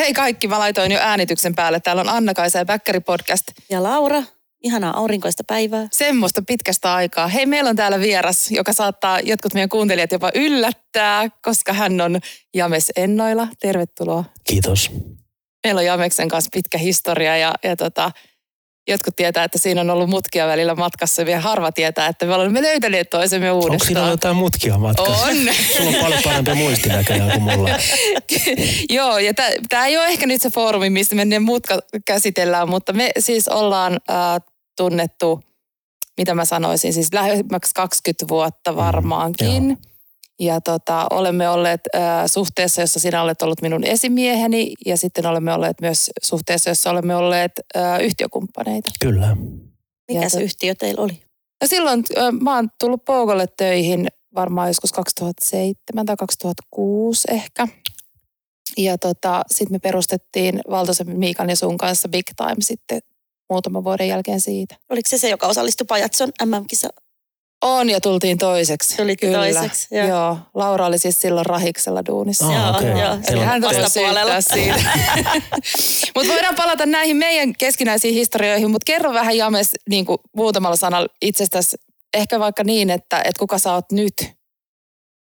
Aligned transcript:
Hei 0.00 0.14
kaikki, 0.14 0.48
mä 0.48 0.58
laitoin 0.58 0.92
jo 0.92 0.98
äänityksen 1.02 1.54
päälle. 1.54 1.80
Täällä 1.80 2.00
on 2.00 2.08
Anna-Kaisa 2.08 2.58
ja 2.58 2.64
Bäkkäri 2.64 3.00
podcast. 3.00 3.44
Ja 3.70 3.82
Laura, 3.82 4.22
ihanaa 4.62 4.96
aurinkoista 4.96 5.44
päivää. 5.46 5.88
Semmoista 5.92 6.42
pitkästä 6.46 6.94
aikaa. 6.94 7.28
Hei, 7.28 7.46
meillä 7.46 7.70
on 7.70 7.76
täällä 7.76 8.00
vieras, 8.00 8.50
joka 8.50 8.72
saattaa 8.72 9.20
jotkut 9.20 9.54
meidän 9.54 9.68
kuuntelijat 9.68 10.12
jopa 10.12 10.30
yllättää, 10.34 11.28
koska 11.42 11.72
hän 11.72 12.00
on 12.00 12.20
James 12.54 12.92
Ennoila. 12.96 13.48
Tervetuloa. 13.60 14.24
Kiitos. 14.44 14.90
Meillä 15.66 15.78
on 15.78 15.86
Jameksen 15.86 16.28
kanssa 16.28 16.50
pitkä 16.52 16.78
historia 16.78 17.36
ja, 17.36 17.54
ja 17.64 17.76
tota, 17.76 18.12
jotkut 18.90 19.16
tietää, 19.16 19.44
että 19.44 19.58
siinä 19.58 19.80
on 19.80 19.90
ollut 19.90 20.10
mutkia 20.10 20.46
välillä 20.46 20.74
matkassa. 20.74 21.26
Vielä 21.26 21.40
harva 21.40 21.72
tietää, 21.72 22.06
että 22.06 22.26
me 22.26 22.34
olemme 22.34 22.62
löytäneet 22.62 23.10
toisemme 23.10 23.52
uudestaan. 23.52 23.74
Onko 23.74 23.84
siinä 23.84 24.08
jotain 24.08 24.36
mutkia 24.36 24.78
matkassa? 24.78 25.26
On. 25.26 25.36
Sulla 25.76 25.90
on 25.90 26.04
paljon 26.04 26.20
parempi 26.24 26.54
muisti 26.54 26.88
näköjään 26.88 27.30
kuin 27.30 27.42
mulla. 27.42 27.70
Joo, 28.96 29.18
ja 29.18 29.32
tämä 29.68 29.86
ei 29.86 29.98
ole 29.98 30.06
ehkä 30.06 30.26
nyt 30.26 30.42
se 30.42 30.50
foorumi, 30.50 30.90
mistä 30.90 31.14
me 31.14 31.24
ne 31.24 31.38
mutka 31.38 31.78
käsitellään, 32.06 32.68
mutta 32.68 32.92
me 32.92 33.10
siis 33.18 33.48
ollaan 33.48 33.92
äh, 33.92 34.16
tunnettu, 34.76 35.40
mitä 36.18 36.34
mä 36.34 36.44
sanoisin, 36.44 36.92
siis 36.92 37.12
lähemmäksi 37.12 37.74
20 37.74 38.28
vuotta 38.28 38.76
varmaankin. 38.76 39.62
Mm, 39.62 39.76
ja 40.40 40.60
tota, 40.60 41.06
olemme 41.10 41.48
olleet 41.48 41.80
äh, 41.94 42.02
suhteessa, 42.26 42.80
jossa 42.80 43.00
sinä 43.00 43.22
olet 43.22 43.42
ollut 43.42 43.62
minun 43.62 43.84
esimieheni 43.84 44.74
ja 44.86 44.96
sitten 44.96 45.26
olemme 45.26 45.54
olleet 45.54 45.80
myös 45.80 46.10
suhteessa, 46.22 46.70
jossa 46.70 46.90
olemme 46.90 47.16
olleet 47.16 47.52
äh, 47.76 48.00
yhtiökumppaneita. 48.00 48.90
Kyllä. 49.00 49.36
Mikä 50.12 50.28
se 50.28 50.42
yhtiö 50.42 50.74
teillä 50.74 51.02
oli? 51.02 51.22
Ja 51.60 51.68
silloin 51.68 52.04
äh, 52.18 52.32
mä 52.40 52.56
oon 52.56 52.68
tullut 52.80 53.04
Poukolle 53.04 53.46
töihin 53.56 54.06
varmaan 54.34 54.68
joskus 54.68 54.92
2007 54.92 56.06
tai 56.06 56.16
2006 56.16 57.28
ehkä. 57.30 57.68
Ja 58.76 58.98
tota, 58.98 59.42
sitten 59.50 59.74
me 59.74 59.78
perustettiin 59.78 60.60
Valtosen 60.70 61.18
Miikan 61.18 61.50
ja 61.50 61.56
sun 61.56 61.78
kanssa 61.78 62.08
Big 62.08 62.26
Time 62.36 62.56
sitten 62.60 63.00
muutaman 63.50 63.84
vuoden 63.84 64.08
jälkeen 64.08 64.40
siitä. 64.40 64.76
Oliko 64.88 65.08
se 65.08 65.18
se, 65.18 65.28
joka 65.28 65.46
osallistui 65.46 65.84
Pajatson 65.88 66.28
MM-kisa 66.44 66.88
on 67.62 67.90
ja 67.90 68.00
tultiin 68.00 68.38
toiseksi. 68.38 68.96
Tulitte 68.96 69.26
Kyllä. 69.26 69.38
toiseksi, 69.38 69.88
joo. 69.90 70.06
joo. 70.06 70.38
Laura 70.54 70.86
oli 70.86 70.98
siis 70.98 71.20
silloin 71.20 71.46
rahiksella 71.46 72.02
duunissa. 72.06 72.46
Oh, 72.46 72.52
joo, 72.52 72.70
okay. 72.70 73.00
joo. 73.00 73.18
Eli 73.28 73.40
hän 73.40 73.62
vastapuolella. 73.62 74.40
siitä. 74.40 74.80
mutta 76.14 76.32
voidaan 76.32 76.54
palata 76.54 76.86
näihin 76.86 77.16
meidän 77.16 77.52
keskinäisiin 77.58 78.14
historioihin, 78.14 78.70
mutta 78.70 78.84
kerro 78.86 79.12
vähän 79.12 79.36
James 79.36 79.72
niin 79.88 80.04
kuin 80.04 80.18
muutamalla 80.36 80.76
sanalla 80.76 81.08
itsestäsi. 81.22 81.76
Ehkä 82.14 82.40
vaikka 82.40 82.64
niin, 82.64 82.90
että, 82.90 83.18
että 83.18 83.38
kuka 83.38 83.58
sä 83.58 83.72
oot 83.72 83.92
nyt 83.92 84.14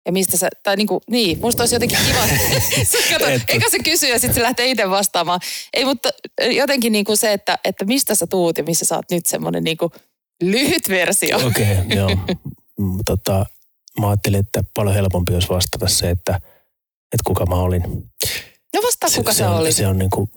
ja 0.06 0.12
mistä 0.12 0.36
sä, 0.36 0.48
tai 0.62 0.76
niin 0.76 0.86
kuin, 0.86 1.00
niin, 1.10 1.38
musta 1.40 1.62
olisi 1.62 1.74
jotenkin 1.74 1.98
kiva. 2.06 2.28
kato, 3.12 3.26
eikä 3.48 3.70
se 3.70 3.78
kysy 3.78 4.06
ja 4.06 4.18
sitten 4.18 4.34
se 4.34 4.42
lähtee 4.42 4.70
itse 4.70 4.90
vastaamaan. 4.90 5.40
Ei, 5.72 5.84
mutta 5.84 6.08
jotenkin 6.50 6.92
niin 6.92 7.04
kuin 7.04 7.16
se, 7.16 7.32
että, 7.32 7.58
että 7.64 7.84
mistä 7.84 8.14
sä 8.14 8.26
tuut 8.26 8.58
ja 8.58 8.64
missä 8.64 8.84
sä 8.84 8.96
oot 8.96 9.10
nyt 9.10 9.26
semmoinen 9.26 9.64
niin 9.64 9.76
kuin 9.76 9.92
Lyhyt 10.42 10.88
versio. 10.88 11.36
Okei, 11.46 11.78
okay, 11.78 11.96
joo. 11.96 12.10
Mm, 12.78 12.98
tota, 13.06 13.46
mä 14.00 14.08
ajattelin, 14.08 14.40
että 14.40 14.64
paljon 14.74 14.94
helpompi 14.94 15.34
olisi 15.34 15.48
vastata 15.48 15.88
se, 15.88 16.10
että, 16.10 16.34
että 17.12 17.24
kuka 17.24 17.46
mä 17.46 17.54
olin. 17.54 17.82
No 18.74 18.82
vastaa, 18.86 19.10
kuka 19.16 19.32
se, 19.32 19.36
se, 19.36 19.46
on, 19.46 19.56
oli. 19.56 19.72
Se 19.72 19.86
on 19.86 19.98
niin 19.98 20.10
kuin, 20.10 20.30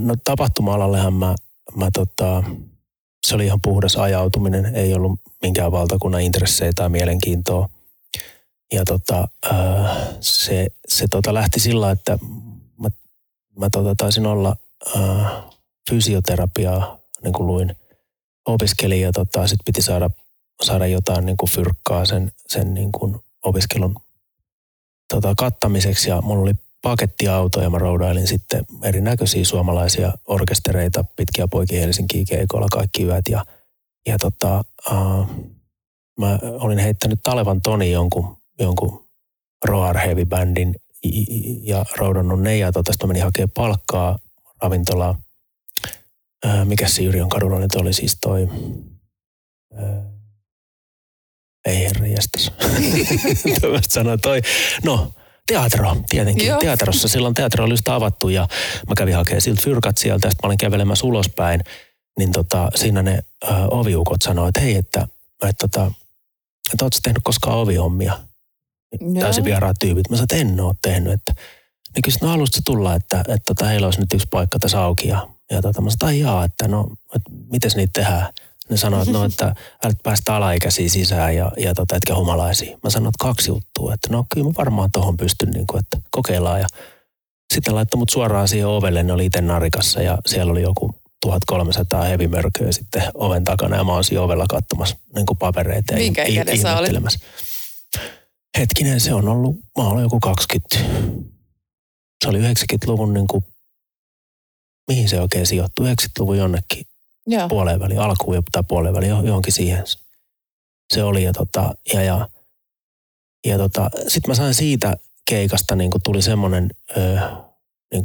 no 0.00 0.14
tapahtuma-alallehan 0.24 1.14
mä, 1.14 1.34
mä 1.76 1.88
tota, 1.94 2.44
se 3.26 3.34
oli 3.34 3.46
ihan 3.46 3.60
puhdas 3.62 3.96
ajautuminen, 3.96 4.74
ei 4.74 4.94
ollut 4.94 5.20
minkään 5.42 5.72
valtakunnan 5.72 6.20
intressejä 6.20 6.72
tai 6.74 6.88
mielenkiintoa. 6.88 7.68
Ja 8.72 8.84
tota, 8.84 9.28
se, 10.20 10.66
se 10.88 11.06
tota 11.10 11.34
lähti 11.34 11.60
sillä, 11.60 11.90
että 11.90 12.18
mä, 12.78 12.88
mä 13.58 13.68
tota 13.72 13.94
taisin 13.96 14.26
olla 14.26 14.56
fysioterapiaa, 15.90 16.98
niin 17.22 17.32
kuin 17.32 17.46
luin– 17.46 17.76
opiskelin 18.46 19.00
ja 19.00 19.12
tota, 19.12 19.46
sitten 19.46 19.64
piti 19.64 19.82
saada, 19.82 20.10
saada 20.62 20.86
jotain 20.86 21.26
niin 21.26 21.36
kuin 21.36 21.50
fyrkkaa 21.50 22.04
sen, 22.04 22.32
sen 22.48 22.74
niin 22.74 22.92
kuin 22.92 23.16
opiskelun 23.42 23.96
tota, 25.08 25.34
kattamiseksi. 25.36 26.10
Ja 26.10 26.22
mulla 26.22 26.42
oli 26.42 26.54
pakettiauto 26.82 27.60
ja 27.60 27.70
mä 27.70 27.78
roudailin 27.78 28.26
sitten 28.26 28.64
erinäköisiä 28.82 29.44
suomalaisia 29.44 30.12
orkestereita 30.26 31.04
pitkiä 31.16 31.48
poikia 31.48 31.80
Helsinkiin 31.80 32.26
keikoilla 32.26 32.68
kaikki 32.72 33.04
yöt 33.04 33.28
ja, 33.28 33.44
ja 34.06 34.18
tota, 34.18 34.64
uh, 34.90 35.28
mä 36.20 36.38
olin 36.42 36.78
heittänyt 36.78 37.20
Talevan 37.22 37.62
Toni 37.62 37.92
jonkun, 37.92 38.36
jonkun 38.60 39.08
Roar 39.64 39.98
Heavy 39.98 40.24
Bandin 40.24 40.74
ja 41.62 41.84
roudannut 41.96 42.40
ne. 42.40 42.58
Ja 42.58 42.72
tota, 42.72 42.92
sitten 42.92 43.08
menin 43.08 43.22
hakemaan 43.22 43.50
palkkaa 43.54 44.18
ravintolaa 44.62 45.18
ää, 46.44 46.64
mikä 46.64 46.88
se 46.88 47.02
Jyrjön 47.02 47.28
kadulla 47.28 47.58
nyt 47.58 47.74
oli 47.74 47.92
siis 47.92 48.18
toi, 48.20 48.48
ää, 49.76 50.02
ei 51.66 51.84
herra 51.84 52.06
jästäs. 52.06 52.52
sanoa 53.88 54.16
toi, 54.16 54.40
no 54.84 55.12
teatro, 55.46 55.96
tietenkin. 56.10 56.46
Joo. 56.46 56.60
Teatrossa, 56.60 57.08
silloin 57.08 57.34
teatro 57.34 57.64
oli 57.64 57.72
just 57.72 57.88
avattu 57.88 58.28
ja 58.28 58.48
mä 58.88 58.94
kävin 58.96 59.14
hakemaan 59.14 59.40
siltä 59.40 59.62
fyrkat 59.62 59.98
sieltä, 59.98 60.30
sitten 60.30 60.46
mä 60.46 60.48
olin 60.48 60.58
kävelemässä 60.58 61.06
ulospäin, 61.06 61.60
niin 62.18 62.32
tota, 62.32 62.70
siinä 62.74 63.02
ne 63.02 63.18
ää, 63.50 63.68
oviukot 63.68 64.22
sanoivat, 64.22 64.48
että 64.48 64.60
hei, 64.60 64.76
että, 64.76 65.08
että, 65.42 65.68
tota, 65.68 65.92
että 66.72 66.84
ootko 66.84 66.98
tehnyt 67.02 67.22
koskaan 67.24 67.58
ovihommia? 67.58 68.18
Täysin 69.20 69.44
vieraat 69.44 69.76
tyypit. 69.80 70.10
Mä 70.10 70.16
sanoin, 70.16 70.24
että 70.24 70.36
en 70.36 70.60
ole 70.60 70.74
tehnyt, 70.82 71.12
että 71.12 71.32
niin 71.94 72.02
kyllä 72.02 72.16
no 72.22 72.28
haluaisitko 72.28 72.60
tulla, 72.72 72.94
että, 72.94 73.20
että, 73.20 73.34
että 73.34 73.54
tota, 73.54 73.64
heillä 73.64 73.86
olisi 73.86 74.00
nyt 74.00 74.12
yksi 74.12 74.28
paikka 74.30 74.58
tässä 74.58 74.82
auki 74.82 75.08
ja 75.08 75.28
ja 75.50 75.62
tota, 75.62 75.80
mä 75.80 75.90
sanoin, 75.90 76.20
jaa, 76.20 76.44
että 76.44 76.68
no, 76.68 76.86
että 77.16 77.30
miten 77.50 77.70
niitä 77.76 77.90
tehdään? 77.92 78.28
Ne 78.70 78.76
sanoi, 78.76 79.00
että 79.00 79.12
no, 79.12 79.24
että 79.30 79.54
älä 79.84 79.94
päästä 80.02 80.36
alaikäisiä 80.36 80.88
sisään 80.88 81.36
ja, 81.36 81.52
ja 81.56 81.74
tota, 81.74 81.96
etkä 81.96 82.14
humalaisia. 82.14 82.78
Mä 82.82 82.90
sanoin, 82.90 83.08
että 83.08 83.24
kaksi 83.24 83.50
juttua, 83.50 83.94
että 83.94 84.08
no 84.10 84.26
kyllä 84.34 84.46
mä 84.46 84.52
varmaan 84.58 84.90
tohon 84.92 85.16
pystyn, 85.16 85.50
niin 85.50 85.66
kuin, 85.66 85.80
että 85.80 85.98
kokeillaan. 86.10 86.60
Ja 86.60 86.66
sitten 87.54 87.74
laittoi 87.74 87.98
mut 87.98 88.10
suoraan 88.10 88.48
siihen 88.48 88.68
ovelle, 88.68 89.02
ne 89.02 89.12
oli 89.12 89.26
itse 89.26 89.40
narikassa 89.40 90.02
ja 90.02 90.18
siellä 90.26 90.50
oli 90.52 90.62
joku 90.62 90.94
1300 91.26 92.02
hevimörköä 92.02 92.72
sitten 92.72 93.02
oven 93.14 93.44
takana 93.44 93.76
ja 93.76 93.84
mä 93.84 93.92
oon 93.92 94.04
siinä 94.04 94.22
ovella 94.22 94.46
katsomassa 94.48 94.96
niin 95.14 95.26
kuin 95.26 95.38
papereita 95.38 95.92
ja 95.92 95.98
Minkä 95.98 96.24
ihmettelemässä. 96.24 97.18
Hetkinen, 98.58 99.00
se 99.00 99.14
on 99.14 99.28
ollut, 99.28 99.56
mä 99.78 99.88
olen 99.88 100.02
joku 100.02 100.20
20, 100.20 100.76
se 102.24 102.30
oli 102.30 102.38
90-luvun 102.38 103.14
niin 103.14 103.26
kuin 103.26 103.44
mihin 104.88 105.08
se 105.08 105.20
oikein 105.20 105.46
sijoittuu, 105.46 105.86
90-luvun 105.86 106.38
jonnekin 106.38 106.86
Joo. 107.26 107.48
puoleen 107.48 107.80
väliin, 107.80 108.00
alkuun 108.00 108.42
tai 108.52 108.62
puoleen 108.68 108.94
väliin, 108.94 109.26
johonkin 109.26 109.52
siihen 109.52 109.84
se 110.92 111.02
oli. 111.02 111.24
Ja, 111.24 111.32
tota, 111.32 111.74
ja, 111.94 112.02
ja, 112.02 112.28
ja 113.46 113.58
tota, 113.58 113.90
sitten 114.08 114.30
mä 114.30 114.34
sain 114.34 114.54
siitä 114.54 114.96
keikasta, 115.30 115.76
niin 115.76 115.90
tuli 116.04 116.22
semmoinen 116.22 116.70
niin 117.92 118.04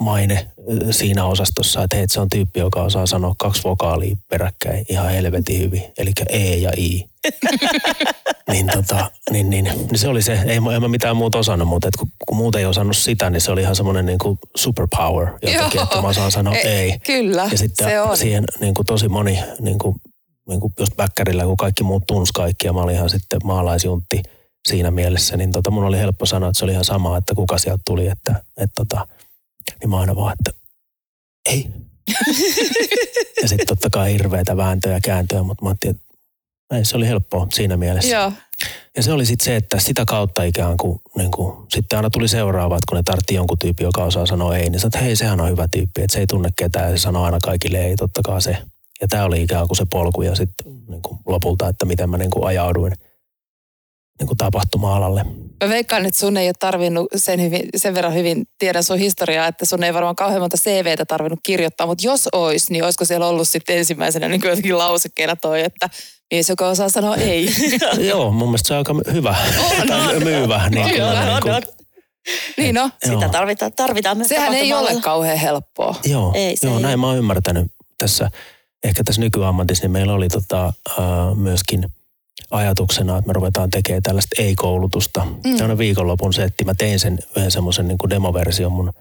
maine 0.00 0.50
siinä 0.90 1.24
osastossa, 1.24 1.82
että 1.82 1.96
hei, 1.96 2.08
se 2.08 2.20
on 2.20 2.28
tyyppi, 2.28 2.60
joka 2.60 2.82
osaa 2.82 3.06
sanoa 3.06 3.34
kaksi 3.38 3.64
vokaalia 3.64 4.16
peräkkäin 4.28 4.86
ihan 4.88 5.10
helvetin 5.10 5.60
hyvin, 5.60 5.82
eli 5.98 6.12
E 6.28 6.56
ja 6.56 6.72
I. 6.76 7.08
niin, 8.52 8.66
tota, 8.66 9.10
niin, 9.30 9.50
niin, 9.50 9.64
niin, 9.64 9.98
se 9.98 10.08
oli 10.08 10.22
se, 10.22 10.32
ei, 10.46 10.56
en 10.56 10.82
mä 10.82 10.88
mitään 10.88 11.16
muuta 11.16 11.38
osannut, 11.38 11.68
mutta 11.68 11.88
et 11.88 11.96
kun, 11.96 12.08
kun 12.26 12.36
muuta 12.36 12.58
ei 12.58 12.66
osannut 12.66 12.96
sitä, 12.96 13.30
niin 13.30 13.40
se 13.40 13.52
oli 13.52 13.60
ihan 13.60 13.76
semmoinen 13.76 14.06
niin 14.06 14.18
kuin 14.18 14.38
superpower 14.56 15.26
jotenkin, 15.42 15.82
että 15.82 16.02
mä 16.02 16.08
osaan 16.08 16.32
sanoa 16.32 16.54
ei. 16.54 16.66
ei. 16.66 16.98
Kyllä, 16.98 17.48
Ja 17.50 17.58
sitten 17.58 17.86
se 17.88 18.00
on. 18.00 18.16
siihen 18.16 18.44
niin 18.60 18.74
kuin 18.74 18.86
tosi 18.86 19.08
moni, 19.08 19.38
niin 19.60 19.78
kuin, 19.78 19.96
niin 20.48 20.60
kuin 20.60 20.72
just 20.80 20.96
Bäkkärillä, 20.96 21.44
kun 21.44 21.56
kaikki 21.56 21.84
muut 21.84 22.06
tunsi 22.06 22.32
kaikki 22.32 22.66
ja 22.66 22.72
mä 22.72 22.80
olin 22.80 22.94
ihan 22.96 23.10
sitten 23.10 23.40
maalaisjuntti 23.44 24.22
siinä 24.68 24.90
mielessä, 24.90 25.36
niin 25.36 25.52
tota, 25.52 25.70
mun 25.70 25.84
oli 25.84 25.98
helppo 25.98 26.26
sanoa, 26.26 26.48
että 26.48 26.58
se 26.58 26.64
oli 26.64 26.72
ihan 26.72 26.84
sama, 26.84 27.16
että 27.16 27.34
kuka 27.34 27.58
sieltä 27.58 27.82
tuli, 27.86 28.08
että, 28.08 28.42
että 28.56 28.74
tota, 28.76 29.06
niin 29.80 29.90
mä 29.90 30.00
aina 30.00 30.16
vaan, 30.16 30.34
että 30.40 30.60
ei. 31.48 31.66
ja 33.42 33.48
sitten 33.48 33.66
totta 33.66 33.90
kai 33.90 34.12
hirveätä 34.12 34.56
vääntöä 34.56 34.92
ja 34.92 35.00
kääntöä, 35.00 35.42
mutta 35.42 35.64
mä 35.64 35.68
ajattelin, 35.68 35.96
että 35.96 36.05
ei, 36.74 36.84
se 36.84 36.96
oli 36.96 37.08
helppoa 37.08 37.46
siinä 37.52 37.76
mielessä. 37.76 38.16
Joo. 38.16 38.32
Ja 38.96 39.02
se 39.02 39.12
oli 39.12 39.26
sitten 39.26 39.44
se, 39.44 39.56
että 39.56 39.78
sitä 39.78 40.04
kautta 40.04 40.42
ikään 40.42 40.76
kuin, 40.76 41.00
niin 41.16 41.30
kuin 41.30 41.66
sitten 41.68 41.96
aina 41.96 42.10
tuli 42.10 42.28
seuraavat, 42.28 42.82
kun 42.88 42.96
ne 42.96 43.02
tartti 43.02 43.34
jonkun 43.34 43.58
tyypin, 43.58 43.84
joka 43.84 44.04
osaa 44.04 44.26
sanoa 44.26 44.56
ei, 44.56 44.70
niin 44.70 44.80
sanoin, 44.80 44.88
että 44.88 44.98
hei, 44.98 45.16
sehän 45.16 45.40
on 45.40 45.50
hyvä 45.50 45.68
tyyppi, 45.68 46.02
että 46.02 46.12
se 46.12 46.20
ei 46.20 46.26
tunne 46.26 46.48
ketään 46.56 46.90
ja 46.90 46.96
se 46.96 47.02
sanoo 47.02 47.24
aina 47.24 47.38
kaikille 47.42 47.78
ei, 47.86 47.96
totta 47.96 48.20
kai 48.24 48.42
se. 48.42 48.56
Ja 49.00 49.08
tämä 49.08 49.24
oli 49.24 49.42
ikään 49.42 49.66
kuin 49.66 49.76
se 49.76 49.84
polku 49.92 50.22
ja 50.22 50.34
sitten 50.34 50.66
niin 50.88 51.02
kuin 51.02 51.18
lopulta, 51.26 51.68
että 51.68 51.86
miten 51.86 52.10
mä 52.10 52.18
niin 52.18 52.30
kuin 52.30 52.46
ajauduin 52.46 52.92
niin 54.18 54.26
kuin 54.26 54.38
tapahtuma-alalle. 54.38 55.24
Mä 55.64 55.68
veikkaan, 55.68 56.06
että 56.06 56.20
sun 56.20 56.36
ei 56.36 56.48
ole 56.48 56.54
tarvinnut 56.58 57.06
sen, 57.16 57.42
hyvin, 57.42 57.68
sen 57.76 57.94
verran 57.94 58.14
hyvin 58.14 58.44
tiedä 58.58 58.82
sun 58.82 58.98
historiaa, 58.98 59.46
että 59.46 59.64
sun 59.64 59.84
ei 59.84 59.94
varmaan 59.94 60.16
kauhean 60.16 60.40
monta 60.40 60.56
CVtä 60.56 61.04
tarvinnut 61.04 61.40
kirjoittaa, 61.42 61.86
mutta 61.86 62.06
jos 62.06 62.28
olisi, 62.32 62.72
niin 62.72 62.84
olisiko 62.84 63.04
siellä 63.04 63.26
ollut 63.26 63.48
sitten 63.48 63.78
ensimmäisenä 63.78 64.28
niin 64.28 64.40
jotenkin 64.44 64.78
lausekkeena 64.78 65.36
toi, 65.36 65.64
että 65.64 65.90
mies, 66.34 66.48
joka 66.48 66.68
osaa 66.68 66.88
sanoa 66.88 67.16
ei. 67.30 67.48
Joo, 68.08 68.32
mun 68.32 68.48
mielestä 68.48 68.68
se 68.68 68.74
on 68.74 68.78
aika 68.78 68.94
hyvä. 69.12 69.36
On, 69.80 69.88
tai 69.88 70.16
on. 70.16 70.22
myyvä. 70.22 70.68
Niin 70.68 70.90
Kyllä, 70.90 71.24
niin 71.26 71.42
kuin, 71.42 71.62
Niin 72.56 72.74
no, 72.74 72.90
Joo. 73.06 73.14
Sitä 73.14 73.28
tarvitaan, 73.28 73.72
tarvitaan 73.72 74.16
myös 74.16 74.28
sehän 74.28 74.54
ei 74.54 74.72
ole 74.72 75.00
kauhean 75.00 75.38
helppoa. 75.38 75.94
Joo, 76.04 76.32
Ei, 76.34 76.56
se 76.56 76.66
joo 76.66 76.76
ei 76.76 76.82
näin 76.82 76.92
ole. 76.92 76.96
mä 77.00 77.06
oon 77.06 77.18
ymmärtänyt 77.18 77.72
tässä, 77.98 78.30
ehkä 78.84 79.04
tässä 79.04 79.20
nykyammatissa, 79.20 79.84
niin 79.84 79.90
meillä 79.90 80.12
oli 80.12 80.28
tota, 80.28 80.66
äh, 80.66 81.04
myöskin 81.34 81.86
ajatuksena, 82.50 83.18
että 83.18 83.26
me 83.28 83.32
ruvetaan 83.32 83.70
tekemään 83.70 84.02
tällaista 84.02 84.42
ei-koulutusta. 84.42 85.24
Mm. 85.24 85.42
Tällainen 85.42 85.78
viikonlopun 85.78 86.32
setti. 86.32 86.64
Mä 86.64 86.74
tein 86.74 86.98
sen 86.98 87.18
yhden 87.36 87.50
semmoisen 87.50 87.88
niin 87.88 87.98
demoversion 88.10 88.72
mun 88.72 88.92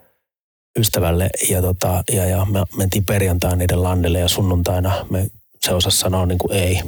ystävälle 0.80 1.30
ja, 1.50 1.62
tota, 1.62 2.04
ja, 2.12 2.26
ja 2.26 2.46
me 2.46 2.64
mentiin 2.78 3.06
perjantaina 3.06 3.56
niiden 3.56 3.84
landelle 3.84 4.20
ja 4.20 4.28
sunnuntaina 4.28 5.06
me 5.10 5.28
se 5.66 5.74
osasi 5.74 5.98
sanoa 5.98 6.26
niin 6.26 6.38
kuin 6.38 6.54
ei. 6.58 6.80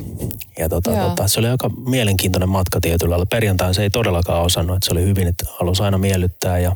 Ja 0.58 0.70
tota, 0.70 0.92
Joo. 0.92 1.10
tota, 1.10 1.28
se 1.28 1.40
oli 1.40 1.48
aika 1.48 1.70
mielenkiintoinen 1.70 2.50
matka 2.50 2.80
tietyllä 2.82 3.10
lailla. 3.12 3.26
Perjantaina 3.26 3.74
se 3.74 3.84
ei 3.84 3.90
todellakaan 3.90 4.44
osannut, 4.44 4.76
että 4.76 4.86
se 4.86 4.92
oli 4.94 5.02
hyvin, 5.04 5.28
että 5.28 5.46
halusi 5.60 5.84
aina 5.84 5.98
miellyttää 5.98 6.60
ja 6.60 6.76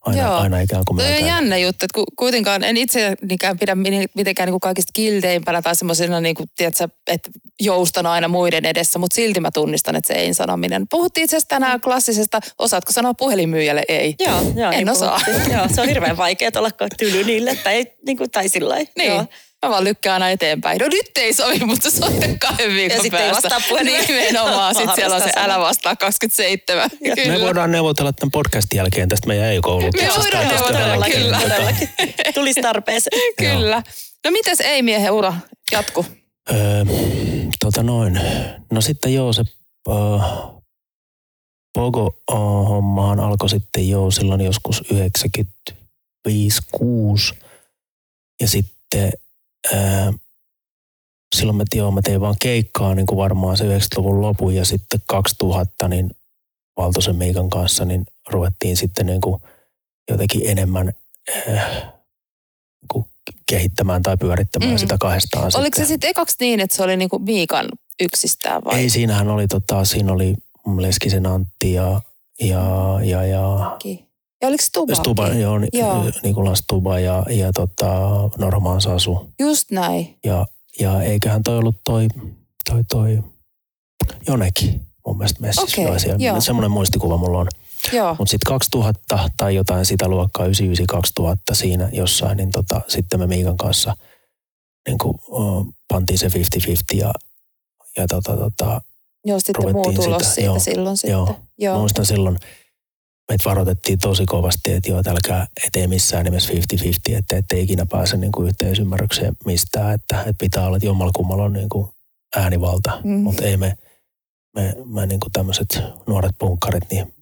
aina, 0.00 0.22
Joo. 0.22 0.34
aina 0.34 0.60
ikään 0.60 0.82
kuin 0.86 0.96
Toi 0.96 1.06
on 1.06 1.10
myöntää. 1.12 1.28
jännä 1.28 1.56
juttu, 1.56 1.84
että 1.84 1.94
ku- 1.94 2.04
kuitenkaan 2.16 2.64
en 2.64 2.76
itse 2.76 3.14
nikään 3.22 3.58
pidä 3.58 3.74
mitenkään 4.14 4.46
niin 4.46 4.52
kuin 4.52 4.60
kaikista 4.60 4.90
kildeimpänä 4.92 5.62
tai 5.62 5.76
semmoisena, 5.76 6.20
niin 6.20 6.34
kuin, 6.34 6.48
tiedätkö, 6.56 6.88
että 7.06 7.30
joustan 7.60 8.06
aina 8.06 8.28
muiden 8.28 8.64
edessä, 8.66 8.98
mutta 8.98 9.14
silti 9.14 9.40
mä 9.40 9.50
tunnistan, 9.50 9.96
että 9.96 10.08
se 10.14 10.14
ei 10.20 10.34
sanominen. 10.34 10.86
Puhuttiin 10.90 11.24
itse 11.24 11.36
asiassa 11.36 11.48
tänään 11.48 11.80
klassisesta, 11.80 12.40
osaatko 12.58 12.92
sanoa 12.92 13.14
puhelinmyyjälle 13.14 13.82
ei? 13.88 14.14
Joo, 14.20 14.40
joo, 14.56 14.70
En 14.70 14.78
niin 14.78 14.90
osaa. 14.90 15.20
puhuttiin. 15.26 15.56
Joo, 15.56 15.66
se 15.74 15.80
on 15.80 15.88
hirveän 15.88 16.16
vaikea 16.26 16.50
olla 16.56 16.70
tyly 16.98 17.24
niille, 17.24 17.54
tai, 17.64 17.86
niin 18.06 18.16
kuin, 18.16 18.30
tai 18.30 18.48
sillä 18.48 18.68
lailla. 18.68 18.90
Niin. 18.96 19.12
Joo. 19.12 19.26
Mä 19.66 19.70
vaan 19.70 19.84
lykkään 19.84 20.22
aina 20.22 20.30
eteenpäin. 20.30 20.78
No 20.78 20.86
nyt 20.88 21.10
ei 21.16 21.34
sovi, 21.34 21.58
mutta 21.58 21.90
soita 21.90 22.26
kahden 22.38 22.70
viikon 22.74 22.96
Ja 22.96 23.02
sitten 23.02 23.20
ei 23.20 23.32
vastaa 23.32 23.60
puhelimeen. 23.68 24.06
Nimenomaan. 24.08 24.74
Sitten 24.74 24.94
siellä 24.94 25.16
on 25.16 25.22
se 25.22 25.32
älä 25.36 25.58
vastaa 25.58 25.96
27. 25.96 26.90
Joo. 27.00 27.16
Kyllä. 27.16 27.32
Me 27.32 27.40
voidaan 27.40 27.72
neuvotella 27.72 28.12
tämän 28.12 28.30
podcastin 28.30 28.76
jälkeen 28.76 29.08
tästä 29.08 29.26
meidän 29.26 29.46
ei-koulutuksesta. 29.46 30.18
Me 30.18 30.22
voidaan 30.22 30.48
neuvotella, 30.48 31.06
kyllä. 31.06 31.40
Todellakin. 31.40 31.88
Tulisi 32.34 32.62
tarpeeseen. 32.62 33.34
Kyllä. 33.38 33.82
No 34.24 34.30
mites 34.30 34.60
ei 34.60 34.82
miehen 34.82 35.12
ura 35.12 35.34
jatku? 35.72 36.06
Öö, 36.52 36.84
tota 37.60 37.82
noin. 37.82 38.20
No 38.72 38.80
sitten 38.80 39.14
joo, 39.14 39.32
se 39.32 39.42
äh, 39.90 40.22
Pogo-hommahan 41.78 43.20
alkoi 43.20 43.48
sitten 43.48 43.88
jo 43.88 44.10
silloin 44.10 44.40
joskus 44.40 44.82
95-6. 46.30 47.36
Ja 48.40 48.48
sitten 48.48 49.12
äh, 49.74 50.14
silloin 51.36 51.56
mä, 51.56 51.64
joo, 51.74 51.90
mä 51.90 52.00
tein 52.04 52.20
vaan 52.20 52.36
keikkaa 52.40 52.94
niin 52.94 53.06
kuin 53.06 53.16
varmaan 53.16 53.56
se 53.56 53.64
90-luvun 53.64 54.20
lopun 54.20 54.54
ja 54.54 54.64
sitten 54.64 55.00
2000 55.08 55.88
niin 55.88 56.10
Valtosen 56.76 57.16
Miikan 57.16 57.50
kanssa 57.50 57.84
niin 57.84 58.06
ruvettiin 58.30 58.76
sitten 58.76 59.06
niin 59.06 59.20
kuin 59.20 59.42
jotenkin 60.10 60.42
enemmän 60.44 60.92
äh, 61.48 61.82
niin 61.82 62.88
kuin 62.92 63.06
kehittämään 63.48 64.02
tai 64.02 64.16
pyörittämään 64.16 64.72
Mm. 64.72 64.78
sitä 64.78 64.96
kahdestaan. 65.00 65.52
Oliko 65.54 65.76
se 65.76 65.84
sitten 65.86 66.10
ekaksi 66.10 66.36
niin, 66.40 66.60
että 66.60 66.76
se 66.76 66.82
oli 66.82 66.96
niinku 66.96 67.18
Miikan 67.18 67.68
yksistään 68.00 68.62
vai? 68.64 68.78
Ei, 68.80 68.90
siinähän 68.90 69.28
oli, 69.28 69.46
tota, 69.48 69.84
siinä 69.84 70.12
oli 70.12 70.34
Leskisen 70.78 71.26
Antti 71.26 71.72
ja, 71.72 72.00
ja, 72.40 72.60
ja, 73.04 73.24
ja 73.26 73.76
Ja 74.42 74.48
oliko 74.48 74.62
Stuba? 74.62 74.94
Stuba, 74.94 75.28
joo, 75.28 75.58
Ni- 75.58 75.68
Joo. 75.72 76.04
Nikola 76.22 76.54
Stuba 76.54 76.98
ja, 76.98 77.22
ja 77.30 77.52
tota, 77.52 77.88
Norman 78.38 78.80
Sasu. 78.80 79.32
Just 79.38 79.70
näin. 79.70 80.18
Ja, 80.24 80.46
ja 80.80 81.02
eiköhän 81.02 81.42
toi 81.42 81.58
ollut 81.58 81.76
toi, 81.84 82.08
toi, 82.70 82.84
toi 82.90 83.22
Joneki 84.28 84.80
mun 85.06 85.18
mielestä 85.18 85.40
messissä. 85.40 85.82
Okay, 85.82 85.98
siellä. 85.98 86.24
joo. 86.24 86.40
Semmoinen 86.40 86.70
muistikuva 86.70 87.16
mulla 87.16 87.38
on. 87.38 87.46
Mutta 88.18 88.30
sitten 88.30 88.48
2000 88.48 89.28
tai 89.36 89.54
jotain 89.54 89.86
sitä 89.86 90.08
luokkaa, 90.08 90.46
99-2000 90.46 90.50
siinä 91.52 91.88
jossain, 91.92 92.36
niin 92.36 92.50
tota, 92.50 92.80
sitten 92.88 93.20
me 93.20 93.26
Miikan 93.26 93.56
kanssa 93.56 93.96
niin 94.88 94.98
kuin, 94.98 95.14
uh, 95.28 95.66
pantiin 95.88 96.18
se 96.18 96.28
50-50 96.28 96.30
ja, 96.94 97.12
ja 97.96 98.06
tota, 98.08 98.36
tota, 98.36 98.80
Joo, 99.24 99.40
sitten 99.40 99.72
muu 99.72 99.92
tulos 99.92 100.04
sitä, 100.04 100.34
siitä 100.34 100.46
joo, 100.46 100.58
silloin 100.58 100.96
sitten. 100.96 101.10
joo. 101.12 101.36
Joo. 101.58 101.78
Muistan 101.78 102.06
silloin, 102.06 102.38
meitä 103.30 103.44
varoitettiin 103.44 103.98
tosi 103.98 104.26
kovasti, 104.26 104.72
että 104.72 104.90
joo, 104.90 105.02
älkää 105.06 105.46
ettei 105.66 105.86
missään 105.86 106.24
nimessä 106.24 106.52
50-50, 106.52 106.56
että 107.18 107.36
ettei 107.36 107.62
ikinä 107.62 107.86
pääse 107.86 108.16
niin 108.16 108.32
kuin 108.32 108.48
yhteisymmärrykseen 108.48 109.36
mistään, 109.44 109.94
että, 109.94 110.20
että 110.20 110.34
pitää 110.38 110.66
olla, 110.66 110.76
että 110.76 110.86
jommalla 110.86 111.44
on 111.44 111.52
niin 111.52 111.68
kuin 111.68 111.88
äänivalta. 112.36 113.00
Mm. 113.04 113.10
Mm. 113.10 113.20
Mutta 113.20 113.44
ei 113.44 113.56
me, 113.56 113.76
me, 114.54 114.74
me 114.84 115.06
niin 115.06 115.20
kuin 115.20 115.32
tämmöiset 115.32 115.82
nuoret 116.06 116.38
punkkarit, 116.38 116.90
niin 116.90 117.14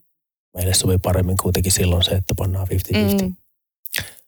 meille 0.56 0.75
sovi 0.75 0.99
paremmin 0.99 1.37
kuitenkin 1.43 1.72
silloin 1.72 2.02
se, 2.02 2.11
että 2.11 2.34
pannaan 2.37 2.69
50-50. 2.69 3.22
Mm. 3.22 3.37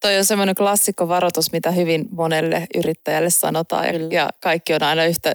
Toi 0.00 0.19
on 0.19 0.25
semmoinen 0.25 0.55
klassikkovaroitus, 0.55 1.53
mitä 1.53 1.71
hyvin 1.71 2.09
monelle 2.11 2.67
yrittäjälle 2.75 3.31
sanotaan 3.31 3.87
ja, 3.87 3.93
ja 4.11 4.31
kaikki 4.41 4.75
on 4.75 4.83
aina 4.83 5.05
yhtä 5.05 5.33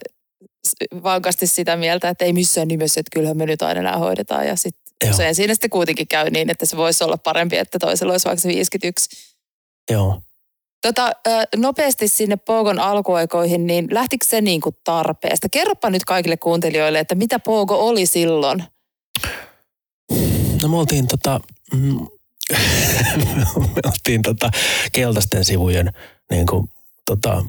vankasti 1.04 1.48
sitä 1.48 1.76
mieltä, 1.76 2.10
että 2.10 2.26
ei 2.26 2.34
missään 2.34 2.68
nimessä, 2.68 3.00
että 3.00 3.16
kyllähän 3.16 3.38
me 3.38 3.46
nyt 3.46 3.62
aina 3.62 3.82
nämä 3.82 3.98
hoidetaan 3.98 4.48
ja 4.48 4.56
sitten 4.56 4.85
Joo. 5.04 5.12
usein 5.12 5.36
siinä 5.36 5.54
sitten 5.54 5.70
kuitenkin 5.70 6.08
käy 6.08 6.30
niin, 6.30 6.50
että 6.50 6.66
se 6.66 6.78
voisi 6.78 7.04
olla 7.04 7.18
parempi, 7.18 7.58
että 7.58 7.80
toisella 7.80 8.14
olisi 8.14 8.26
vaikka 8.26 8.42
se 8.42 8.50
51. 8.50 9.10
Joo. 9.92 10.22
Tota, 10.82 11.12
nopeasti 11.56 12.08
sinne 12.08 12.36
Pogon 12.36 12.80
alkuaikoihin, 12.80 13.68
niin 13.68 13.88
lähtikö 13.92 14.26
se 14.26 14.42
niin 14.42 14.62
kuin 14.62 14.76
tarpeesta? 14.84 15.50
Kerropa 15.50 15.90
nyt 15.90 16.06
kaikille 16.06 16.38
kuuntelijoille, 16.38 17.00
että 17.00 17.16
mitä 17.16 17.40
Pogo 17.40 17.88
oli 17.88 18.06
silloin. 18.06 18.64
No 20.62 20.70
me 20.70 20.78
oltiin 20.78 21.08
tota, 21.08 21.40
mm, 21.74 22.00
me 23.76 23.82
oltiin 23.86 24.22
tota 24.22 24.50
keltaisten 24.92 25.46
sivujen 25.46 25.94
niin 26.32 26.46
kuin, 26.46 26.70
tota, 27.06 27.46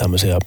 tämmöisiä 0.00 0.38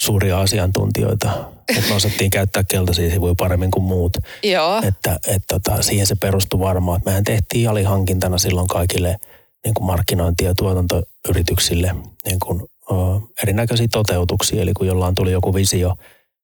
suuria 0.00 0.40
asiantuntijoita. 0.40 1.30
Että 1.76 1.88
me 1.88 1.94
osattiin 1.94 2.30
käyttää 2.30 2.64
keltaisia 2.64 3.10
sivuja 3.10 3.34
paremmin 3.38 3.70
kuin 3.70 3.84
muut. 3.84 4.16
Joo, 4.42 4.82
Että 4.84 5.18
et, 5.26 5.42
tota, 5.48 5.82
siihen 5.82 6.06
se 6.06 6.14
perustui 6.14 6.60
varmaan. 6.60 7.00
Mehän 7.04 7.24
tehtiin 7.24 7.68
alihankintana 7.70 8.38
silloin 8.38 8.68
kaikille 8.68 9.16
niin 9.64 9.74
kuin 9.74 9.86
markkinointi- 9.86 10.44
ja 10.44 10.54
tuotantoyrityksille 10.54 11.94
niin 12.26 12.38
kuin, 12.38 12.62
ö, 12.90 12.94
erinäköisiä 13.42 13.86
toteutuksia. 13.92 14.62
Eli 14.62 14.72
kun 14.72 14.86
jollain 14.86 15.14
tuli 15.14 15.32
joku 15.32 15.54
visio, 15.54 15.94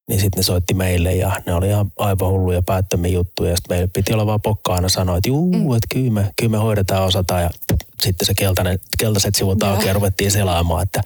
niin 0.09 0.21
sitten 0.21 0.39
ne 0.39 0.43
soitti 0.43 0.75
meille 0.75 1.15
ja 1.15 1.41
ne 1.47 1.55
oli 1.55 1.69
ihan 1.69 1.93
aivan 1.99 2.31
hulluja 2.31 2.63
päättömiä 2.63 3.13
juttuja. 3.13 3.51
Ja 3.51 3.57
sitten 3.57 3.77
meillä 3.77 3.91
piti 3.93 4.13
olla 4.13 4.27
vaan 4.27 4.41
pokka 4.41 4.75
aina 4.75 4.89
sanoa, 4.89 5.17
että 5.17 5.29
juu, 5.29 5.53
Mm. 5.53 5.59
että 5.59 5.87
kyllä 5.95 6.11
me, 6.11 6.33
kyllä 6.37 6.51
me 6.51 6.59
hoidetaan, 6.59 7.03
osataan. 7.05 7.43
Ja 7.43 7.51
sitten 8.03 8.27
se 8.27 8.35
keltainen, 8.35 8.79
keltaiset 8.99 9.35
sivut 9.35 9.63
auki 9.63 9.87
ja 9.87 9.93
ruvettiin 9.93 10.31
selaamaan, 10.31 10.83
että, 10.83 11.01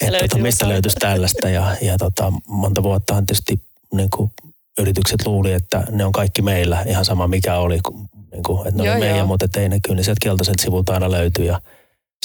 että 0.00 0.28
tota, 0.28 0.42
mistä 0.42 0.68
löytyisi 0.68 0.96
tällaista. 0.96 1.48
Ja, 1.48 1.76
ja 1.80 1.98
tota, 1.98 2.32
monta 2.46 2.82
vuottahan 2.82 3.26
tietysti 3.26 3.62
niin 3.94 4.10
kuin 4.16 4.30
yritykset 4.78 5.26
luuli, 5.26 5.52
että 5.52 5.84
ne 5.90 6.04
on 6.04 6.12
kaikki 6.12 6.42
meillä, 6.42 6.82
ihan 6.86 7.04
sama 7.04 7.28
mikä 7.28 7.58
oli, 7.58 7.80
niin 8.32 8.42
kuin, 8.42 8.68
että 8.68 8.82
ne 8.82 8.86
Joo, 8.86 8.94
oli 8.94 9.00
meidän, 9.00 9.18
joo. 9.18 9.26
mutta 9.26 9.60
ei 9.60 9.68
ne 9.68 9.78
kyllä 9.82 9.96
ne 9.96 10.02
sieltä 10.02 10.18
keltaiselta 10.22 10.62
sivulta 10.62 10.92
aina 10.94 11.10
löytyy. 11.10 11.44
Ja 11.44 11.60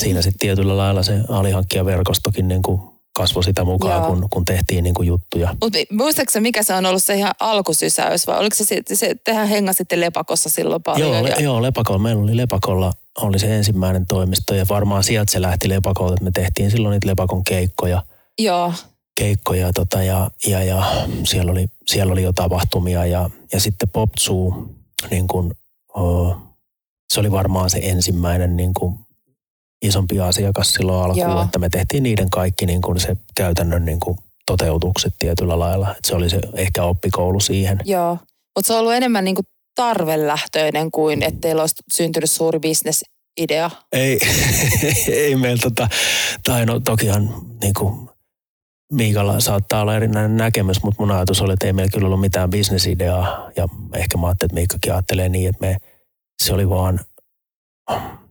siinä 0.01 0.22
sitten 0.22 0.39
tietyllä 0.39 0.77
lailla 0.77 1.03
se 1.03 1.22
alihankkijaverkostokin 1.29 2.48
niin 2.48 2.62
kuin 2.62 2.82
kasvoi 3.15 3.43
sitä 3.43 3.63
mukaan, 3.63 4.01
Joo. 4.01 4.10
kun, 4.10 4.27
kun 4.29 4.45
tehtiin 4.45 4.84
niin 4.84 4.93
kuin 4.93 5.07
juttuja. 5.07 5.55
mutta 5.62 5.79
muistaaksä 5.91 6.39
mikä 6.39 6.63
se 6.63 6.74
on 6.74 6.86
ollut 6.86 7.03
se 7.03 7.15
ihan 7.15 7.34
alkusysäys 7.39 8.27
vai 8.27 8.39
oliko 8.39 8.55
se, 8.55 8.63
se, 8.63 8.95
se 8.95 9.15
tehän 9.24 9.48
hengasitte 9.48 10.00
Lepakossa 10.00 10.50
silloin 10.50 10.84
paljon? 10.84 11.12
Joo, 11.12 11.24
le, 11.24 11.29
ja, 11.29 11.41
joo, 11.41 11.62
Lepakolla. 11.62 12.00
Meillä 12.00 12.24
oli 12.24 12.38
Lepakolla 12.38 12.93
oli 13.22 13.39
se 13.39 13.55
ensimmäinen 13.57 14.05
toimisto 14.07 14.55
ja 14.55 14.65
varmaan 14.69 15.03
sieltä 15.03 15.31
se 15.31 15.41
lähti 15.41 15.69
Lepakolta, 15.69 16.13
että 16.13 16.24
me 16.24 16.31
tehtiin 16.31 16.72
silloin 16.72 16.91
niitä 16.93 17.07
Lepakon 17.07 17.43
keikkoja. 17.43 18.03
joo, 18.39 18.74
keikkoja 19.19 19.74
tota, 19.74 20.03
ja, 20.03 20.31
ja, 20.48 20.63
ja 20.63 21.07
siellä, 21.24 21.51
oli, 21.51 21.67
siellä 21.88 22.12
oli 22.12 22.24
jo 22.24 22.34
tapahtumia 22.34 23.05
ja, 23.05 23.29
ja 23.53 23.60
sitten 23.60 23.89
Pop 23.89 24.10
Zoo, 24.19 24.69
niin 25.12 25.27
kun, 25.27 25.55
o, 25.98 26.36
se 27.13 27.19
oli 27.19 27.31
varmaan 27.31 27.69
se 27.69 27.79
ensimmäinen 27.81 28.55
niin 28.55 28.74
kun, 28.74 29.00
isompi 29.86 30.20
asiakas 30.20 30.74
silloin 30.74 31.04
alkuun, 31.04 31.32
Joo. 31.32 31.42
että 31.42 31.60
me 31.60 31.70
tehtiin 31.70 32.04
niiden 32.04 32.30
kaikki 32.30 32.65
niin 32.65 32.82
kun 32.82 33.00
se 33.00 33.18
käytännön 33.36 33.86
niin 33.86 34.00
kun, 34.00 34.18
toteutukset 34.46 35.13
tietyllä 35.20 35.60
lailla. 35.60 35.92
Et 35.92 36.06
se 36.06 36.15
oli 36.15 36.30
se 36.30 36.39
ehkä 36.54 36.84
oppikoulu 36.84 37.39
siihen. 37.39 37.80
joo. 37.86 38.18
Mutta 38.58 38.68
se 38.68 38.74
on 38.74 38.80
ollut 38.80 38.94
enemmän 38.94 39.24
niinku 39.24 39.42
tarvelähtöinen 39.75 40.92
kuin, 40.92 41.24
että 41.24 41.42
teillä 41.42 41.62
olisi 41.62 41.75
syntynyt 41.94 42.32
suuri 42.32 42.60
bisnesidea. 42.60 43.72
Ei, 43.92 44.20
ei 45.08 45.36
meillä 45.36 45.62
tota, 45.62 45.88
tai 46.44 46.65
no 46.65 46.80
tokihan 46.80 47.34
niin 47.62 47.74
kuin 47.77 48.10
Miikalla 48.94 49.39
saattaa 49.39 49.82
olla 49.82 49.96
erinäinen 49.96 50.38
näkemys, 50.38 50.84
mutta 50.84 51.01
mun 51.04 51.12
ajatus 51.12 51.42
oli, 51.42 51.54
että 51.54 51.68
ei 51.68 51.74
meillä 51.74 51.92
kyllä 51.92 52.06
ollut 52.06 52.22
mitään 52.22 52.50
bisnesideaa. 52.50 53.51
Ja 53.56 53.68
ehkä 53.96 54.18
mä 54.18 54.27
ajattelin, 54.27 54.50
että 54.50 54.56
Miikkakin 54.56 54.94
ajattelee 54.94 55.30
niin, 55.30 55.50
että 55.50 55.65
me, 55.65 55.77
se 56.44 56.54
oli 56.54 56.70
vaan, 56.70 57.00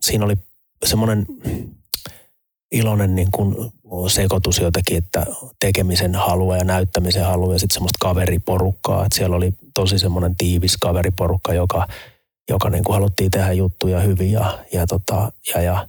siinä 0.01 0.25
oli 0.25 0.35
semmoinen 0.85 1.25
iloinen 2.71 3.15
niin 3.15 3.31
kuin 3.31 3.55
sekoitus 4.07 4.59
jotenkin, 4.59 4.97
että 4.97 5.25
tekemisen 5.59 6.15
halua 6.15 6.57
ja 6.57 6.63
näyttämisen 6.63 7.25
halua 7.25 7.53
ja 7.53 7.59
sitten 7.59 7.73
semmoista 7.73 7.97
kaveriporukkaa. 8.01 9.05
Että 9.05 9.17
siellä 9.17 9.35
oli 9.35 9.53
tosi 9.73 9.99
semmoinen 9.99 10.35
tiivis 10.35 10.77
kaveriporukka, 10.77 11.53
joka 11.53 11.87
joka 12.49 12.69
niin 12.69 12.83
kuin 12.83 12.93
haluttiin 12.93 13.31
tehdä 13.31 13.51
juttuja 13.51 13.99
hyvin 13.99 14.31
ja, 14.31 14.59
ja, 14.73 14.87
tota, 14.87 15.31
ja, 15.53 15.61
ja 15.61 15.87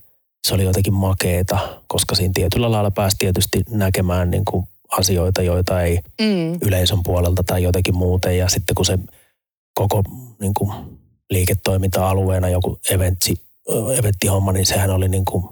se 0.49 0.55
oli 0.55 0.65
jotenkin 0.65 0.95
makeeta, 0.95 1.59
koska 1.87 2.15
siinä 2.15 2.33
tietyllä 2.35 2.71
lailla 2.71 2.91
pääsi 2.91 3.17
tietysti 3.19 3.63
näkemään 3.71 4.31
niin 4.31 4.45
kuin 4.45 4.69
asioita, 4.99 5.43
joita 5.43 5.83
ei 5.83 6.01
Mm. 6.21 6.59
yleisön 6.63 7.03
puolelta 7.03 7.43
tai 7.43 7.63
jotenkin 7.63 7.97
muuten. 7.97 8.39
Ja 8.39 8.49
sitten 8.49 8.75
kun 8.75 8.87
se 8.87 8.99
koko 9.75 10.03
niin 10.41 10.55
kuin, 10.55 10.73
liiketoiminta-alueena 11.31 12.49
joku 12.49 12.79
eventsi, 12.91 13.46
ö, 13.71 13.97
eventtihomma, 13.97 14.53
niin 14.53 14.67
sehän 14.67 14.91
oli 14.91 15.09
niin 15.09 15.25
kuin, 15.25 15.45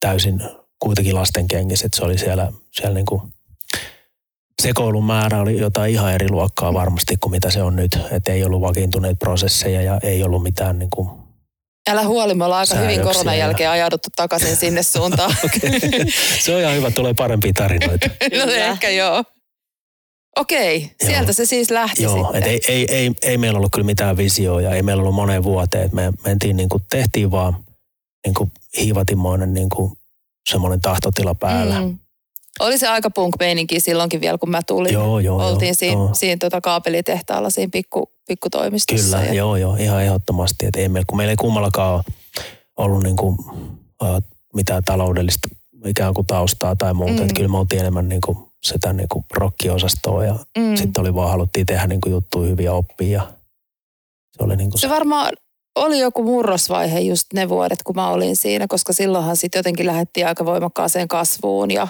täysin 0.00 0.42
kuitenkin 0.78 1.14
lasten 1.14 1.48
kengissä. 1.48 1.86
Että 1.86 1.96
se 1.96 2.04
oli 2.04 2.18
siellä, 2.18 2.52
siellä 2.72 2.94
niin 2.94 3.06
kuin, 3.06 3.22
sekoilun 4.62 5.04
määrä 5.04 5.40
oli 5.40 5.58
jotain 5.58 5.92
ihan 5.92 6.14
eri 6.14 6.30
luokkaa 6.30 6.74
varmasti 6.74 7.16
kuin 7.16 7.30
mitä 7.30 7.50
se 7.50 7.62
on 7.62 7.76
nyt. 7.76 7.98
Että 8.10 8.32
ei 8.32 8.44
ollut 8.44 8.60
vakiintuneita 8.60 9.18
prosesseja 9.18 9.82
ja 9.82 9.98
ei 10.02 10.22
ollut 10.24 10.42
mitään 10.42 10.78
niin 10.78 10.90
kuin, 10.90 11.08
Älä 11.90 12.02
huoli, 12.02 12.34
me 12.34 12.44
ollaan 12.44 12.60
aika 12.60 12.82
hyvin 12.82 13.00
koronan 13.00 13.38
ja- 13.38 13.44
jälkeen 13.44 13.70
ajauduttu 13.70 14.08
takaisin 14.16 14.56
sinne 14.56 14.82
suuntaan. 14.82 15.36
se 16.44 16.54
on 16.54 16.60
ihan 16.60 16.74
hyvä, 16.74 16.90
tulee 16.90 17.14
parempia 17.14 17.52
tarinoita. 17.52 18.06
no 18.46 18.52
ehkä 18.52 18.88
joo. 18.90 19.24
Okei, 20.40 20.90
sieltä 21.04 21.24
Joo. 21.24 21.32
se 21.32 21.44
siis 21.44 21.70
lähti 21.70 22.02
Joo, 22.02 22.22
sitten. 22.22 22.42
et 22.42 22.48
ei, 22.48 22.60
ei, 22.68 22.86
ei, 22.88 23.12
ei, 23.22 23.38
meillä 23.38 23.56
ollut 23.56 23.72
kyllä 23.72 23.86
mitään 23.86 24.16
visioa 24.16 24.60
ja 24.60 24.70
ei 24.70 24.82
meillä 24.82 25.00
ollut 25.00 25.14
moneen 25.14 25.44
vuoteen. 25.44 25.86
Et 25.86 25.92
me 25.92 26.12
mentiin 26.24 26.56
niin 26.56 26.68
kuin, 26.68 26.82
tehtiin 26.90 27.30
vaan 27.30 27.56
niin 28.26 28.34
kuin 28.34 28.52
hiivatimoinen 28.80 29.54
niin 29.54 29.68
kuin, 29.68 29.92
semmoinen 30.50 30.80
tahtotila 30.80 31.34
päällä. 31.34 31.80
Mm. 31.80 31.98
Oli 32.60 32.78
se 32.78 32.88
aika 32.88 33.10
punk-meininki 33.10 33.80
silloinkin 33.80 34.20
vielä, 34.20 34.38
kun 34.38 34.50
mä 34.50 34.60
tulin. 34.66 34.92
Joo, 34.92 35.18
joo, 35.18 35.48
Oltiin 35.48 35.68
joo, 35.68 35.74
siinä, 35.74 35.92
joo. 35.92 36.10
siinä 36.12 36.36
tota 36.40 36.60
kaapelitehtaalla 36.60 37.50
siinä 37.50 37.70
pikku, 37.72 38.10
pikkutoimistossa. 38.28 39.16
Kyllä, 39.16 39.28
ja, 39.28 39.34
joo, 39.34 39.56
joo, 39.56 39.76
ihan 39.76 40.02
ehdottomasti. 40.02 40.66
Et 40.66 40.76
ei 40.76 40.88
meillä, 40.88 41.06
kun 41.06 41.16
meillä 41.16 41.30
ei 41.30 41.36
kummallakaan 41.36 42.04
ollut 42.76 43.02
niin 43.02 43.16
kuin, 43.16 43.38
äh, 44.02 44.22
mitään 44.54 44.84
taloudellista 44.84 45.48
ikään 45.86 46.14
kuin 46.14 46.26
taustaa 46.26 46.76
tai 46.76 46.94
muuta. 46.94 47.12
Mm. 47.12 47.22
Että 47.22 47.34
kyllä 47.34 47.48
me 47.48 47.58
oltiin 47.58 47.80
enemmän 47.80 48.08
niin 48.08 48.20
kuin, 48.20 48.38
sitä 48.64 48.92
niin 48.92 49.08
kuin 49.08 49.24
rockiosastoa 49.34 50.24
ja 50.24 50.34
Mm. 50.58 50.76
sitten 50.76 51.00
oli 51.00 51.14
vaan 51.14 51.30
haluttiin 51.30 51.66
tehdä 51.66 51.86
niin 51.86 52.00
kuin 52.00 52.12
juttuja 52.12 52.48
hyviä 52.48 52.72
oppia. 52.72 53.10
Ja 53.10 53.32
se 54.36 54.44
oli 54.44 54.56
niin 54.56 54.70
kuin 54.70 54.80
Se 54.80 54.88
varmaan 54.88 55.32
oli 55.76 55.98
joku 55.98 56.22
murrosvaihe 56.22 57.00
just 57.00 57.32
ne 57.34 57.48
vuodet, 57.48 57.82
kun 57.82 57.96
mä 57.96 58.08
olin 58.08 58.36
siinä, 58.36 58.66
koska 58.68 58.92
silloinhan 58.92 59.36
sitten 59.36 59.58
jotenkin 59.58 59.86
lähdettiin 59.86 60.26
aika 60.26 60.44
voimakkaaseen 60.44 61.08
kasvuun 61.08 61.70
ja 61.70 61.88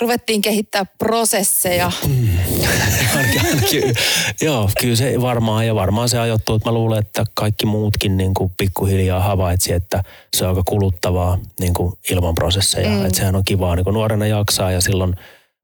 ruvettiin 0.00 0.42
kehittää 0.42 0.86
prosesseja. 0.98 1.92
Mm. 2.08 2.28
Ainakin, 3.16 3.46
ainakin, 3.46 3.94
joo, 4.40 4.70
kyllä 4.80 4.96
se 4.96 5.20
varmaan, 5.20 5.66
ja 5.66 5.74
varmaan 5.74 6.08
se 6.08 6.18
ajoittuu, 6.18 6.54
että 6.56 6.68
mä 6.68 6.74
luulen, 6.74 6.98
että 6.98 7.24
kaikki 7.34 7.66
muutkin 7.66 8.16
niin 8.16 8.34
kuin 8.34 8.52
pikkuhiljaa 8.56 9.20
havaitsi, 9.20 9.72
että 9.72 10.04
se 10.36 10.44
on 10.44 10.50
aika 10.50 10.62
kuluttavaa 10.68 11.38
niin 11.60 11.74
kuin 11.74 11.92
ilman 12.10 12.34
prosesseja. 12.34 12.88
Mm. 12.88 13.04
Että 13.06 13.18
sehän 13.18 13.36
on 13.36 13.44
kivaa 13.44 13.76
niin 13.76 13.84
kuin 13.84 13.94
nuorena 13.94 14.26
jaksaa 14.26 14.70
ja 14.72 14.80
silloin 14.80 15.16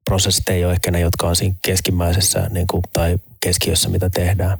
prosessit 0.09 0.49
ei 0.49 0.65
ole 0.65 0.73
ehkä 0.73 0.91
ne, 0.91 0.99
jotka 0.99 1.27
on 1.27 1.35
siinä 1.35 1.55
keskimmäisessä 1.65 2.47
niin 2.49 2.67
kuin, 2.67 2.83
tai 2.93 3.17
keskiössä, 3.43 3.89
mitä 3.89 4.09
tehdään. 4.09 4.57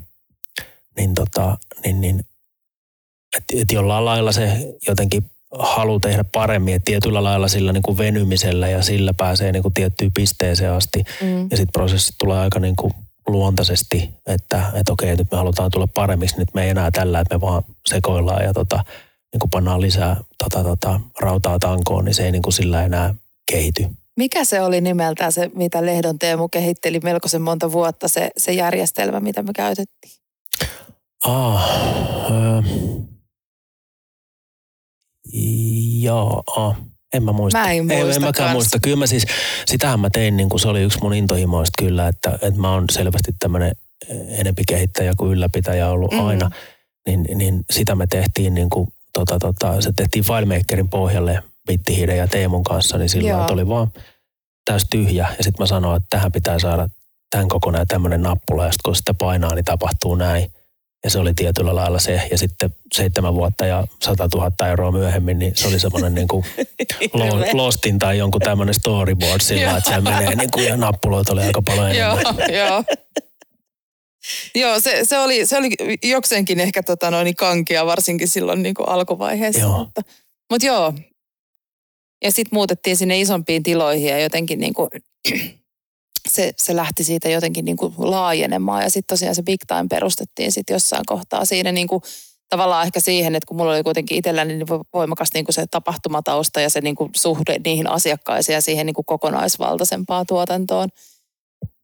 Niin, 0.96 1.14
tota, 1.14 1.58
niin, 1.84 2.00
niin 2.00 2.24
että 3.36 3.54
et 3.62 3.72
jollain 3.72 4.04
lailla 4.04 4.32
se 4.32 4.74
jotenkin 4.86 5.30
halu 5.58 6.00
tehdä 6.00 6.24
paremmin, 6.24 6.74
että 6.74 6.84
tietyllä 6.84 7.24
lailla 7.24 7.48
sillä 7.48 7.72
niin 7.72 7.82
kuin 7.82 7.98
venymisellä 7.98 8.68
ja 8.68 8.82
sillä 8.82 9.14
pääsee 9.14 9.52
niin 9.52 9.62
kuin 9.62 9.74
tiettyyn 9.74 10.10
pisteeseen 10.14 10.72
asti. 10.72 11.04
Mm. 11.20 11.42
Ja 11.42 11.56
sitten 11.56 11.72
prosessit 11.72 12.14
tulee 12.18 12.38
aika 12.38 12.60
niin 12.60 12.76
kuin 12.76 12.92
luontaisesti, 13.26 14.10
että, 14.26 14.62
että 14.74 14.92
okei, 14.92 15.16
nyt 15.16 15.30
me 15.30 15.36
halutaan 15.36 15.70
tulla 15.70 15.86
paremmiksi, 15.86 16.38
nyt 16.38 16.54
me 16.54 16.64
ei 16.64 16.70
enää 16.70 16.90
tällä, 16.90 17.20
että 17.20 17.34
me 17.34 17.40
vaan 17.40 17.62
sekoillaan 17.86 18.44
ja 18.44 18.52
tota, 18.52 18.84
niin 19.32 19.40
kuin 19.40 19.50
pannaan 19.50 19.80
lisää 19.80 20.16
tota, 20.38 20.62
tota, 20.62 21.00
rautaa 21.20 21.58
tankoon, 21.58 22.04
niin 22.04 22.14
se 22.14 22.24
ei 22.24 22.32
niin 22.32 22.42
kuin 22.42 22.52
sillä 22.52 22.84
enää 22.84 23.14
kehity. 23.50 23.86
Mikä 24.20 24.44
se 24.44 24.60
oli 24.60 24.80
nimeltään 24.80 25.32
se, 25.32 25.50
mitä 25.54 25.86
Lehdon 25.86 26.18
Teemu 26.18 26.48
kehitteli 26.48 27.00
melkoisen 27.00 27.42
monta 27.42 27.72
vuotta, 27.72 28.08
se, 28.08 28.30
se 28.36 28.52
järjestelmä, 28.52 29.20
mitä 29.20 29.42
me 29.42 29.52
käytettiin? 29.52 30.12
Ah, 31.24 31.70
öö, 32.30 32.62
joo, 36.00 36.42
ah, 36.56 36.76
en 37.14 37.22
mä 37.22 37.32
muista. 37.32 37.58
Mä 37.58 37.72
en 37.72 37.90
Ei, 37.90 37.98
muista 38.02 38.14
en 38.16 38.22
mäkään 38.22 38.46
kans. 38.46 38.52
muista. 38.52 38.78
Kyllä 38.82 38.96
mä 38.96 39.06
siis, 39.06 39.26
sitähän 39.66 40.00
mä 40.00 40.10
tein, 40.10 40.36
niin 40.36 40.48
kuin 40.48 40.60
se 40.60 40.68
oli 40.68 40.82
yksi 40.82 40.98
mun 41.02 41.14
intohimoista 41.14 41.82
kyllä, 41.82 42.08
että, 42.08 42.30
että 42.42 42.60
mä 42.60 42.72
oon 42.72 42.84
selvästi 42.92 43.32
tämmöinen 43.38 43.72
enempi 44.28 44.62
kehittäjä 44.68 45.12
kuin 45.18 45.32
ylläpitäjä 45.32 45.88
ollut 45.88 46.12
Mm. 46.12 46.26
aina. 46.26 46.50
Niin, 47.06 47.26
niin 47.34 47.64
sitä 47.70 47.94
me 47.94 48.06
tehtiin 48.06 48.54
niin 48.54 48.70
kuin, 48.70 48.88
tota, 49.12 49.38
tota, 49.38 49.80
se 49.80 49.92
tehtiin 49.96 50.24
FileMakerin 50.24 50.88
pohjalle 50.88 51.42
Bittihide 51.66 52.16
ja 52.16 52.28
Teemun 52.28 52.64
kanssa, 52.64 52.98
niin 52.98 53.08
silloin 53.08 53.52
oli 53.52 53.68
vaan 53.68 53.92
täys 54.70 54.86
tyhjä. 54.90 55.28
Ja 55.38 55.44
sitten 55.44 55.62
mä 55.62 55.66
sanoin, 55.66 55.96
että 55.96 56.06
tähän 56.10 56.32
pitää 56.32 56.58
saada 56.58 56.88
tämän 57.30 57.48
kokonaan 57.48 57.86
tämmöinen 57.86 58.22
nappula, 58.22 58.64
ja 58.64 58.72
sitten 58.72 58.82
kun 58.84 58.96
sitä 58.96 59.14
painaa, 59.14 59.54
niin 59.54 59.64
tapahtuu 59.64 60.14
näin. 60.14 60.52
Ja 61.04 61.10
se 61.10 61.18
oli 61.18 61.34
tietyllä 61.34 61.74
lailla 61.74 61.98
se. 61.98 62.22
Ja 62.30 62.38
sitten 62.38 62.74
seitsemän 62.94 63.34
vuotta 63.34 63.66
ja 63.66 63.84
100 64.02 64.28
000 64.34 64.66
euroa 64.68 64.92
myöhemmin, 64.92 65.38
niin 65.38 65.52
se 65.56 65.68
oli 65.68 65.80
semmoinen 65.80 66.14
niin 66.14 66.28
kuin 66.28 66.44
Lo- 67.12 67.46
Lostin 67.52 67.98
tai 67.98 68.18
jonkun 68.18 68.40
tämmöinen 68.40 68.74
storyboard 68.74 69.40
sillä, 69.40 69.62
Joo. 69.62 69.76
että 69.76 69.90
se 69.90 70.00
menee 70.00 70.34
niin 70.34 70.50
kuin, 70.50 70.66
ja 70.66 70.76
nappuloita 70.76 71.32
oli 71.32 71.42
aika 71.42 71.62
paljon 71.62 71.96
Joo, 71.96 72.18
enemmän. 72.18 72.54
joo. 72.54 72.84
Joo, 74.54 74.80
se, 74.80 75.00
se, 75.02 75.18
oli, 75.18 75.46
se 75.46 75.56
oli 75.56 75.70
jokseenkin 76.02 76.60
ehkä 76.60 76.82
tota 76.82 77.10
noin 77.10 77.36
kankia, 77.36 77.86
varsinkin 77.86 78.28
silloin 78.28 78.62
niin 78.62 78.74
kuin 78.74 78.88
alkuvaiheessa. 78.88 79.60
Joo. 79.60 79.78
Mutta, 79.78 80.02
mutta 80.50 80.66
joo. 80.66 80.92
Ja 82.22 82.32
sitten 82.32 82.56
muutettiin 82.56 82.96
sinne 82.96 83.20
isompiin 83.20 83.62
tiloihin 83.62 84.08
ja 84.08 84.18
jotenkin 84.18 84.58
niin 84.58 84.74
kuin, 84.74 84.88
se, 86.28 86.52
se 86.56 86.76
lähti 86.76 87.04
siitä 87.04 87.28
jotenkin 87.28 87.64
niin 87.64 87.76
kuin 87.76 87.94
laajenemaan. 87.98 88.82
Ja 88.82 88.90
sitten 88.90 89.16
tosiaan 89.16 89.34
se 89.34 89.42
Big 89.42 89.60
Time 89.66 89.86
perustettiin 89.90 90.52
sitten 90.52 90.74
jossain 90.74 91.02
kohtaa 91.06 91.44
siinä 91.44 91.72
niin 91.72 91.88
kuin, 91.88 92.02
tavallaan 92.48 92.86
ehkä 92.86 93.00
siihen, 93.00 93.34
että 93.34 93.46
kun 93.46 93.56
mulla 93.56 93.72
oli 93.72 93.82
kuitenkin 93.82 94.18
itselläni 94.18 94.54
niin 94.54 94.66
voimakas 94.94 95.28
niin 95.34 95.44
kuin 95.44 95.54
se 95.54 95.66
tapahtumatausta 95.70 96.60
ja 96.60 96.70
se 96.70 96.80
niin 96.80 96.94
kuin 96.94 97.10
suhde 97.16 97.60
niihin 97.64 97.86
asiakkaisiin 97.86 98.54
ja 98.54 98.60
siihen 98.60 98.86
niin 98.86 98.94
kuin 98.94 99.04
kokonaisvaltaisempaan 99.04 100.26
tuotantoon, 100.26 100.88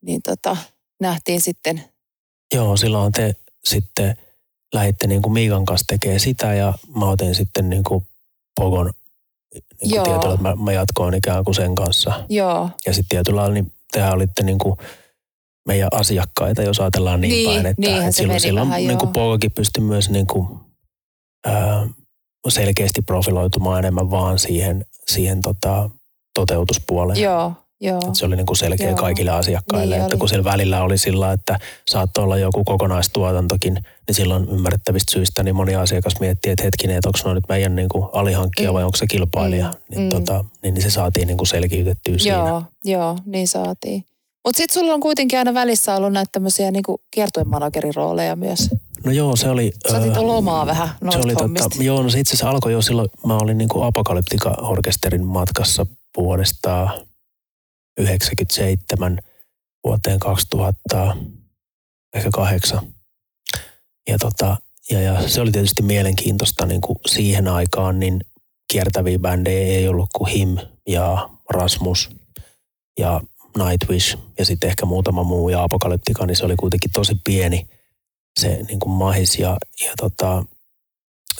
niin 0.02 0.22
tota, 0.22 0.56
nähtiin 1.00 1.40
sitten 1.40 1.84
Joo, 2.54 2.76
silloin 2.76 3.12
te 3.12 3.34
sitten 3.64 4.16
lähditte 4.74 5.06
niin 5.06 5.22
kuin 5.22 5.32
Miikan 5.32 5.64
kanssa 5.64 5.84
tekemään 5.88 6.20
sitä 6.20 6.54
ja 6.54 6.74
mä 6.96 7.10
otin 7.10 7.34
sitten 7.34 7.70
niin 7.70 7.84
kuin 7.84 8.08
Pogon 8.60 8.92
niin 9.82 9.94
Joo. 9.94 10.04
kuin 10.04 10.14
tietyllä, 10.14 10.34
että 10.34 10.48
mä, 10.48 10.64
mä 10.64 10.72
jatkoin 10.72 11.14
ikään 11.14 11.44
kuin 11.44 11.54
sen 11.54 11.74
kanssa. 11.74 12.24
Joo, 12.28 12.70
Ja 12.86 12.94
sitten 12.94 13.08
tietyllä 13.08 13.40
lailla 13.40 13.54
niin 13.54 13.72
tehän 13.92 14.14
olitte 14.14 14.42
niin 14.42 14.58
kuin 14.58 14.76
meidän 15.66 15.88
asiakkaita, 15.92 16.62
jos 16.62 16.80
ajatellaan 16.80 17.20
niin, 17.20 17.30
Niin, 17.30 17.50
päin. 17.50 17.66
Että, 17.66 17.98
että 17.98 18.12
silloin, 18.12 18.40
silloin 18.40 18.68
vähän, 18.68 18.86
niin 18.86 18.98
kuin 18.98 19.12
Pogokin 19.12 19.52
pystyi 19.52 19.84
myös 19.84 20.10
niin 20.10 20.26
kuin, 20.26 20.48
ää, 21.46 21.86
selkeästi 22.48 23.02
profiloitumaan 23.02 23.78
enemmän 23.78 24.10
vaan 24.10 24.38
siihen, 24.38 24.84
siihen 25.08 25.40
tota, 25.40 25.90
toteutuspuoleen. 26.34 27.22
joo, 27.22 27.52
joo. 27.80 28.00
Et 28.08 28.14
se 28.14 28.26
oli 28.26 28.36
niin 28.36 28.46
kuin 28.46 28.56
selkeä 28.56 28.86
Joo. 28.88 28.96
kaikille 28.96 29.30
asiakkaille, 29.30 29.94
Niin 29.94 30.02
että 30.02 30.14
oli. 30.14 30.18
kun 30.20 30.28
siellä 30.28 30.44
välillä 30.44 30.82
oli 30.82 30.98
sillä, 30.98 31.32
että 31.32 31.58
saattoi 31.90 32.24
olla 32.24 32.36
joku 32.38 32.64
kokonaistuotantokin, 32.64 33.74
niin 34.08 34.14
silloin 34.14 34.48
ymmärrettävistä 34.48 35.12
syistä 35.12 35.42
niin 35.42 35.56
moni 35.56 35.74
asiakas 35.76 36.20
miettii, 36.20 36.52
että 36.52 36.64
hetkinen, 36.64 36.96
että 36.96 37.08
onko 37.08 37.18
se 37.18 37.34
nyt 37.34 37.44
meidän 37.48 37.76
niin 37.76 37.88
kuin 37.88 38.04
alihankkija 38.12 38.70
Mm. 38.70 38.74
vai 38.74 38.84
onko 38.84 38.96
se 38.96 39.06
kilpailija, 39.06 39.66
Mm. 39.66 39.74
niin, 39.90 40.02
Mm. 40.02 40.08
tota, 40.08 40.44
niin, 40.62 40.74
niin 40.74 40.82
se 40.82 40.90
saatiin 40.90 41.26
niin 41.26 41.36
kuin 41.38 41.46
selkiytettyä 41.46 42.18
siinä. 42.18 42.36
Joo, 42.36 42.62
joo, 42.84 43.18
niin 43.26 43.48
saatiin. 43.48 44.04
Mutta 44.46 44.56
sitten 44.56 44.74
sulla 44.80 44.94
on 44.94 45.00
kuitenkin 45.00 45.38
aina 45.38 45.54
välissä 45.54 45.96
ollut 45.96 46.12
näitä 46.12 46.28
tämmöisiä 46.32 46.70
niinku 46.70 47.00
kiertuemanagerin 47.10 47.94
rooleja 47.94 48.36
myös. 48.36 48.70
No 49.04 49.12
joo, 49.12 49.36
se 49.36 49.48
oli... 49.50 49.72
Sä 49.90 49.96
otit 49.98 50.16
lomaa 50.16 50.66
vähän 50.66 50.88
se 51.10 51.18
oli 51.18 51.32
hommista. 51.32 51.68
tota, 51.68 51.82
joo, 51.84 52.02
no 52.02 52.10
se 52.10 52.20
itse 52.20 52.30
asiassa 52.34 52.50
alkoi 52.50 52.72
jo 52.72 52.82
silloin, 52.82 53.08
mä 53.26 53.36
olin 53.36 53.58
niin 53.58 53.68
kuin 53.68 53.84
Apokalyptika-orkesterin 53.86 55.24
matkassa 55.24 55.86
vuodesta 56.16 56.88
97 57.98 59.18
vuoteen 59.84 60.18
2000, 60.18 61.16
ehkä 62.14 62.30
kahdeksan. 62.32 62.94
Ja, 64.08 64.18
tota, 64.18 64.56
ja, 64.90 65.00
ja 65.00 65.28
se 65.28 65.40
oli 65.40 65.52
tietysti 65.52 65.82
mielenkiintoista 65.82 66.66
niin 66.66 66.80
kuin 66.80 66.98
siihen 67.06 67.48
aikaan, 67.48 67.98
niin 67.98 68.20
kiertäviä 68.72 69.18
bändejä 69.18 69.76
ei 69.76 69.88
ollut 69.88 70.10
kuin 70.16 70.30
Him 70.30 70.56
ja 70.88 71.28
Rasmus 71.50 72.10
ja 72.98 73.20
Nightwish 73.58 74.18
ja 74.38 74.44
sitten 74.44 74.70
ehkä 74.70 74.86
muutama 74.86 75.24
muu 75.24 75.48
ja 75.48 75.62
Apokalyptika, 75.62 76.26
niin 76.26 76.36
se 76.36 76.44
oli 76.44 76.56
kuitenkin 76.56 76.90
tosi 76.90 77.14
pieni 77.24 77.68
se 78.40 78.62
niin 78.68 78.80
kuin 78.80 78.92
mahis 78.92 79.38
ja, 79.38 79.56
ja 79.84 79.92
tota, 79.96 80.44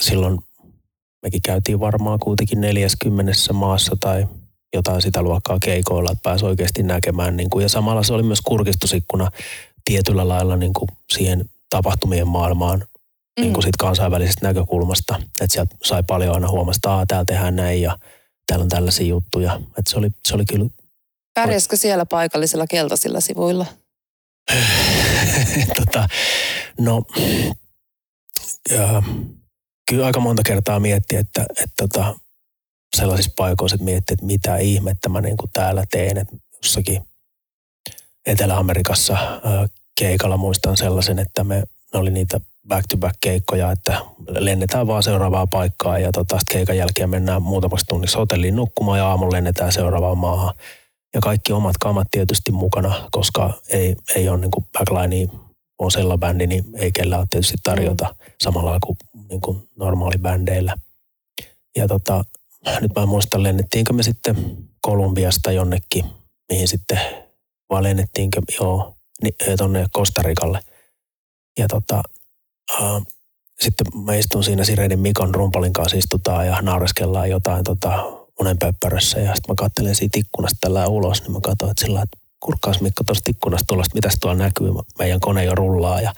silloin 0.01 0.39
mekin 1.23 1.43
käytiin 1.43 1.81
varmaan 1.81 2.19
kuitenkin 2.19 2.61
40 2.61 3.33
maassa 3.53 3.97
tai 4.01 4.27
jotain 4.75 5.03
sitä 5.03 5.23
luokkaa 5.23 5.59
keikoilla, 5.59 6.13
että 6.13 6.23
pääsi 6.23 6.45
oikeasti 6.45 6.83
näkemään. 6.83 7.37
Niin 7.37 7.51
kuin, 7.51 7.63
ja 7.63 7.69
samalla 7.69 8.03
se 8.03 8.13
oli 8.13 8.23
myös 8.23 8.41
kurkistusikkuna 8.41 9.31
tietyllä 9.85 10.29
lailla 10.29 10.57
niin 10.57 10.73
kuin 10.73 10.89
siihen 11.13 11.51
tapahtumien 11.71 12.29
maailmaan 12.29 12.79
mm. 12.79 13.43
niin 13.43 13.53
kuin 13.53 13.63
sit 13.63 13.77
kansainvälisestä 13.77 14.47
näkökulmasta. 14.47 15.17
Että 15.41 15.53
sieltä 15.55 15.77
sai 15.85 16.03
paljon 16.03 16.35
aina 16.35 16.49
huomasta, 16.49 17.03
että 17.03 17.07
täällä 17.07 17.25
tehdään 17.25 17.57
näin 17.57 17.83
ja 17.83 17.99
täällä 18.47 18.63
on 18.63 18.69
tällaisia 18.69 19.07
juttuja. 19.07 19.61
Että 19.79 19.91
se 19.91 19.99
oli, 19.99 20.11
se 20.29 20.35
oli 20.35 20.45
kyllä... 20.45 20.67
Pärjäskö 21.35 21.77
siellä 21.77 22.07
paikallisilla 22.07 22.67
keltaisilla 22.67 23.21
sivuilla? 23.21 23.67
tota, 25.79 26.09
no, 26.81 27.03
ja, 28.71 29.03
kyllä 29.91 30.07
aika 30.07 30.21
monta 30.21 30.43
kertaa 30.47 30.81
mietti, 30.81 31.17
että, 31.17 31.43
että 31.51 31.75
tota, 31.77 32.15
sellaisissa 32.97 33.33
paikoissa, 33.37 33.75
että 33.75 33.85
mietti, 33.85 34.13
että 34.15 34.27
mitä 34.27 34.57
ihmettä 34.57 35.09
mä 35.09 35.21
niin 35.21 35.37
kuin 35.37 35.51
täällä 35.53 35.85
teen, 35.91 36.19
että 36.19 36.37
jossakin 36.63 37.03
Etelä-Amerikassa 38.27 39.17
keikalla 39.99 40.37
muistan 40.37 40.77
sellaisen, 40.77 41.19
että 41.19 41.45
me, 41.45 41.63
ne 41.93 41.99
oli 41.99 42.11
niitä 42.11 42.41
back-to-back-keikkoja, 42.69 43.73
että 43.73 44.01
lennetään 44.29 44.87
vaan 44.87 45.03
seuraavaa 45.03 45.47
paikkaa 45.47 45.99
ja 45.99 46.13
tota, 46.13 46.39
keikan 46.53 46.77
jälkeen 46.77 47.11
mennään 47.11 47.43
muutamaksi 47.43 47.87
tunniksi 47.87 48.17
hotelliin 48.17 48.57
nukkumaan 48.57 48.99
ja 48.99 49.07
aamulla 49.07 49.37
lennetään 49.37 49.73
seuraavaan 49.73 50.19
maahan. 50.19 50.55
Ja 51.15 51.21
kaikki 51.21 51.53
omat 51.53 51.79
kamat 51.81 52.09
tietysti 52.11 52.53
mukana, 52.53 53.09
koska 53.11 53.61
ei, 53.69 53.97
ei 54.17 54.29
ole 54.29 54.39
niin 54.39 54.51
kuin 54.51 54.67
backline 54.73 55.29
on 55.79 56.21
bändi, 56.21 56.47
niin 56.47 56.65
ei 56.75 56.93
kellään 56.93 57.21
ole 57.21 57.27
tietysti 57.31 57.57
tarjota 57.63 58.05
mm. 58.05 58.33
samalla 58.41 58.79
kuin, 58.87 58.99
niin 59.29 59.41
kuin 59.41 59.69
normaalibändeillä. 59.77 60.77
Ja 61.77 61.89
tota, 61.89 62.25
nyt 62.81 62.93
mä 62.97 63.07
muistan, 63.07 63.43
lennettiinkö 63.43 63.93
me 63.93 64.03
sitten 64.03 64.57
Kolumbiasta 64.81 65.53
jonnekin, 65.53 66.05
mihin 66.49 66.69
sitten, 66.69 67.01
vaan 67.71 67.83
lennettiinkö, 67.83 68.41
joo, 68.61 68.97
tuonne 69.59 69.87
Kostarikalle. 69.93 70.61
Ja 71.59 71.67
tota, 71.69 72.03
äh, 72.73 73.03
sitten 73.61 73.87
mä 74.05 74.15
istun 74.15 74.45
siinä 74.45 74.65
Sirenin 74.65 75.01
Mikon 75.01 75.35
rumpalin 75.35 75.73
kanssa 75.73 75.97
istutaan 75.97 76.47
ja 76.47 76.63
naureskellaan 76.63 77.31
jotain 77.31 77.65
tota, 77.65 78.13
unenpöppärössä. 78.41 79.19
Ja 79.19 79.35
sitten 79.35 79.53
mä 79.53 79.55
katselen 79.57 79.95
siitä 79.95 80.19
ikkunasta 80.19 80.59
tällä 80.61 80.87
ulos, 80.87 81.23
niin 81.23 81.33
mä 81.33 81.41
katsoin, 81.43 81.71
että 81.71 81.85
sillä 81.85 82.03
että 82.03 82.19
kurkkaas 82.41 82.81
Mikko 82.81 83.05
tuosta 83.05 83.31
ikkunasta 83.31 83.67
tulosta, 83.67 83.95
mitä 83.95 84.09
tuolla 84.21 84.39
näkyy. 84.39 84.73
Meidän 84.99 85.21
kone 85.21 85.45
jo 85.45 85.55
rullaa 85.55 86.01
ja 86.01 86.13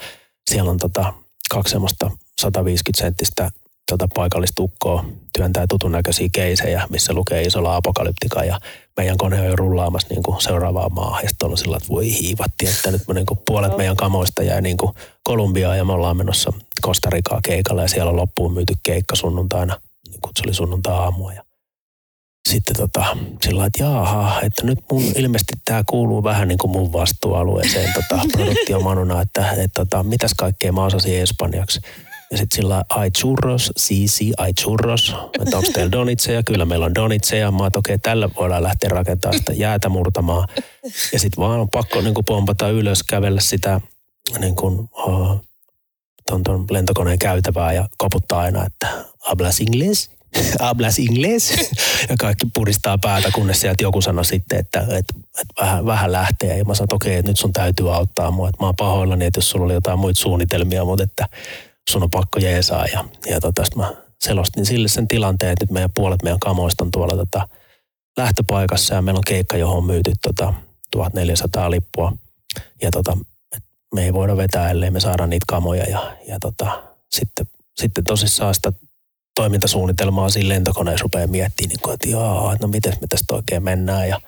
siellä 0.51 0.71
on 0.71 0.79
tota, 0.79 1.15
kaksi 1.51 1.71
semmoista 1.71 2.11
150 2.41 3.01
senttistä 3.01 3.51
tota 3.89 4.09
paikallista 4.15 4.63
ukkoa 4.63 5.05
työntää 5.33 5.67
tutun 5.69 5.93
näköisiä 5.93 6.29
keisejä, 6.33 6.87
missä 6.91 7.13
lukee 7.13 7.43
isolla 7.43 7.77
apokalyptika 7.77 8.45
ja 8.45 8.61
meidän 8.97 9.17
kone 9.17 9.41
on 9.41 9.47
jo 9.47 9.57
rullaamassa 9.57 10.09
niin 10.11 10.23
kuin 10.23 10.41
seuraavaan 10.41 10.93
maahan. 10.93 11.23
Ja 11.23 11.29
sitten 11.29 11.51
on 11.51 11.59
sillä, 11.59 11.77
että 11.77 11.89
voi 11.89 12.21
hiivatti, 12.21 12.67
että 12.67 12.91
nyt 12.91 13.03
me 13.09 13.15
niin 13.15 13.27
kuin 13.27 13.41
puolet 13.47 13.77
meidän 13.77 13.97
kamoista 13.97 14.43
jäi 14.43 14.63
niin 14.63 14.77
kuin 14.77 14.93
Kolumbiaan 15.25 15.79
ja 15.79 15.85
me 15.85 15.93
ollaan 15.93 16.17
menossa 16.17 16.53
Kostarikaa 16.83 17.41
keikalle 17.45 17.83
ja 17.83 17.89
siellä 17.89 18.11
on 18.11 18.17
loppuun 18.17 18.53
myyty 18.53 18.75
keikka 18.83 19.17
sunnuntaina, 19.17 19.81
niin 20.09 20.21
kuin 20.21 20.33
se 20.37 20.43
oli 20.45 20.55
sunnuntai-aamua. 20.55 21.33
Ja 21.33 21.43
sitten 22.49 22.77
tota, 22.77 23.17
sillä 23.43 23.67
että 23.67 23.83
jaaha, 23.83 24.41
että 24.43 24.67
nyt 24.67 24.79
mun 24.93 25.03
ilmeisesti 25.17 25.53
tämä 25.65 25.83
kuuluu 25.87 26.25
vähän 26.25 26.49
niin 26.49 26.59
kuin 26.59 26.71
mun 26.71 26.93
vastuualueeseen 26.93 27.93
tota, 27.93 28.23
produktiomanuna, 28.33 29.23
että, 29.23 29.51
että, 29.51 29.63
että 29.63 29.85
tota, 29.85 30.03
mitäs 30.03 30.35
kaikkea 30.37 30.73
mä 30.73 30.85
osasin 30.85 31.21
espanjaksi. 31.21 31.81
Ja 32.31 32.39
sitten 32.39 32.57
sillä 32.57 32.85
ai 32.89 33.11
churros, 33.11 33.73
sisi, 33.77 34.33
ai 34.37 34.53
churros. 34.53 35.15
Että 35.41 35.57
onko 35.57 35.71
teillä 35.75 35.93
donitseja? 35.93 36.43
Kyllä 36.43 36.65
meillä 36.65 36.87
on 36.87 36.95
donitseja. 36.95 37.51
Mä 37.51 37.67
okei, 37.67 37.79
okay, 37.79 37.99
tällä 38.03 38.29
voidaan 38.37 38.63
lähteä 38.63 38.91
rakentamaan 38.91 39.39
sitä 39.39 39.53
jäätä 39.53 39.89
murtamaan. 39.89 40.49
Ja 41.13 41.19
sitten 41.19 41.45
vaan 41.45 41.61
on 41.61 41.71
pakko 41.71 42.01
niin 42.01 42.15
pompata 42.27 42.69
ylös, 42.69 43.03
kävellä 43.03 43.41
sitä 43.41 43.81
niin 44.39 44.57
kuin, 44.57 44.89
oh, 44.93 45.41
ton, 46.27 46.43
ton 46.43 46.67
lentokoneen 46.71 47.19
käytävää 47.19 47.73
ja 47.73 47.89
koputtaa 47.99 48.41
aina, 48.41 48.67
että 48.67 48.89
hablas 49.19 49.61
inglés? 49.61 50.11
hablas 50.61 50.99
inglés? 50.99 51.73
ja 52.09 52.17
kaikki 52.19 52.47
puristaa 52.55 52.99
päätä, 52.99 53.31
kunnes 53.31 53.61
sieltä 53.61 53.83
joku 53.83 54.01
sanoi 54.01 54.25
sitten, 54.25 54.59
että, 54.59 54.81
että, 54.81 55.15
että 55.41 55.55
vähän, 55.61 55.87
vähän 55.87 56.13
lähtee. 56.13 56.59
Ja 56.59 56.65
mä 56.65 56.75
sanoin, 56.75 56.87
että 56.87 56.97
okei, 56.97 57.11
okay, 57.11 57.19
että 57.19 57.31
nyt 57.31 57.39
sun 57.39 57.53
täytyy 57.53 57.95
auttaa 57.95 58.31
mua. 58.31 58.49
Että 58.49 58.63
mä 58.63 58.67
oon 58.67 58.77
pahoillani, 58.77 59.25
että 59.25 59.39
jos 59.39 59.51
sulla 59.51 59.65
oli 59.65 59.75
jotain 59.75 59.99
muita 59.99 60.21
suunnitelmia, 60.21 60.85
mutta 60.85 61.05
että 61.05 61.29
sun 61.89 62.03
on 62.03 62.11
pakko 62.11 62.39
jeesaa. 62.39 62.87
Ja, 62.87 63.05
ja 63.31 63.41
tota, 63.41 63.63
mä 63.77 63.93
selostin 64.21 64.67
sille 64.67 64.89
sen 64.89 65.09
tilanteen, 65.09 65.53
että 65.53 65.65
nyt 65.65 65.71
meidän 65.71 65.91
puolet 65.95 66.23
meidän 66.23 66.41
kamoista 66.41 66.85
on 66.85 66.91
tuolla 66.91 67.17
tota, 67.17 67.49
lähtöpaikassa 68.17 68.95
ja 68.95 69.03
meillä 69.03 69.19
on 69.19 69.25
keikka, 69.27 69.57
johon 69.57 69.77
on 69.77 69.87
myyty 69.87 70.13
tota, 70.23 70.55
1400 70.91 71.71
lippua. 71.71 72.13
Ja 72.83 72.91
tota, 72.91 73.19
me 73.95 74.05
ei 74.05 74.13
voida 74.13 74.37
vetää, 74.37 74.71
ellei 74.71 74.91
me 74.91 75.01
saada 75.01 75.27
niitä 75.27 75.45
kamoja. 75.49 75.85
Ja, 75.85 76.17
ja 76.29 76.37
tota, 76.41 76.83
sitten, 77.11 77.47
sitten 77.81 78.05
tosissaan 78.05 78.55
sitä 78.55 78.73
toimintasuunnitelmaa 79.35 80.31
siinä 80.31 80.49
lentokoneessa 80.49 81.03
rupeaa 81.03 81.27
miettimään, 81.27 81.69
niin 81.69 81.81
kuin, 81.83 81.95
että 81.95 82.09
joo, 82.09 82.57
no 82.61 82.69
miten 82.69 82.93
me 83.01 83.07
tästä 83.09 83.35
oikein 83.35 83.63
mennään. 83.63 84.09
Ja, 84.09 84.21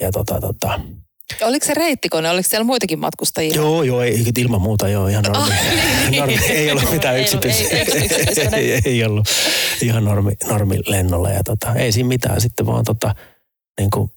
ja 0.00 0.12
tota, 0.12 0.40
tota, 0.40 0.80
Oliko 1.42 1.66
se 1.66 1.74
reittikone? 1.74 2.30
Oliko 2.30 2.48
siellä 2.48 2.64
muitakin 2.64 2.98
matkustajia? 2.98 3.54
Joo, 3.54 3.82
joo, 3.82 4.02
ei, 4.02 4.24
ilman 4.38 4.62
muuta, 4.62 4.88
joo, 4.88 5.08
ihan 5.08 5.24
normi. 5.24 5.42
Ah, 5.42 6.10
niin. 6.10 6.20
normi 6.20 6.38
ei 6.48 6.70
ollut 6.70 6.90
mitään 6.90 7.20
yksityistä. 7.20 7.76
Ei, 7.76 7.84
ei, 8.52 8.72
ei, 8.72 8.80
ei, 8.84 9.04
ollut 9.04 9.28
ihan 9.82 10.04
normi, 10.04 10.32
normi 10.48 10.78
lennolla 10.86 11.30
ja 11.30 11.44
tota, 11.44 11.74
ei 11.74 11.92
siinä 11.92 12.08
mitään. 12.08 12.40
Sitten 12.40 12.66
vaan 12.66 12.84
tota, 12.84 13.14
niin 13.80 13.90
kuin, 13.90 14.10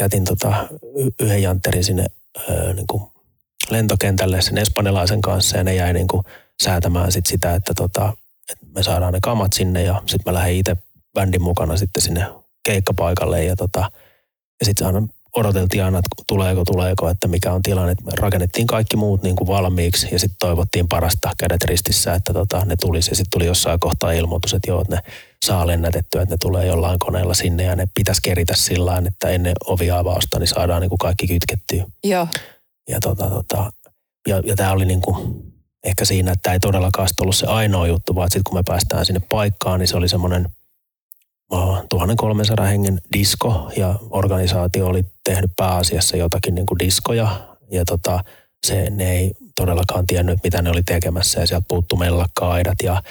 jätin 0.00 0.24
tota, 0.24 0.68
yhden 1.20 1.42
jantterin 1.42 1.84
sinne 1.84 2.06
niin 2.74 2.86
kuin 2.86 3.02
lentokentälle 3.70 4.42
sen 4.42 4.58
espanjalaisen 4.58 5.20
kanssa 5.20 5.56
ja 5.56 5.64
ne 5.64 5.74
jäi 5.74 5.92
niin 5.92 6.08
kuin 6.08 6.24
säätämään 6.62 7.12
sit 7.12 7.26
sitä, 7.26 7.54
että, 7.54 7.74
tota, 7.74 8.12
että 8.50 8.66
me 8.74 8.82
saadaan 8.82 9.12
ne 9.12 9.18
kamat 9.22 9.52
sinne 9.52 9.82
ja 9.82 10.02
sitten 10.06 10.32
mä 10.32 10.38
lähdin 10.38 10.56
itse 10.56 10.76
bändin 11.14 11.42
mukana 11.42 11.76
sitten 11.76 12.02
sinne 12.02 12.26
keikkapaikalle 12.64 13.44
ja, 13.44 13.56
tota, 13.56 13.90
ja 14.60 14.66
sitten 14.66 14.86
aina 14.86 15.08
odoteltiin 15.36 15.84
aina, 15.84 15.98
että 15.98 16.22
tuleeko, 16.26 16.64
tuleeko, 16.64 17.08
että 17.08 17.28
mikä 17.28 17.52
on 17.52 17.62
tilanne. 17.62 17.94
Me 18.04 18.12
rakennettiin 18.16 18.66
kaikki 18.66 18.96
muut 18.96 19.22
niin 19.22 19.36
kuin 19.36 19.48
valmiiksi 19.48 20.08
ja 20.12 20.18
sitten 20.18 20.36
toivottiin 20.38 20.88
parasta 20.88 21.30
kädet 21.38 21.64
ristissä, 21.64 22.14
että 22.14 22.32
tota, 22.32 22.64
ne 22.64 22.76
tulisi. 22.80 23.10
Ja 23.10 23.16
sitten 23.16 23.30
tuli 23.30 23.46
jossain 23.46 23.80
kohtaa 23.80 24.12
ilmoitus, 24.12 24.54
että 24.54 24.70
joo, 24.70 24.80
että 24.80 24.96
ne 24.96 25.02
saa 25.44 25.66
lennätettyä, 25.66 26.22
että 26.22 26.34
ne 26.34 26.38
tulee 26.40 26.66
jollain 26.66 26.98
koneella 26.98 27.34
sinne 27.34 27.62
ja 27.62 27.76
ne 27.76 27.88
pitäisi 27.94 28.22
keritä 28.22 28.52
sillä 28.56 29.02
että 29.06 29.28
ennen 29.28 29.54
oviavausta 29.66 30.38
niin 30.38 30.48
saadaan 30.48 30.80
niin 30.80 30.88
kuin 30.88 30.98
kaikki 30.98 31.26
kytkettyä. 31.26 31.84
Joo. 32.04 32.28
Ja, 32.88 33.00
tota, 33.00 33.30
tota, 33.30 33.72
ja, 34.28 34.42
ja 34.46 34.56
tämä 34.56 34.72
oli 34.72 34.84
niin 34.84 35.00
kuin, 35.00 35.42
ehkä 35.84 36.04
siinä, 36.04 36.32
että 36.32 36.42
tämä 36.42 36.52
ei 36.54 36.60
todellakaan 36.60 37.08
ollut 37.20 37.36
se 37.36 37.46
ainoa 37.46 37.86
juttu, 37.86 38.14
vaan 38.14 38.30
sitten 38.30 38.44
kun 38.44 38.58
me 38.58 38.62
päästään 38.66 39.06
sinne 39.06 39.20
paikkaan, 39.28 39.80
niin 39.80 39.88
se 39.88 39.96
oli 39.96 40.08
semmoinen– 40.08 40.48
1300 41.88 42.66
hengen 42.66 43.00
disko 43.12 43.70
ja 43.76 43.94
organisaatio 44.10 44.86
oli 44.86 45.04
tehnyt 45.24 45.50
pääasiassa 45.56 46.16
jotakin 46.16 46.54
niin 46.54 46.66
kuin 46.66 46.78
diskoja 46.78 47.40
ja 47.70 47.84
tota, 47.84 48.24
se, 48.66 48.90
ne 48.90 49.12
ei 49.12 49.32
todellakaan 49.56 50.06
tiennyt, 50.06 50.38
mitä 50.44 50.62
ne 50.62 50.70
oli 50.70 50.82
tekemässä 50.82 51.40
ja 51.40 51.46
sieltä 51.46 51.66
puuttu 51.68 51.96
mellakka-aidat 51.96 52.78
ja, 52.82 53.02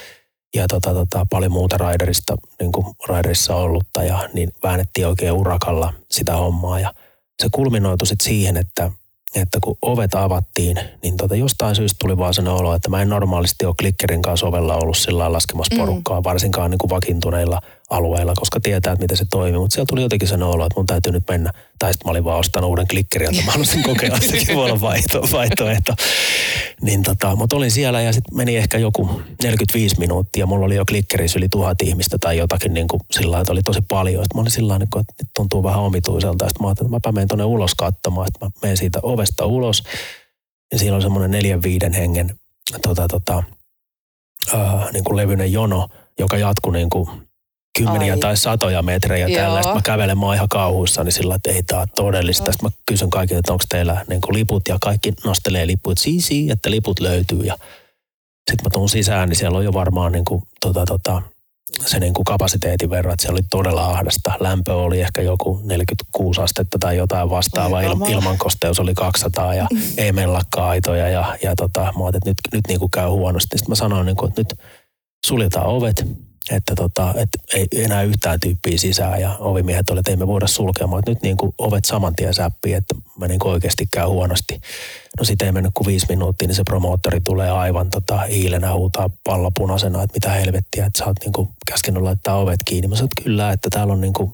ja 0.55 0.67
tota, 0.67 0.93
tota, 0.93 1.25
paljon 1.29 1.51
muuta 1.51 1.77
raiderista, 1.77 2.35
niin 2.59 2.71
kuin 2.71 2.85
raiderissa 3.07 3.55
ollutta 3.55 4.03
ja 4.03 4.29
niin 4.33 4.49
väännettiin 4.63 5.07
oikein 5.07 5.31
urakalla 5.31 5.93
sitä 6.11 6.35
hommaa 6.35 6.79
ja 6.79 6.93
se 7.41 7.47
kulminoitu 7.51 8.05
sitten 8.05 8.25
siihen, 8.25 8.57
että 8.57 8.91
että 9.35 9.59
kun 9.63 9.77
ovet 9.81 10.15
avattiin, 10.15 10.79
niin 11.03 11.17
tota 11.17 11.35
jostain 11.35 11.75
syystä 11.75 11.97
tuli 11.99 12.17
vaan 12.17 12.33
sellainen 12.33 12.59
olo, 12.59 12.75
että 12.75 12.89
mä 12.89 13.01
en 13.01 13.09
normaalisti 13.09 13.65
ole 13.65 13.75
klikkerin 13.79 14.21
kanssa 14.21 14.47
ovella 14.47 14.75
ollut 14.75 14.97
sillä 14.97 15.33
laskemassa 15.33 15.75
mm. 15.75 15.79
porukkaa, 15.79 16.19
mm. 16.19 16.23
varsinkaan 16.23 16.71
niin 16.71 16.77
kuin 16.77 16.89
vakiintuneilla 16.89 17.61
alueilla, 17.91 18.33
koska 18.35 18.59
tietää, 18.59 18.93
että 18.93 19.03
miten 19.03 19.17
se 19.17 19.25
toimii. 19.29 19.59
Mutta 19.59 19.73
siellä 19.73 19.85
tuli 19.89 20.01
jotenkin 20.01 20.27
sen 20.27 20.43
olo, 20.43 20.65
että 20.65 20.79
mun 20.79 20.85
täytyy 20.85 21.11
nyt 21.11 21.23
mennä. 21.29 21.53
Tai 21.79 21.93
sitten 21.93 22.07
mä 22.07 22.11
olin 22.11 22.23
vaan 22.23 22.39
ostanut 22.39 22.69
uuden 22.69 22.87
klikkerin, 22.87 23.29
että 23.29 23.45
mä 23.45 23.51
haluaisin 23.51 23.83
kokeilla, 23.83 24.19
sekin 24.19 24.55
voi 24.55 24.65
olla 24.65 24.81
vaihto, 24.81 25.21
vaihtoehto. 25.31 25.93
Niin 26.81 27.03
tota, 27.03 27.35
mutta 27.35 27.55
olin 27.55 27.71
siellä 27.71 28.01
ja 28.01 28.13
sitten 28.13 28.37
meni 28.37 28.57
ehkä 28.57 28.77
joku 28.77 29.21
45 29.43 29.99
minuuttia. 29.99 30.45
Mulla 30.45 30.65
oli 30.65 30.75
jo 30.75 30.85
klikkerissä 30.85 31.39
yli 31.39 31.49
tuhat 31.49 31.81
ihmistä 31.81 32.17
tai 32.17 32.37
jotakin 32.37 32.73
niin 32.73 32.87
kuin 32.87 33.01
sillä 33.11 33.39
että 33.39 33.51
oli 33.51 33.61
tosi 33.61 33.81
paljon. 33.81 34.23
Sitten 34.23 34.37
mä 34.37 34.41
olin 34.41 34.51
sillä 34.51 34.75
että 34.75 34.97
nyt 34.97 35.29
tuntuu 35.35 35.63
vähän 35.63 35.79
omituiselta. 35.79 36.47
Sitten 36.47 36.63
mä 36.63 36.67
ajattelin, 36.67 36.95
että 36.95 37.09
mä 37.09 37.13
menen 37.13 37.27
tuonne 37.27 37.43
ulos 37.43 37.75
katsomaan. 37.75 38.27
Sitten 38.27 38.47
mä 38.47 38.51
menen 38.61 38.77
siitä 38.77 38.99
ovesta 39.03 39.45
ulos. 39.45 39.83
Ja 40.71 40.79
siinä 40.79 40.95
on 40.95 41.01
semmoinen 41.01 41.31
neljän 41.31 41.63
viiden 41.63 41.93
hengen 41.93 42.35
tota, 42.81 43.07
tota, 43.07 43.43
äh, 44.53 44.91
niin 44.93 45.03
kuin 45.03 45.17
levyinen 45.17 45.51
jono, 45.51 45.87
joka 46.19 46.37
jatkuu 46.37 46.71
niin 46.71 46.89
kuin 46.89 47.09
kymmeniä 47.77 48.13
Ai. 48.13 48.19
tai 48.19 48.37
satoja 48.37 48.81
metrejä 48.81 49.27
Joo. 49.27 49.41
tällä. 49.41 49.61
Sitten 49.61 49.75
mä 49.75 49.81
kävelen, 49.81 50.17
mä 50.17 50.35
ihan 50.35 50.49
kauhuissa, 50.49 51.03
niin 51.03 51.11
sillä 51.11 51.35
että 51.35 51.51
ei 51.51 51.63
ole 51.73 51.87
todellista. 51.95 52.51
Sitten 52.51 52.69
mä 52.69 52.77
kysyn 52.85 53.09
kaikille, 53.09 53.39
että 53.39 53.51
onko 53.51 53.63
teillä 53.69 54.05
niin 54.09 54.21
kuin 54.21 54.33
liput 54.33 54.63
ja 54.69 54.77
kaikki 54.81 55.13
nostelee 55.25 55.67
liput. 55.67 55.97
Siisi, 55.97 56.51
että 56.51 56.71
liput 56.71 56.99
löytyy 56.99 57.39
ja 57.39 57.57
sitten 58.51 58.65
mä 58.65 58.69
tuun 58.73 58.89
sisään, 58.89 59.29
niin 59.29 59.37
siellä 59.37 59.57
on 59.57 59.65
jo 59.65 59.73
varmaan 59.73 60.11
niin 60.11 60.25
kuin, 60.25 60.43
tota, 60.61 60.85
tota, 60.85 61.21
se 61.85 61.99
niin 61.99 62.13
kuin 62.13 62.25
kapasiteetin 62.25 62.89
verran, 62.89 63.13
että 63.13 63.23
se 63.23 63.31
oli 63.31 63.41
todella 63.49 63.85
ahdasta. 63.85 64.33
Lämpö 64.39 64.75
oli 64.75 65.01
ehkä 65.01 65.21
joku 65.21 65.61
46 65.63 66.41
astetta 66.41 66.77
tai 66.79 66.97
jotain 66.97 67.29
vastaavaa. 67.29 67.81
Il, 67.81 67.95
ilmankosteus 68.09 68.79
oli 68.79 68.93
200 68.93 69.55
ja 69.55 69.67
ei 69.97 70.11
mellakka 70.11 70.67
aitoja. 70.67 71.09
Ja, 71.09 71.37
ja 71.43 71.55
tota, 71.55 71.79
mä 71.81 71.87
ajattelin, 71.87 72.11
että 72.13 72.29
nyt, 72.29 72.37
nyt 72.53 72.67
niin 72.67 72.79
kuin 72.79 72.91
käy 72.91 73.09
huonosti. 73.09 73.57
Sitten 73.57 73.71
mä 73.71 73.75
sanoin, 73.75 74.05
niin 74.05 74.15
kuin, 74.15 74.29
että 74.29 74.41
nyt 74.41 74.59
suljetaan 75.25 75.65
ovet, 75.65 76.05
että, 76.49 76.75
tota, 76.75 77.13
että 77.17 77.37
ei 77.53 77.67
enää 77.73 78.03
yhtään 78.03 78.39
tyyppiä 78.39 78.77
sisään 78.77 79.21
ja 79.21 79.37
ovimiehet 79.39 79.89
oli, 79.89 79.99
että 79.99 80.11
ei 80.11 80.17
me 80.17 80.27
voida 80.27 80.47
sulkea, 80.47 80.87
että 80.99 81.11
nyt 81.11 81.21
niin 81.21 81.37
kuin 81.37 81.53
ovet 81.57 81.85
saman 81.85 82.15
tien 82.15 82.33
säppii, 82.33 82.73
että 82.73 82.95
mä 83.19 83.27
niin 83.27 83.47
oikeasti 83.47 83.85
käy 83.91 84.07
huonosti. 84.07 84.61
No 85.19 85.23
sitten 85.23 85.45
ei 85.45 85.51
mennyt 85.51 85.71
kuin 85.73 85.87
viisi 85.87 86.05
minuuttia, 86.09 86.47
niin 86.47 86.55
se 86.55 86.63
promoottori 86.63 87.21
tulee 87.21 87.51
aivan 87.51 87.89
tota, 87.89 88.17
hiilenä 88.17 88.73
huutaa 88.73 89.09
pallopunaisena, 89.23 90.03
että 90.03 90.13
mitä 90.15 90.29
helvettiä, 90.29 90.85
että 90.85 90.99
sä 90.99 91.05
oot 91.05 91.19
niin 91.21 91.33
kuin 91.33 91.49
käskenyt 91.67 92.03
laittaa 92.03 92.39
ovet 92.39 92.59
kiinni. 92.65 92.87
Mä 92.87 92.95
sanoin, 92.95 93.09
että 93.17 93.23
kyllä, 93.23 93.51
että 93.51 93.69
täällä 93.69 93.93
on 93.93 94.01
niin 94.01 94.13
kuin 94.13 94.33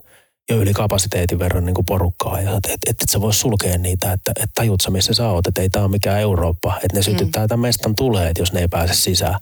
jo 0.49 0.57
yli 0.57 0.73
kapasiteetin 0.73 1.39
verran 1.39 1.65
niin 1.65 1.73
kuin 1.73 1.85
porukkaa 1.85 2.41
ja 2.41 2.57
että 2.57 2.69
et, 2.73 2.79
et, 2.89 3.01
et 3.03 3.09
sä 3.09 3.21
vois 3.21 3.41
sulkea 3.41 3.77
niitä, 3.77 4.13
että 4.13 4.31
et 4.43 4.49
tajut 4.55 4.81
sä 4.81 4.89
missä 4.89 5.13
sä 5.13 5.29
oot, 5.29 5.47
että 5.47 5.61
ei 5.61 5.69
tää 5.69 5.81
ole 5.81 5.91
mikään 5.91 6.21
Eurooppa, 6.21 6.75
että 6.75 6.97
ne 6.97 7.01
sytyttää 7.01 7.43
mm. 7.43 7.47
tämän 7.47 7.61
mestan 7.61 7.95
tuleet, 7.95 8.37
jos 8.37 8.53
ne 8.53 8.59
ei 8.59 8.67
pääse 8.67 8.93
sisään. 8.93 9.39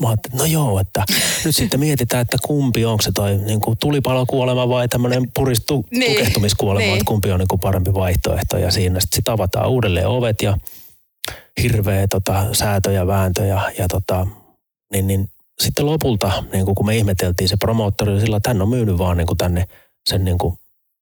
Mä 0.00 0.08
ajattelin, 0.08 0.38
no 0.38 0.44
joo, 0.44 0.80
että 0.80 1.04
nyt 1.44 1.56
sitten 1.56 1.80
mietitään, 1.80 2.22
että 2.22 2.36
kumpi 2.44 2.84
onko 2.84 3.02
se 3.02 3.12
toi 3.14 3.36
niin 3.36 3.60
kuin 3.60 3.78
tulipalokuolema 3.78 4.68
vai 4.68 4.88
tämmöinen 4.88 5.30
puristu 5.36 5.86
niin. 5.90 6.16
tukehtumiskuolema, 6.16 6.86
niin. 6.86 6.92
että 6.92 7.04
kumpi 7.04 7.32
on 7.32 7.38
niin 7.38 7.48
kuin 7.48 7.60
parempi 7.60 7.94
vaihtoehto. 7.94 8.58
Ja 8.58 8.70
siinä 8.70 9.00
sitten 9.00 9.16
sit 9.16 9.28
avataan 9.28 9.68
uudelleen 9.68 10.08
ovet 10.08 10.42
ja 10.42 10.56
hirveä 11.62 12.06
tota, 12.08 12.46
säätö 12.52 12.92
ja 12.92 13.06
vääntö 13.06 13.44
ja, 13.44 13.70
ja 13.78 13.88
tota, 13.88 14.26
niin, 14.92 15.06
niin 15.06 15.30
sitten 15.60 15.86
lopulta, 15.86 16.44
niin 16.52 16.64
kuin 16.64 16.74
kun 16.74 16.86
me 16.86 16.96
ihmeteltiin 16.96 17.48
se 17.48 17.56
promoottori, 17.56 18.20
sillä 18.20 18.36
että 18.36 18.50
hän 18.50 18.62
on 18.62 18.68
myynyt 18.68 18.98
vaan 18.98 19.16
niin 19.16 19.26
kuin 19.26 19.38
tänne 19.38 19.64
sen 20.08 20.24
niin 20.24 20.38
kuin 20.38 20.54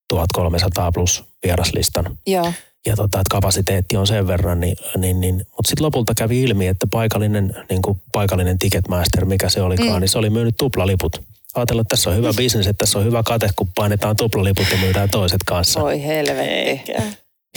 1300 0.08 0.92
plus 0.92 1.24
vieraslistan. 1.44 2.18
Joo 2.26 2.52
ja 2.86 2.96
tota, 2.96 3.20
että 3.20 3.30
kapasiteetti 3.30 3.96
on 3.96 4.06
sen 4.06 4.26
verran, 4.26 4.60
niin, 4.60 4.76
niin, 4.96 5.20
niin 5.20 5.34
mutta 5.34 5.68
sitten 5.68 5.84
lopulta 5.84 6.12
kävi 6.16 6.42
ilmi, 6.42 6.66
että 6.66 6.86
paikallinen, 6.90 7.56
niin 7.70 7.82
kuin 7.82 8.00
paikallinen 8.12 8.58
Ticketmaster, 8.58 9.24
mikä 9.24 9.48
se 9.48 9.62
olikaan, 9.62 9.92
mm. 9.92 10.00
niin 10.00 10.08
se 10.08 10.18
oli 10.18 10.30
myynyt 10.30 10.54
tuplaliput. 10.58 11.22
Ajatellaan, 11.54 11.82
että 11.82 11.96
tässä 11.96 12.10
on 12.10 12.16
hyvä 12.16 12.30
bisnes, 12.36 12.66
että 12.66 12.84
tässä 12.84 12.98
on 12.98 13.04
hyvä 13.04 13.22
kate, 13.22 13.50
kun 13.56 13.68
painetaan 13.74 14.16
tuplaliput 14.16 14.66
ja 14.70 14.78
myydään 14.78 15.10
toiset 15.10 15.40
kanssa. 15.46 15.82
Oi 15.82 16.02
helvetti. 16.02 16.92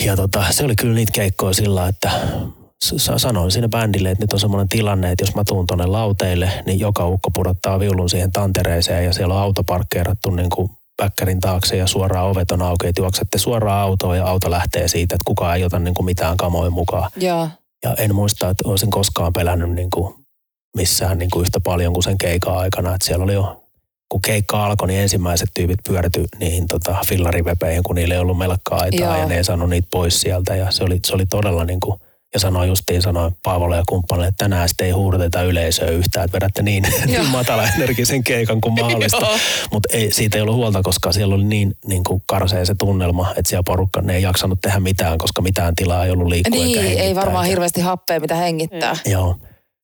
Ja 0.04 0.16
tota, 0.16 0.44
se 0.50 0.64
oli 0.64 0.76
kyllä 0.76 0.94
niitä 0.94 1.12
keikkoja 1.12 1.54
sillä, 1.54 1.88
että 1.88 2.10
sanoin 3.16 3.50
siinä 3.50 3.68
bändille, 3.68 4.10
että 4.10 4.24
nyt 4.24 4.32
on 4.32 4.40
semmoinen 4.40 4.68
tilanne, 4.68 5.12
että 5.12 5.22
jos 5.24 5.34
mä 5.34 5.42
tuun 5.46 5.66
tonne 5.66 5.86
lauteille, 5.86 6.50
niin 6.66 6.80
joka 6.80 7.06
ukko 7.06 7.30
pudottaa 7.30 7.80
viulun 7.80 8.10
siihen 8.10 8.32
tantereeseen 8.32 9.04
ja 9.04 9.12
siellä 9.12 9.34
on 9.34 9.40
auto 9.40 9.64
parkkeerattu 9.64 10.30
niin 10.30 10.50
kuin 10.50 10.70
päkkärin 10.96 11.40
taakse 11.40 11.76
ja 11.76 11.86
suoraan 11.86 12.26
ovet 12.26 12.50
on 12.50 12.62
auki, 12.62 12.86
että 12.86 13.00
juoksette 13.00 13.38
suoraan 13.38 13.82
autoon 13.82 14.16
ja 14.16 14.26
auto 14.26 14.50
lähtee 14.50 14.88
siitä, 14.88 15.14
että 15.14 15.24
kukaan 15.26 15.56
ei 15.56 15.64
ota 15.64 15.78
niin 15.78 15.94
kuin 15.94 16.06
mitään 16.06 16.36
kamoja 16.36 16.70
mukaan. 16.70 17.10
Ja. 17.16 17.48
ja 17.84 17.94
en 17.98 18.14
muista, 18.14 18.48
että 18.48 18.68
olisin 18.68 18.90
koskaan 18.90 19.32
pelännyt 19.32 19.70
niin 19.70 19.90
kuin 19.90 20.14
missään 20.76 21.18
niin 21.18 21.30
kuin 21.30 21.42
yhtä 21.42 21.60
paljon 21.60 21.92
kuin 21.92 22.02
sen 22.02 22.18
keikan 22.18 22.56
aikana. 22.56 22.94
Että 22.94 23.06
siellä 23.06 23.24
oli 23.24 23.34
jo, 23.34 23.64
kun 24.08 24.22
keikka 24.22 24.64
alkoi, 24.64 24.88
niin 24.88 25.00
ensimmäiset 25.00 25.48
tyypit 25.54 25.78
pyöräty 25.88 26.24
niihin 26.38 26.68
tota, 26.68 26.96
fillarivepeihin, 27.08 27.82
kun 27.82 27.94
niillä 27.94 28.14
ei 28.14 28.20
ollut 28.20 28.38
melkkaa 28.38 28.80
aitaa 28.80 29.18
ja 29.18 29.26
ne 29.26 29.36
ei 29.36 29.44
saanut 29.44 29.70
niitä 29.70 29.88
pois 29.90 30.20
sieltä. 30.20 30.56
Ja 30.56 30.70
se 30.70 30.84
oli, 30.84 31.00
se 31.06 31.14
oli 31.14 31.26
todella 31.26 31.64
niin 31.64 31.80
kuin, 31.80 32.00
ja 32.34 32.40
sanoi 32.40 32.68
justiin, 32.68 33.02
sanoi 33.02 33.30
Paavolle 33.42 33.76
ja 33.76 33.82
kumppanille, 33.88 34.28
että 34.28 34.44
tänään 34.44 34.68
sitten 34.68 34.86
ei 34.86 34.92
huudeta 34.92 35.42
yleisöä 35.42 35.88
yhtään, 35.88 36.24
että 36.24 36.34
vedätte 36.34 36.62
niin, 36.62 36.86
niin 37.06 37.26
matala 37.26 37.68
energisen 37.68 38.24
keikan 38.24 38.60
kuin 38.60 38.74
mahdollista. 38.80 39.26
Mutta 39.72 39.88
ei, 39.92 40.12
siitä 40.12 40.38
ei 40.38 40.42
ollut 40.42 40.56
huolta, 40.56 40.82
koska 40.82 41.12
siellä 41.12 41.34
oli 41.34 41.44
niin, 41.44 41.76
niin 41.86 42.04
kuin 42.04 42.22
karsee 42.26 42.64
se 42.64 42.74
tunnelma, 42.78 43.30
että 43.30 43.48
siellä 43.48 43.62
porukka 43.66 44.00
ne 44.00 44.16
ei 44.16 44.22
jaksanut 44.22 44.58
tehdä 44.62 44.80
mitään, 44.80 45.18
koska 45.18 45.42
mitään 45.42 45.74
tilaa 45.74 46.04
ei 46.04 46.10
ollut 46.10 46.28
liikkua 46.28 46.64
Niin, 46.64 47.00
ei 47.00 47.14
varmaan 47.14 47.46
hirveästi 47.46 47.80
happea, 47.80 48.20
mitä 48.20 48.34
hengittää. 48.34 48.94
Mm. 49.06 49.12
Joo. 49.12 49.36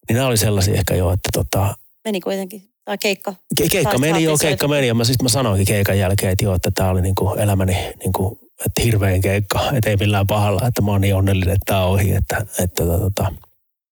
Niin 0.08 0.14
nämä 0.16 0.26
oli 0.26 0.36
sellaisia 0.36 0.74
ehkä 0.74 0.94
jo, 0.94 1.12
että 1.12 1.28
tota... 1.32 1.74
Meni 2.04 2.20
kuitenkin 2.20 2.70
tai 2.84 2.98
keikka. 2.98 3.34
Ke- 3.60 3.68
keikka 3.70 3.98
meni, 3.98 4.22
joo, 4.22 4.38
keikka 4.38 4.68
meni. 4.68 4.86
Ja 4.86 4.94
mä, 4.94 5.04
siis 5.04 5.22
mä 5.22 5.28
sanoinkin 5.28 5.66
keikan 5.66 5.98
jälkeen, 5.98 6.32
että 6.32 6.44
joo, 6.44 6.54
että 6.54 6.70
tämä 6.70 6.90
oli 6.90 7.02
niinku 7.02 7.34
elämäni 7.34 7.76
niinku 8.04 8.38
että 8.66 8.82
hirveän 8.84 9.20
keikka, 9.20 9.60
että 9.74 9.90
ei 9.90 9.96
millään 9.96 10.26
pahalla, 10.26 10.68
että 10.68 10.82
mä 10.82 10.90
oon 10.90 11.00
niin 11.00 11.14
onnellinen, 11.14 11.54
että 11.54 11.64
tämä 11.66 11.84
on 11.84 11.90
ohi. 11.92 12.14
Että, 12.14 12.36
että, 12.58 12.84
tota, 12.84 12.98
tota. 12.98 13.32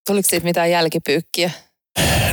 Tuliko 0.07 0.29
siitä 0.29 0.45
mitään 0.45 0.71
jälkipyykkiä? 0.71 1.51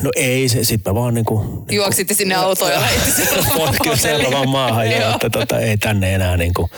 No 0.03 0.11
ei, 0.17 0.49
se, 0.49 0.65
sit 0.65 0.85
mä 0.85 0.95
vaan 0.95 1.15
niinku... 1.15 1.39
niinku 1.39 1.67
Juoksitte 1.71 2.15
sinne 2.15 2.35
autoon 2.35 2.73
ja 2.73 2.81
Kyllä 3.83 3.97
seuraavaan 3.97 4.49
maahan 4.49 4.91
jo, 4.91 5.11
että 5.11 5.31
tota, 5.31 5.59
ei 5.59 5.77
tänne 5.77 6.15
enää 6.15 6.37
niinku. 6.37 6.71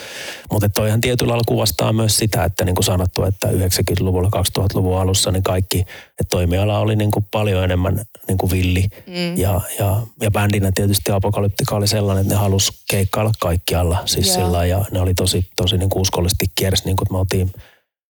Mutta 0.52 0.68
toihan 0.68 1.00
tietyllä 1.00 1.30
lailla 1.30 1.44
kuvastaa 1.46 1.92
myös 1.92 2.16
sitä, 2.16 2.44
että 2.44 2.64
niin 2.64 2.74
kuin 2.74 2.84
sanottu, 2.84 3.24
että 3.24 3.48
90-luvulla, 3.48 4.30
2000-luvun 4.36 5.00
alussa 5.00 5.30
niin 5.30 5.42
kaikki, 5.42 5.80
että 6.08 6.24
toimiala 6.30 6.78
oli 6.78 6.96
niin 6.96 7.10
kuin 7.10 7.26
paljon 7.30 7.64
enemmän 7.64 8.04
niin 8.28 8.38
kuin 8.38 8.50
villi. 8.50 8.86
Mm. 9.06 9.36
Ja, 9.36 9.60
ja, 9.78 10.02
ja 10.22 10.30
bändinä 10.30 10.70
tietysti 10.74 11.12
Apokalyptika 11.12 11.76
oli 11.76 11.88
sellainen, 11.88 12.22
että 12.22 12.34
ne 12.34 12.40
halusi 12.40 12.72
keikkailla 12.90 13.32
kaikkialla. 13.40 14.02
Siis 14.06 14.26
yeah. 14.26 14.38
sillä, 14.38 14.66
ja 14.66 14.84
ne 14.90 15.00
oli 15.00 15.14
tosi, 15.14 15.46
tosi 15.56 15.78
niin 15.78 15.90
kuin 15.90 16.02
uskollisesti 16.02 16.46
kiersi, 16.54 16.84
niin 16.84 16.96
kuin 16.96 17.08
me 17.10 17.18
oltiin 17.18 17.52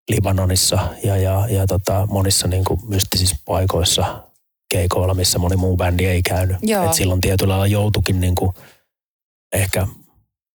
Libanonissa 0.09 0.79
ja, 1.03 1.17
ja, 1.17 1.47
ja 1.49 1.67
tota, 1.67 2.07
monissa 2.11 2.47
niin 2.47 2.65
kuin 2.65 2.79
mystisissä 2.87 3.35
paikoissa 3.45 4.28
keikoilla, 4.69 5.13
missä 5.13 5.39
moni 5.39 5.55
muu 5.55 5.77
bändi 5.77 6.05
ei 6.05 6.21
käynyt. 6.21 6.57
Et 6.85 6.93
silloin 6.93 7.21
tietyllä 7.21 7.51
lailla 7.51 7.67
joutukin 7.67 8.19
niin 8.19 8.35
kuin 8.35 8.51
ehkä 9.53 9.87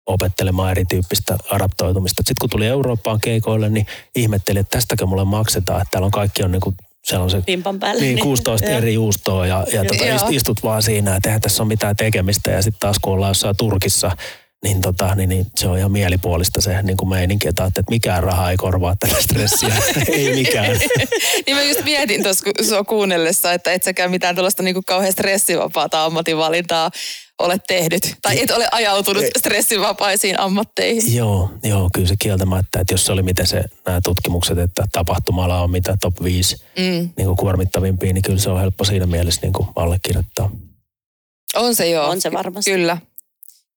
opettelemaan 0.06 0.72
erityyppistä 0.72 1.38
adaptoitumista. 1.50 2.20
Sitten 2.20 2.36
kun 2.42 2.50
tuli 2.50 2.68
Eurooppaan 2.68 3.20
keikoille, 3.22 3.70
niin 3.70 3.86
ihmettelin, 4.16 4.62
että 4.62 4.78
tästäkö 4.78 5.06
mulle 5.06 5.26
maksetaan, 5.26 5.82
että 5.82 5.92
täällä 5.92 6.06
on 6.06 6.12
kaikki 6.12 6.44
on 6.44 6.52
niin 6.52 6.62
kuin 6.62 6.76
on 7.18 7.30
se 7.30 7.44
päälle, 7.80 8.02
niin, 8.02 8.20
16 8.20 8.68
niin. 8.68 8.78
eri 8.78 8.94
juustoa 8.94 9.48
ja, 9.48 9.66
ja 9.74 9.86
tota, 9.86 10.04
istut 10.30 10.64
vaan 10.64 10.84
siinä, 10.84 11.16
että 11.16 11.30
eihän 11.30 11.42
tässä 11.42 11.64
ole 11.64 11.68
mitään 11.68 11.96
tekemistä. 11.96 12.52
Ja 12.52 12.62
sitten 12.62 12.80
taas 12.80 13.00
kun 13.02 13.14
ollaan 13.14 13.30
jossain 13.30 13.58
Turkissa, 13.58 14.18
niin, 14.64 14.82
tota, 14.82 15.16
niin, 15.16 15.30
niin 15.30 15.46
se 15.56 15.68
on 15.68 15.78
ihan 15.78 15.92
mielipuolista 15.92 16.62
se 16.62 16.82
niin 16.82 16.98
kuin 16.98 17.10
meininki, 17.10 17.48
että, 17.48 17.66
että 17.66 17.84
mikään 17.90 18.24
raha 18.24 18.52
ei 18.52 18.58
korvaa 18.58 18.96
tätä 19.00 19.22
stressiä. 19.22 19.76
ei 20.08 20.36
mikään. 20.36 20.80
niin 21.46 21.58
mä 21.58 21.64
just 21.64 21.84
mietin 21.84 22.24
tuossa 22.24 22.46
sua 22.70 22.84
kuunnellessa, 22.84 23.54
että 23.54 23.74
et 23.74 23.84
säkään 23.84 24.12
mitään 24.12 24.36
tällaista 24.36 24.64
niin 24.64 24.74
kuin 24.74 24.86
kauhean 24.86 25.12
stressivapaata 25.12 26.06
ammatinvalintaa 26.06 26.92
ole 27.40 27.58
tehnyt. 27.68 28.16
Tai 28.22 28.42
et 28.42 28.52
ole 28.52 28.68
ajautunut 28.72 29.26
stressivapaisiin 29.38 30.40
ammatteihin. 30.40 31.16
Joo, 31.16 31.52
joo, 31.64 31.90
kyllä 31.94 32.08
se 32.08 32.16
kieltämättä, 32.20 32.80
että 32.80 32.94
jos 32.94 33.06
se 33.06 33.12
oli 33.12 33.24
miten 33.24 33.48
se 33.48 33.64
nämä 33.86 34.02
tutkimukset, 34.04 34.58
että 34.58 34.86
tapahtumala 34.92 35.62
on 35.62 35.72
mitä 35.72 35.96
top 36.02 36.24
5 36.24 36.56
mm. 36.78 36.84
niin 37.18 37.26
kuin 37.26 37.38
kuormittavimpia, 37.38 38.14
niin 38.14 38.22
kyllä 38.22 38.40
se 38.40 38.50
on 38.50 38.60
helppo 38.60 38.84
siinä 38.84 39.06
mielessä 39.06 39.42
niin 39.42 39.54
kuin 39.54 39.68
allekirjoittaa. 39.76 40.50
On 41.56 41.76
se 41.76 41.90
joo. 41.90 42.10
On 42.10 42.22
se 42.22 42.32
varmasti. 42.32 42.72
Kyllä. 42.72 42.98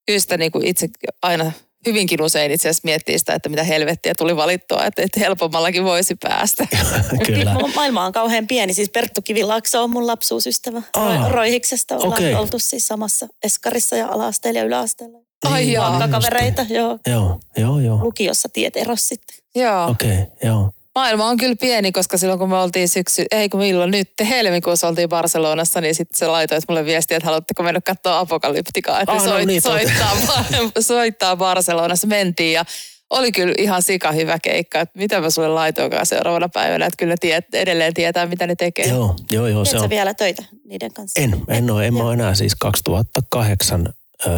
Kyllä 0.06 0.20
sitä 0.20 0.36
niin 0.36 0.52
kuin 0.52 0.66
itse 0.66 0.88
aina 1.22 1.52
hyvinkin 1.86 2.22
usein 2.22 2.50
itse 2.50 2.68
asiassa 2.68 2.86
miettii 2.86 3.18
sitä, 3.18 3.34
että 3.34 3.48
mitä 3.48 3.62
helvettiä 3.62 4.12
tuli 4.18 4.36
valittua, 4.36 4.84
että, 4.84 5.02
että 5.02 5.20
helpommallakin 5.20 5.84
voisi 5.84 6.14
päästä. 6.22 6.66
Kyllä. 7.26 7.56
Maailma 7.74 8.04
on 8.04 8.12
kauhean 8.12 8.46
pieni. 8.46 8.74
Siis 8.74 8.90
Perttu 8.90 9.22
Kivilakso 9.22 9.82
on 9.82 9.90
mun 9.90 10.06
lapsuusystävä. 10.06 10.82
Aa, 10.96 11.28
Roihiksesta 11.28 11.94
ollaan 11.96 12.12
okay. 12.12 12.34
oltu 12.34 12.58
siis 12.58 12.86
samassa 12.86 13.26
eskarissa 13.44 13.96
ja 13.96 14.08
ala-asteella 14.08 14.58
ja 14.58 14.64
yläasteella. 14.64 15.18
Ai 15.44 15.60
niin, 15.60 15.72
joo. 15.72 15.84
kavereita, 16.10 16.66
joo. 16.68 16.98
Joo, 17.06 17.40
joo, 17.56 17.80
joo. 17.80 17.98
Lukiossa 18.02 18.48
tiet 18.52 18.76
eros 18.76 19.08
sitten. 19.08 19.36
Joo. 19.54 19.88
Okei, 19.88 20.12
okay, 20.12 20.26
joo. 20.44 20.70
Maailma 20.96 21.26
on 21.26 21.36
kyllä 21.36 21.56
pieni, 21.60 21.92
koska 21.92 22.18
silloin 22.18 22.38
kun 22.38 22.48
me 22.48 22.56
oltiin 22.56 22.88
syksy, 22.88 23.24
ei 23.30 23.48
kun 23.48 23.60
milloin 23.60 23.90
nyt, 23.90 24.10
helmikuussa 24.28 24.88
oltiin 24.88 25.08
Barcelonassa, 25.08 25.80
niin 25.80 25.94
sitten 25.94 26.18
se 26.18 26.26
laitoi 26.26 26.58
mulle 26.68 26.84
viestiä, 26.84 27.16
että 27.16 27.26
haluatteko 27.26 27.62
mennä 27.62 27.80
katsoa 27.80 28.18
apokalyptikaa, 28.18 29.00
että 29.00 29.12
ah, 29.12 29.22
soit, 29.22 29.40
no 29.40 29.44
niin, 29.46 29.62
soittaa, 29.62 30.16
soittaa 30.80 31.36
Barcelonassa. 31.36 32.06
Mentiin 32.06 32.52
ja 32.52 32.64
oli 33.10 33.32
kyllä 33.32 33.54
ihan 33.58 33.82
sika 33.82 34.12
hyvä 34.12 34.38
keikka, 34.38 34.80
että 34.80 34.98
mitä 34.98 35.20
mä 35.20 35.30
sulle 35.30 35.48
laitoinkaan 35.48 36.06
seuraavana 36.06 36.48
päivänä, 36.48 36.86
että 36.86 36.96
kyllä 36.96 37.12
ne 37.12 37.16
tiet, 37.20 37.54
edelleen 37.54 37.94
tietää, 37.94 38.26
mitä 38.26 38.46
ne 38.46 38.54
tekee. 38.54 38.86
Joo, 38.86 39.16
joo, 39.30 39.46
joo. 39.46 39.64
se 39.64 39.78
on... 39.78 39.90
vielä 39.90 40.14
töitä 40.14 40.42
niiden 40.64 40.92
kanssa? 40.92 41.20
En, 41.20 41.42
en 41.48 41.70
ole, 41.70 41.86
en 41.86 41.96
ole 41.96 42.12
enää 42.12 42.34
siis 42.34 42.54
2008 42.54 43.94
äh, 44.26 44.32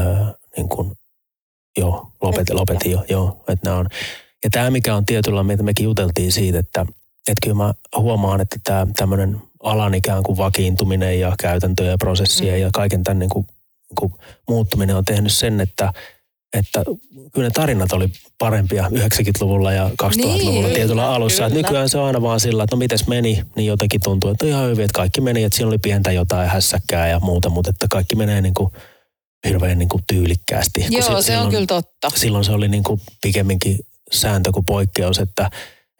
niin 0.57 0.69
kuin, 0.69 0.93
joo, 1.77 2.13
lopetin, 2.23 2.57
lopetin 2.57 2.93
jo, 2.93 3.05
joo, 3.09 3.45
että 3.49 3.69
nämä 3.69 3.77
on, 3.77 3.87
ja 4.45 4.51
tämä, 4.51 4.71
mikä 4.71 4.97
on 4.97 5.07
tietyllä, 5.07 5.43
mitä 5.43 5.63
mekin 5.63 5.85
juteltiin 5.85 6.33
siitä, 6.33 6.59
että, 6.59 6.81
että 7.19 7.41
kyllä 7.43 7.57
mä 7.57 7.75
huomaan, 7.97 8.41
että 8.41 8.57
tämä 8.65 8.87
tämmöinen 8.97 9.43
alan 9.63 9.95
ikään 9.95 10.23
kuin 10.23 10.39
vakiintuminen 10.39 11.21
ja 11.21 11.35
käytäntöjä 11.39 11.91
ja 11.91 11.99
prosessia 11.99 12.53
mm. 12.53 12.61
ja 12.61 12.71
kaiken 12.73 13.05
tämän 13.05 13.19
niin 13.19 13.31
kuin, 13.31 13.47
niin 13.47 13.97
kuin 13.99 14.13
muuttuminen 14.49 14.97
on 14.97 15.05
tehnyt 15.05 15.33
sen, 15.33 15.61
että, 15.61 15.93
että 16.57 16.83
kyllä 17.33 17.49
ne 17.49 17.51
tarinat 17.51 17.93
oli 17.93 18.09
parempia 18.39 18.89
90-luvulla 18.89 19.73
ja 19.73 19.91
2000-luvulla 20.03 20.69
niin, 20.69 20.75
tietyllä 20.75 21.11
alussa. 21.11 21.47
Että 21.47 21.59
nykyään 21.59 21.89
se 21.89 21.99
on 21.99 22.07
aina 22.07 22.23
vaan 22.23 22.41
sillä, 22.41 22.65
että 22.65 22.77
no 22.77 22.79
mites 22.79 23.07
meni, 23.07 23.45
niin 23.57 23.67
jotenkin 23.67 24.01
tuntuu, 24.01 24.31
että 24.31 24.47
ihan 24.47 24.71
hyvin, 24.71 24.85
että 24.85 24.97
kaikki 24.99 25.21
meni, 25.21 25.45
että 25.45 25.57
siinä 25.57 25.69
oli 25.69 25.79
pientä 25.79 26.13
jotain 26.13 26.49
hässäkkää 26.49 27.09
ja 27.09 27.21
muuta, 27.21 27.51
mutta 27.51 27.71
että 27.71 27.87
kaikki 27.91 28.17
menee 28.17 28.41
niin 28.41 28.55
kuin 28.55 28.73
hirveän 29.47 29.79
niin 29.79 29.89
kuin 29.89 30.05
tyylikkäästi. 30.07 30.87
Joo, 30.91 31.03
se 31.03 31.23
silloin, 31.23 31.47
on 31.47 31.51
kyllä 31.51 31.67
totta. 31.67 32.11
Silloin 32.17 32.45
se 32.45 32.53
oli 32.53 32.69
niin 32.69 32.83
kuin 32.83 33.01
pikemminkin 33.23 33.79
sääntö 34.13 34.53
kuin 34.53 34.65
poikkeus, 34.67 35.19
että, 35.19 35.51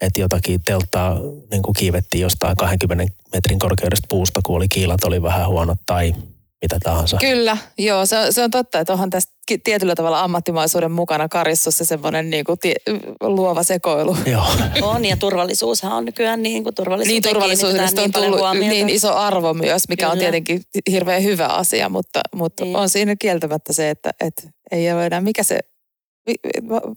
että 0.01 0.21
jotakin 0.21 0.63
telttaa 0.63 1.19
niin 1.51 1.61
kuin 1.61 1.73
kiivettiin 1.73 2.21
jostain 2.21 2.57
20 2.57 3.13
metrin 3.33 3.59
korkeudesta 3.59 4.07
puusta, 4.09 4.39
kun 4.45 4.55
oli 4.55 4.67
kiilat 4.67 5.03
oli 5.03 5.21
vähän 5.21 5.47
huonot 5.47 5.79
tai 5.85 6.13
mitä 6.61 6.77
tahansa. 6.83 7.17
Kyllä, 7.17 7.57
joo, 7.77 8.05
se, 8.05 8.17
se 8.29 8.43
on 8.43 8.51
totta, 8.51 8.79
että 8.79 8.93
onhan 8.93 9.09
tästä 9.09 9.33
tietyllä 9.63 9.95
tavalla 9.95 10.23
ammattimaisuuden 10.23 10.91
mukana 10.91 11.27
karissossa 11.27 11.85
semmoinen 11.85 12.29
niin 12.29 12.45
kuin 12.45 12.59
tie, 12.59 12.75
luova 13.21 13.63
sekoilu. 13.63 14.17
Joo. 14.31 14.45
On, 14.81 15.05
ja 15.05 15.17
turvallisuushan 15.17 15.91
on 15.91 16.05
nykyään 16.05 16.43
niin 16.43 16.63
kuin 16.63 16.75
turvallisuus. 16.75 17.11
Niin 17.11 17.23
turvallisuudesta 17.23 18.01
on 18.01 18.11
tullut 18.11 18.39
niin 18.59 18.89
iso 18.89 19.15
arvo 19.15 19.53
myös, 19.53 19.89
mikä 19.89 20.05
Kyllä. 20.05 20.11
on 20.11 20.19
tietenkin 20.19 20.61
hirveän 20.91 21.23
hyvä 21.23 21.47
asia, 21.47 21.89
mutta, 21.89 22.21
mutta 22.35 22.63
niin. 22.63 22.75
on 22.75 22.89
siinä 22.89 23.15
kieltämättä 23.15 23.73
se, 23.73 23.89
että, 23.89 24.11
että 24.19 24.41
ei 24.71 24.91
ole 24.91 25.05
enää, 25.05 25.21
mikä 25.21 25.43
se, 25.43 25.59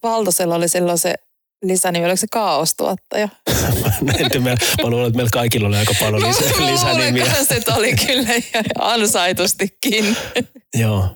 Valtosella 0.03 0.55
oli 0.55 0.68
silloin 0.68 0.99
se 0.99 1.14
lisänimi, 1.62 2.05
oliko 2.05 2.16
se 2.16 2.27
kaostuottaja? 2.33 3.29
en 4.18 4.31
tiedä, 4.31 4.57
mä 4.83 4.90
luulen, 4.90 5.07
että 5.07 5.16
meillä 5.16 5.31
kaikilla 5.33 5.68
oli 5.68 5.77
aika 5.77 5.95
paljon 6.01 6.23
lisä, 6.23 6.45
no, 6.61 6.66
lisänimiä. 6.66 7.25
No, 7.25 7.77
oli 7.77 7.95
kyllä 8.07 8.33
ansaitustikin. 8.79 10.16
Joo, 10.75 11.09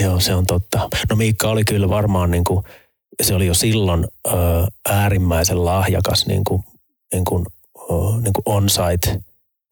joo, 0.00 0.20
se 0.20 0.34
on 0.34 0.46
totta. 0.46 0.88
No 1.10 1.16
Miikka 1.16 1.48
oli 1.48 1.64
kyllä 1.64 1.88
varmaan 1.88 2.30
niin 2.30 2.44
kuin, 2.44 2.64
se 3.22 3.34
oli 3.34 3.46
jo 3.46 3.54
silloin 3.54 4.06
ö, 4.26 4.30
äärimmäisen 4.88 5.64
lahjakas 5.64 6.26
niin 6.26 6.44
kuin, 6.44 6.62
niin 7.12 7.24
kuin, 7.24 7.46
ö, 7.76 7.94
niin 8.22 8.32
kuin 8.32 8.42
on-site 8.46 9.18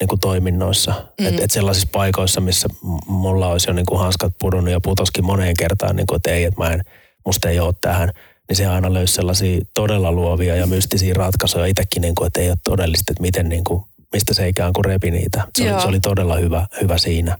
niin 0.01 0.09
kuin 0.09 0.21
toiminnoissa. 0.21 0.95
Mm. 1.21 1.27
Että 1.27 1.45
et 1.45 1.51
sellaisissa 1.51 1.89
paikoissa, 1.93 2.41
missä 2.41 2.69
mulla 3.07 3.49
olisi 3.49 3.71
jo 3.71 3.75
niin 3.75 3.87
kuin 3.87 4.01
hanskat 4.01 4.33
pudonnut 4.41 4.73
ja 4.73 4.81
putoskin 4.81 5.25
moneen 5.25 5.55
kertaan, 5.59 5.97
niin 5.97 6.07
kuin, 6.07 6.17
että 6.17 6.31
ei, 6.31 6.45
että 6.45 6.61
mä 6.61 6.71
en, 6.71 6.85
musta 7.27 7.49
ei 7.49 7.61
ole 7.61 7.75
tähän– 7.81 8.11
niin 8.51 8.57
se 8.57 8.67
aina 8.67 8.93
löysi 8.93 9.15
sellaisia 9.15 9.61
todella 9.75 10.13
luovia 10.13 10.57
ja 10.57 10.67
mystisiä 10.67 11.15
ratkaisuja 11.15 11.67
itsekin, 11.67 12.01
niin 12.01 12.15
kuin, 12.15 12.27
että 12.27 12.41
ei 12.41 12.49
ole 12.49 12.59
todellista, 12.65 13.13
että 13.13 13.23
miten, 13.23 13.49
niin 13.49 13.65
kuin, 13.65 13.85
mistä 14.13 14.35
se 14.35 14.49
ikään 14.49 14.73
kuin 14.73 14.85
repi 14.85 15.11
niitä. 15.11 15.47
Se, 15.59 15.73
oli, 15.73 15.83
se 15.83 15.89
oli 15.89 16.01
todella 16.01 16.37
hyvä, 16.37 16.67
hyvä 16.81 16.99
siinä. 16.99 17.37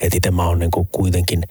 Että 0.00 0.16
itse 0.16 0.30
mä 0.30 0.48
oon 0.48 0.58
niin 0.58 0.70
kuin 0.70 0.88
kuitenkin 0.92 1.42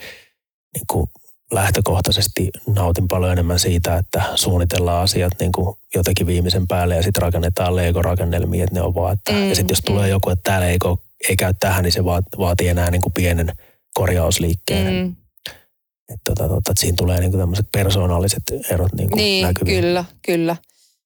niin 0.76 0.86
kuin 0.92 1.08
lähtökohtaisesti 1.52 2.50
nautin 2.68 3.08
paljon 3.08 3.32
enemmän 3.32 3.60
siitä, 3.60 3.98
että 3.98 4.24
suunnitellaan 4.36 5.04
asiat 5.04 5.34
niin 5.40 5.52
kuin 5.52 5.76
jotenkin 5.96 6.28
viimeisen 6.28 6.68
päälle 6.68 6.96
ja 6.96 7.04
sitten 7.04 7.22
rakennetaan 7.22 7.76
Lego-rakennelmia, 7.76 8.64
että 8.64 8.76
ne 8.76 8.82
on 8.82 8.96
vaan, 8.96 9.14
että, 9.14 9.32
mm, 9.32 9.50
ja 9.50 9.56
sitten 9.56 9.74
jos 9.74 9.84
mm. 9.84 9.94
tulee 9.94 10.10
joku, 10.10 10.30
että 10.30 10.52
täällä 10.52 10.68
ei, 10.68 10.78
ei 11.30 11.36
käy 11.36 11.54
tähän, 11.60 11.84
niin 11.84 11.92
se 11.92 12.06
vaatii 12.38 12.68
enää 12.68 12.92
niin 12.92 13.02
kuin 13.02 13.14
pienen 13.14 13.52
korjausliikkeen. 13.94 14.94
Mm. 14.94 15.16
Että 16.10 16.32
tota, 16.36 16.48
tota, 16.48 16.72
et 16.72 16.78
siinä 16.78 16.96
tulee 16.98 17.20
niinku 17.20 17.38
tämmöiset 17.38 17.68
persoonalliset 17.72 18.44
erot 18.72 18.94
niinku 18.94 19.16
niin, 19.16 19.48
näkyviin. 19.48 19.82
kyllä, 19.82 20.06
kyllä. 20.22 20.56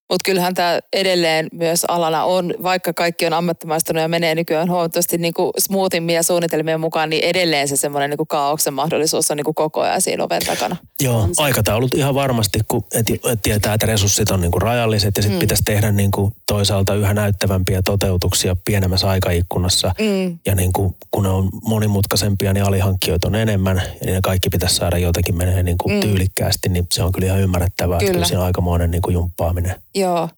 Mutta 0.09 0.25
kyllähän 0.25 0.53
tämä 0.53 0.79
edelleen 0.93 1.47
myös 1.51 1.85
alana 1.87 2.23
on, 2.23 2.53
vaikka 2.63 2.93
kaikki 2.93 3.25
on 3.25 3.33
ammattimaistunut 3.33 4.01
ja 4.01 4.07
menee 4.07 4.35
nykyään 4.35 4.69
huomattavasti 4.69 5.17
niin 5.17 5.33
kuin 5.33 5.51
smoothimmin 5.57 6.15
ja 6.15 6.23
suunnitelmien 6.23 6.79
mukaan, 6.79 7.09
niin 7.09 7.23
edelleen 7.23 7.67
se 7.67 7.75
semmoinen 7.75 8.09
niin 8.09 8.27
kaauksen 8.27 8.73
mahdollisuus 8.73 9.31
on 9.31 9.37
niin 9.37 9.45
kuin 9.45 9.55
koko 9.55 9.81
ajan 9.81 10.01
siinä 10.01 10.23
oven 10.23 10.41
takana. 10.45 10.75
Joo, 11.01 11.29
aikataulut 11.37 11.93
ihan 11.93 12.15
varmasti, 12.15 12.59
kun 12.67 12.83
et, 12.95 13.05
et 13.09 13.39
tietää, 13.41 13.73
että 13.73 13.85
resurssit 13.85 14.31
on 14.31 14.41
niin 14.41 14.51
kuin 14.51 14.61
rajalliset 14.61 15.17
ja 15.17 15.23
sitten 15.23 15.37
mm. 15.37 15.39
pitäisi 15.39 15.63
tehdä 15.63 15.91
niin 15.91 16.11
kuin 16.11 16.33
toisaalta 16.47 16.95
yhä 16.95 17.13
näyttävämpiä 17.13 17.81
toteutuksia 17.81 18.55
pienemmässä 18.65 19.09
aikaikkunassa. 19.09 19.93
Mm. 19.99 20.39
Ja 20.45 20.55
niin 20.55 20.73
kuin, 20.73 20.95
kun 21.11 21.23
ne 21.23 21.29
on 21.29 21.49
monimutkaisempia, 21.63 22.53
niin 22.53 22.63
alihankkijoita 22.63 23.27
on 23.27 23.35
enemmän 23.35 23.81
ja 24.05 24.13
ne 24.13 24.19
kaikki 24.23 24.49
pitäisi 24.49 24.75
saada 24.75 24.97
jotenkin 24.97 25.37
menee 25.37 25.63
niin 25.63 25.77
kuin 25.77 25.93
mm. 25.93 25.99
tyylikkäästi, 25.99 26.69
niin 26.69 26.87
se 26.93 27.03
on 27.03 27.11
kyllä 27.11 27.27
ihan 27.27 27.39
ymmärrettävää, 27.39 27.97
kyllä. 27.97 28.09
että 28.09 28.13
kyllä 28.13 28.25
siinä 28.25 28.39
on 28.39 28.45
aikamoinen 28.45 28.91
niin 28.91 29.01
kuin 29.01 29.13
jumppaaminen. 29.13 29.75
Joo. 29.99 30.29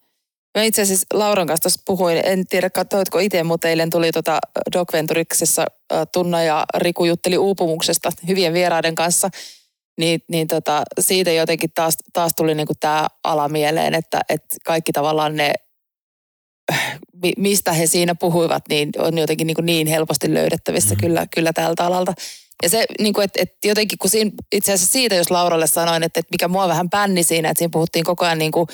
Mä 0.57 0.63
itse 0.63 0.81
asiassa 0.81 1.05
Lauran 1.13 1.47
kanssa 1.47 1.61
tuossa 1.61 1.81
puhuin, 1.85 2.21
en 2.23 2.47
tiedä 2.47 2.69
katsoitko 2.69 3.19
itse, 3.19 3.43
mutta 3.43 3.67
eilen 3.67 3.89
tuli 3.89 4.11
tota 4.11 4.39
Doc 4.73 4.93
Venturiksessa 4.93 5.65
Tunna 6.13 6.43
ja 6.43 6.65
Riku 6.77 7.05
jutteli 7.05 7.37
uupumuksesta 7.37 8.11
hyvien 8.27 8.53
vieraiden 8.53 8.95
kanssa. 8.95 9.29
Niin, 9.97 10.19
niin 10.27 10.47
tota, 10.47 10.83
siitä 10.99 11.31
jotenkin 11.31 11.69
taas, 11.75 11.93
taas 12.13 12.31
tuli 12.35 12.55
niinku 12.55 12.73
tämä 12.79 13.07
ala 13.23 13.49
mieleen, 13.49 13.93
että, 13.93 14.21
että 14.29 14.55
kaikki 14.65 14.91
tavallaan 14.91 15.35
ne, 15.35 15.53
mistä 17.37 17.73
he 17.73 17.87
siinä 17.87 18.15
puhuivat, 18.15 18.63
niin 18.69 18.89
on 18.97 19.17
jotenkin 19.17 19.47
niin, 19.47 19.65
niin 19.65 19.87
helposti 19.87 20.33
löydettävissä 20.33 20.95
mm. 20.95 21.01
kyllä, 21.01 21.27
kyllä 21.35 21.53
tältä 21.53 21.85
alalta. 21.85 22.13
Ja 22.63 22.69
se, 22.69 22.85
niin 22.99 23.13
kuin, 23.13 23.25
että, 23.25 23.41
että 23.41 23.67
jotenkin 23.67 23.97
kun 23.97 24.09
siinä, 24.09 24.31
itse 24.51 24.73
asiassa 24.73 24.93
siitä, 24.93 25.15
jos 25.15 25.31
Lauralle 25.31 25.67
sanoin, 25.67 26.03
että, 26.03 26.19
että 26.19 26.31
mikä 26.31 26.47
mua 26.47 26.67
vähän 26.67 26.89
pänni 26.89 27.23
siinä, 27.23 27.49
että 27.49 27.59
siinä 27.59 27.71
puhuttiin 27.71 28.05
koko 28.05 28.25
ajan 28.25 28.37
niin 28.37 28.51
kuin 28.51 28.67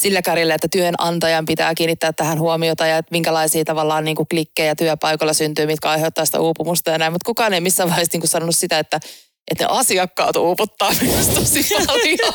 sillä 0.00 0.22
kärjellä, 0.22 0.54
että 0.54 0.68
työnantajan 0.68 1.46
pitää 1.46 1.74
kiinnittää 1.74 2.12
tähän 2.12 2.38
huomiota 2.38 2.86
ja 2.86 2.98
että 2.98 3.12
minkälaisia 3.12 3.64
tavallaan 3.64 4.04
niin 4.04 4.16
kuin 4.16 4.28
klikkejä 4.28 4.74
työpaikalla 4.74 5.32
syntyy, 5.32 5.66
mitkä 5.66 5.90
aiheuttaa 5.90 6.24
sitä 6.24 6.40
uupumusta 6.40 6.90
ja 6.90 6.98
näin. 6.98 7.12
Mutta 7.12 7.26
kukaan 7.26 7.54
ei 7.54 7.60
missään 7.60 7.88
vaiheessa 7.88 8.14
niin 8.14 8.20
kuin 8.20 8.28
sanonut 8.28 8.56
sitä, 8.56 8.78
että, 8.78 9.00
että 9.50 9.64
ne 9.64 9.68
asiakkaat 9.70 10.36
uuputtaa 10.36 10.90
myös 11.02 11.28
tosi 11.28 11.74
paljon. 11.86 12.34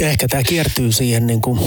Ja 0.00 0.08
ehkä 0.08 0.28
tämä 0.28 0.42
kiertyy 0.42 0.92
siihen 0.92 1.26
niin 1.26 1.42
kuin, 1.42 1.58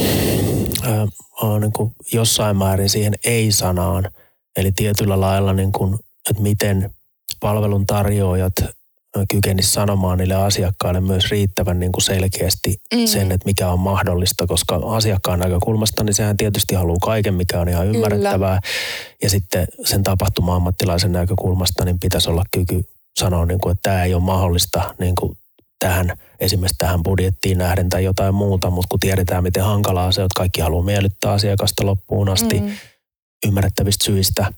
äh, 0.84 1.60
niin 1.60 1.74
kuin 1.74 1.92
jossain 2.14 2.58
määrin 2.58 2.90
siihen 2.90 3.14
ei-sanaan. 3.24 4.12
Eli 4.58 4.72
tietyllä 4.72 5.20
lailla, 5.20 5.54
niin 5.54 5.72
kuin, 5.72 6.00
että 6.30 6.42
miten 6.42 6.94
palvelun 7.40 7.86
tarjoajat 7.86 8.54
kykenisi 9.30 9.72
sanomaan 9.72 10.18
niille 10.18 10.36
asiakkaille 10.36 11.02
myös 11.02 11.32
riittävän 11.32 11.80
niin 11.80 11.92
kuin 11.92 12.04
selkeästi 12.04 12.82
mm. 12.96 13.06
sen, 13.06 13.32
että 13.32 13.46
mikä 13.46 13.70
on 13.70 13.80
mahdollista, 13.80 14.48
koska 14.48 14.76
asiakkaan 14.76 15.40
näkökulmasta 15.40 16.04
niin 16.04 16.14
sehän 16.14 16.38
tietysti 16.38 16.76
haluaa 16.76 16.98
kaiken, 17.02 17.34
mikä 17.34 17.60
on 17.60 17.70
ihan 17.70 17.88
ymmärrettävää. 17.88 18.60
Kyllä. 18.62 18.74
Ja 19.24 19.30
sitten 19.30 19.68
sen 19.86 20.04
tapahtuma-ammattilaisen 20.04 21.12
näkökulmasta 21.12 21.86
niin 21.86 22.00
pitäisi 22.00 22.30
olla 22.30 22.44
kyky 22.52 22.84
sanoa, 23.20 23.46
niin 23.46 23.60
kuin, 23.60 23.72
että 23.72 23.90
tämä 23.90 24.04
ei 24.04 24.14
ole 24.14 24.24
mahdollista 24.24 24.96
niin 25.00 25.16
kuin 25.16 25.38
tähän, 25.80 26.18
esimerkiksi 26.40 26.78
tähän 26.78 27.04
budjettiin 27.04 27.58
nähden 27.58 27.90
tai 27.90 28.04
jotain 28.04 28.36
muuta, 28.36 28.70
mutta 28.70 28.88
kun 28.90 29.00
tiedetään, 29.00 29.44
miten 29.44 29.64
hankalaa 29.64 30.12
se 30.12 30.22
on, 30.22 30.26
että 30.26 30.40
kaikki 30.40 30.62
haluaa 30.62 30.84
miellyttää 30.84 31.32
asiakasta 31.32 31.86
loppuun 31.86 32.30
asti 32.30 32.60
mm. 32.60 32.72
ymmärrettävistä 33.48 34.06
syistä, 34.06 34.54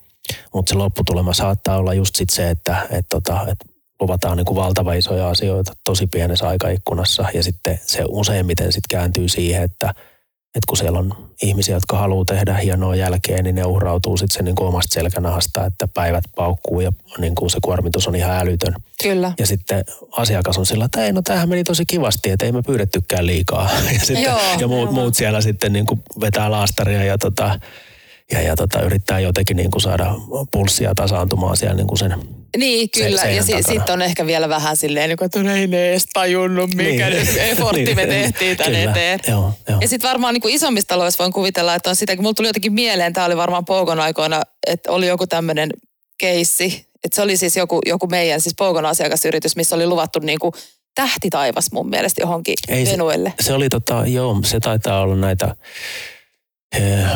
mutta 0.54 0.70
se 0.70 0.76
lopputulema 0.76 1.34
saattaa 1.34 1.78
olla 1.78 1.94
just 1.94 2.16
sit 2.16 2.30
se, 2.30 2.50
että 2.50 2.88
et 2.90 3.06
tota, 3.10 3.48
et 3.48 3.73
luvataan 4.04 4.38
niin 4.38 4.46
kuin 4.46 4.56
valtava 4.56 4.94
isoja 4.94 5.30
asioita 5.30 5.74
tosi 5.84 6.08
pienessä 6.08 6.48
aikaikkunassa 6.48 7.26
ja 7.34 7.44
sitten 7.44 7.80
se 7.86 8.04
useimmiten 8.08 8.72
sitten 8.72 8.98
kääntyy 8.98 9.30
siihen, 9.30 9.64
että, 9.64 9.90
että 10.56 10.68
kun 10.68 10.78
siellä 10.78 11.00
on 11.00 11.30
ihmisiä, 11.42 11.76
jotka 11.76 11.98
haluaa 11.98 12.26
tehdä 12.26 12.54
hienoa 12.54 12.96
jälkeen, 12.96 13.44
niin 13.44 13.56
ne 13.56 13.66
uhrautuu 13.66 14.18
sitten 14.18 14.36
sen 14.36 14.46
niin 14.46 14.56
kuin 14.56 14.68
omasta 14.68 14.94
selkänahasta, 14.94 15.66
että 15.66 15.88
päivät 15.88 16.24
paukkuu 16.36 16.82
ja 16.82 16.92
niin 17.18 17.36
kuin 17.36 17.50
se 17.50 17.58
kuormitus 17.62 18.08
on 18.08 18.16
ihan 18.16 18.38
älytön. 18.40 18.74
Kyllä. 19.04 19.34
Ja 19.40 19.46
sitten 19.46 19.84
asiakas 20.12 20.58
on 20.58 20.66
sillä, 20.66 20.86
että 20.86 21.06
ei, 21.06 21.14
no 21.14 21.22
tämähän 21.22 21.50
meni 21.50 21.64
tosi 21.64 21.86
kivasti, 21.86 22.30
että 22.30 22.46
ei 22.46 22.52
me 22.52 22.62
pyydettykään 22.62 23.26
liikaa. 23.26 23.70
Ja, 23.94 24.00
sitten, 24.00 24.24
Joo, 24.24 24.40
ja 24.60 24.68
muut, 24.68 24.92
muut 24.92 25.16
siellä 25.16 25.42
sitten 25.42 25.74
niin 25.74 25.86
kuin 25.86 26.04
vetää 26.22 26.52
laastaria 26.52 27.04
ja 27.04 27.18
tota, 27.18 27.60
ja, 28.32 28.42
ja 28.42 28.56
tota, 28.56 28.82
yrittää 28.82 29.20
jotenkin 29.20 29.58
niin 29.58 29.72
kuin 29.72 29.82
saada 29.82 30.16
pulssia 30.52 30.96
tasaantumaan 30.96 31.58
siellä 31.58 31.76
niin 31.76 31.88
kuin 31.88 31.98
sen 31.98 32.16
niin, 32.58 32.90
kyllä. 32.90 33.22
Se, 33.22 33.32
ja 33.32 33.44
si- 33.44 33.64
sitten 33.64 33.94
on 33.94 34.02
ehkä 34.02 34.26
vielä 34.26 34.50
vähän 34.50 34.78
silleen, 34.78 35.10
niin 35.10 35.24
että 35.24 35.44
no 35.44 35.56
ei 35.56 35.68
ne 35.68 35.90
edes 35.90 36.06
tajunnut, 36.14 36.76
mikä 36.76 37.10
niin. 37.10 37.40
effortti 37.40 37.84
niin. 37.86 37.96
me 37.96 38.06
tehtiin 38.06 38.58
tänne 38.58 38.80
kyllä. 38.80 38.92
eteen. 38.92 39.20
Joo, 39.28 39.54
joo. 39.70 39.78
Ja 39.82 39.88
sitten 39.88 40.10
varmaan 40.10 40.34
niin 40.34 40.42
kuin 40.42 40.54
isommissa 40.54 40.88
taloissa 40.88 41.24
voin 41.24 41.34
kuvitella, 41.34 41.76
että 41.76 41.90
on 41.90 41.96
sitä, 41.96 42.16
kun 42.16 42.24
mulla 42.24 42.34
tuli 42.34 42.48
jotenkin 42.48 42.74
mieleen, 42.74 43.14
tämä 43.14 43.26
oli 43.26 43.38
varmaan 43.38 43.66
Poukon 43.66 44.00
aikoina, 44.00 44.42
että 44.68 44.92
oli 44.92 45.08
joku 45.08 45.28
tämmöinen 45.28 45.70
keissi, 46.18 46.86
että 47.04 47.16
se 47.16 47.22
oli 47.22 47.38
siis 47.38 47.58
joku, 47.58 47.82
joku 47.86 48.08
meidän, 48.08 48.42
siis 48.42 48.56
Poukon 48.58 48.86
asiakasyritys, 48.86 49.56
missä 49.56 49.76
oli 49.76 49.88
luvattu 49.88 50.20
niin 50.20 50.40
kuin 50.40 50.54
tähti 50.96 51.30
taivas 51.30 51.72
mun 51.72 51.90
mielestä 51.90 52.22
johonkin 52.22 52.56
Ei, 52.68 52.86
venuelle. 52.86 53.34
Se, 53.42 53.48
se 53.48 53.54
oli 53.54 53.70
tota, 53.70 54.04
joo, 54.08 54.40
se 54.46 54.60
taitaa 54.60 55.02
olla 55.02 55.16
näitä 55.16 55.56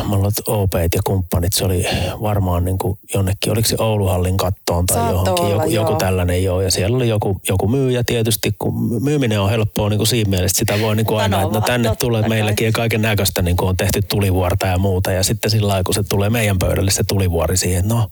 mulla 0.04 0.30
OP 0.46 0.74
ja 0.74 1.00
kumppanit, 1.06 1.52
se 1.52 1.64
oli 1.64 1.86
varmaan 2.22 2.64
niin 2.64 2.78
kuin 2.78 2.98
jonnekin, 3.14 3.52
oliko 3.52 3.68
se 3.68 3.76
Ouluhallin 3.78 4.36
kattoon 4.36 4.86
tai 4.86 4.96
Saatto 4.96 5.12
johonkin, 5.12 5.44
olla, 5.44 5.54
joku, 5.54 5.70
joku 5.70 5.94
tällainen 5.94 6.44
joo. 6.44 6.62
Ja 6.62 6.70
siellä 6.70 6.96
oli 6.96 7.08
joku, 7.08 7.40
joku 7.48 7.68
myyjä 7.68 8.04
tietysti, 8.04 8.54
kun 8.58 9.04
myyminen 9.04 9.40
on 9.40 9.50
helppoa 9.50 9.88
niin 9.88 9.98
kuin 9.98 10.06
siinä 10.06 10.30
mielessä, 10.30 10.58
sitä 10.58 10.80
voi 10.80 10.96
niin 10.96 11.06
kuin 11.06 11.20
aina, 11.20 11.42
että 11.42 11.58
no 11.58 11.60
tänne 11.60 11.96
tulee 11.98 12.28
meilläkin 12.28 12.64
ja 12.64 12.72
kaiken 12.72 13.02
näköistä 13.02 13.42
niin 13.42 13.56
kuin 13.56 13.68
on 13.68 13.76
tehty 13.76 14.02
tulivuorta 14.02 14.66
ja 14.66 14.78
muuta. 14.78 15.12
Ja 15.12 15.22
sitten 15.22 15.50
sillä 15.50 15.68
lailla, 15.68 15.84
kun 15.84 15.94
se 15.94 16.02
tulee 16.02 16.30
meidän 16.30 16.58
pöydälle 16.58 16.90
se 16.90 17.04
tulivuori 17.04 17.56
siihen, 17.56 17.88
no, 17.88 18.08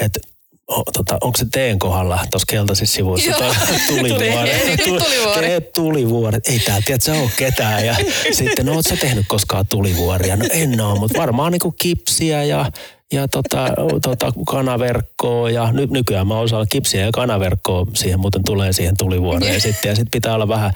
että 0.00 0.20
o, 0.68 0.82
tota, 0.92 1.18
onko 1.20 1.38
se 1.38 1.46
teen 1.52 1.78
kohdalla 1.78 2.20
tuossa 2.30 2.46
keltaisissa 2.48 2.96
sivuissa 2.96 3.30
Joo. 3.30 3.54
tulivuoret? 3.88 4.76
tulivuori. 4.84 5.60
tulivuoret. 5.74 6.48
Ei 6.48 6.58
tää, 6.58 6.80
sä 7.00 7.12
ole 7.12 7.30
ketään. 7.36 7.86
Ja 7.86 7.96
sitten, 8.32 8.66
no 8.66 8.74
oot 8.74 8.86
sä 8.88 8.96
tehnyt 8.96 9.24
koskaan 9.28 9.66
tulivuoria? 9.66 10.36
No 10.36 10.44
en 10.50 10.80
oo, 10.80 10.96
mutta 10.96 11.18
varmaan 11.18 11.52
niinku 11.52 11.74
kipsiä 11.78 12.44
ja 12.44 12.70
ja 13.12 13.28
tota, 13.28 13.68
tota, 14.02 14.32
kanaverkkoa 14.46 15.50
ja 15.50 15.72
ny, 15.72 15.86
nykyään 15.90 16.26
mä 16.26 16.38
osaan 16.38 16.66
kipsiä 16.70 17.00
ja 17.00 17.12
kanaverkkoa, 17.12 17.86
siihen 17.94 18.20
muuten 18.20 18.44
tulee 18.44 18.72
siihen 18.72 18.96
tulivuoreen 18.96 19.60
sitten 19.60 19.88
ja 19.88 19.94
sitten 19.94 20.10
pitää 20.10 20.34
olla 20.34 20.48
vähän 20.48 20.72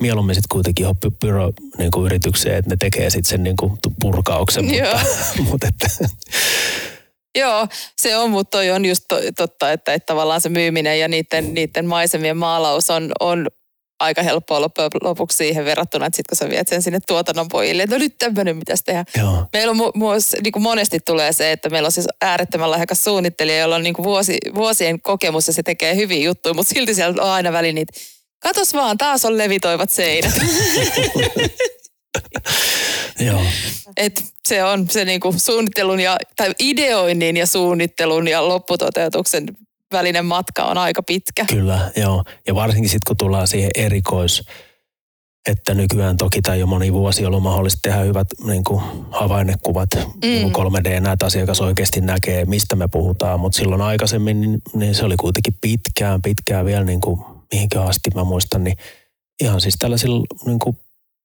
mieluummin 0.00 0.34
sitten 0.34 0.48
kuitenkin 0.52 0.84
ihan 0.84 0.96
pyro 1.20 1.52
niin 1.78 1.90
kuin 1.90 2.06
yritykseen, 2.06 2.56
että 2.56 2.70
ne 2.70 2.76
tekee 2.76 3.10
sitten 3.10 3.30
sen 3.30 3.42
niin 3.42 3.56
kuin 3.56 3.78
purkauksen, 4.00 4.64
mutta, 4.64 5.00
mutta 5.50 5.68
että, 5.68 5.88
Joo, 7.38 7.66
se 8.02 8.16
on, 8.16 8.30
mutta 8.30 8.58
toi 8.58 8.70
on 8.70 8.84
just 8.84 9.04
to, 9.08 9.16
totta, 9.36 9.72
että, 9.72 9.94
että 9.94 10.06
tavallaan 10.06 10.40
se 10.40 10.48
myyminen 10.48 11.00
ja 11.00 11.08
niiden, 11.08 11.54
niiden 11.54 11.86
maisemien 11.86 12.36
maalaus 12.36 12.90
on, 12.90 13.12
on 13.20 13.46
aika 14.00 14.22
helppoa 14.22 14.60
loppujen 14.60 14.90
lopuksi 15.02 15.36
siihen 15.36 15.64
verrattuna, 15.64 16.06
että 16.06 16.16
sitten 16.16 16.36
kun 16.36 16.46
sä 16.46 16.50
viet 16.50 16.68
sen 16.68 16.82
sinne 16.82 16.98
tuotannon 17.06 17.48
pojille, 17.48 17.82
että 17.82 17.96
no 17.96 17.98
nyt 17.98 18.18
tämmöinen 18.18 18.56
mitäs 18.56 18.82
tehdä. 18.84 19.04
Joo. 19.18 19.46
Meillä 19.52 19.70
on 19.70 19.76
mu- 19.76 19.98
mu- 19.98 20.40
niin 20.42 20.52
kuin 20.52 20.62
monesti 20.62 21.00
tulee 21.00 21.32
se, 21.32 21.52
että 21.52 21.68
meillä 21.68 21.86
on 21.86 21.92
siis 21.92 22.06
äärettömän 22.22 22.70
lahjakas 22.70 23.04
suunnittelija, 23.04 23.58
jolla 23.58 23.76
on 23.76 23.82
niin 23.82 23.94
kuin 23.94 24.04
vuosi, 24.04 24.38
vuosien 24.54 25.02
kokemus 25.02 25.46
ja 25.46 25.52
se 25.52 25.62
tekee 25.62 25.96
hyviä 25.96 26.24
juttuja, 26.24 26.54
mutta 26.54 26.74
silti 26.74 26.94
siellä 26.94 27.22
on 27.22 27.30
aina 27.30 27.52
väliin 27.52 27.74
niitä, 27.74 27.92
katos 28.42 28.74
vaan, 28.74 28.98
taas 28.98 29.24
on 29.24 29.38
levitoivat 29.38 29.90
seinät. 29.90 30.34
Joo. 33.26 33.42
Et 33.96 34.24
se 34.48 34.64
on 34.64 34.90
se 34.90 35.04
niinku 35.04 35.34
suunnittelun 35.36 36.00
ja, 36.00 36.16
tai 36.36 36.54
ideoinnin 36.58 37.36
ja 37.36 37.46
suunnittelun 37.46 38.28
ja 38.28 38.48
lopputoteutuksen 38.48 39.46
välinen 39.92 40.26
matka 40.26 40.64
on 40.64 40.78
aika 40.78 41.02
pitkä. 41.02 41.44
Kyllä, 41.48 41.90
joo. 41.96 42.24
Ja 42.46 42.54
varsinkin 42.54 42.90
sitten 42.90 43.06
kun 43.06 43.16
tullaan 43.16 43.48
siihen 43.48 43.70
erikois, 43.74 44.42
että 45.48 45.74
nykyään 45.74 46.16
toki 46.16 46.42
tai 46.42 46.60
jo 46.60 46.66
moni 46.66 46.92
vuosi 46.92 47.26
ollut 47.26 47.42
mahdollista 47.42 47.78
tehdä 47.82 47.98
hyvät 47.98 48.26
niin 48.44 48.64
kuin 48.64 48.82
havainnekuvat, 49.10 49.88
mm. 49.94 50.20
niin 50.22 50.52
3D, 50.52 51.00
näitä 51.00 51.26
asiakas 51.26 51.60
oikeasti 51.60 52.00
näkee, 52.00 52.44
mistä 52.44 52.76
me 52.76 52.88
puhutaan, 52.88 53.40
mutta 53.40 53.56
silloin 53.58 53.82
aikaisemmin 53.82 54.40
niin, 54.40 54.58
niin 54.74 54.94
se 54.94 55.04
oli 55.04 55.16
kuitenkin 55.16 55.54
pitkään, 55.60 56.22
pitkään 56.22 56.66
vielä 56.66 56.84
niin 56.84 57.00
kuin 57.00 57.20
mihinkä 57.52 57.82
asti 57.82 58.10
mä 58.14 58.24
muistan, 58.24 58.64
niin 58.64 58.76
ihan 59.42 59.60
siis 59.60 59.74
tällaisilla 59.78 60.26
niin 60.46 60.58
kuin 60.58 60.78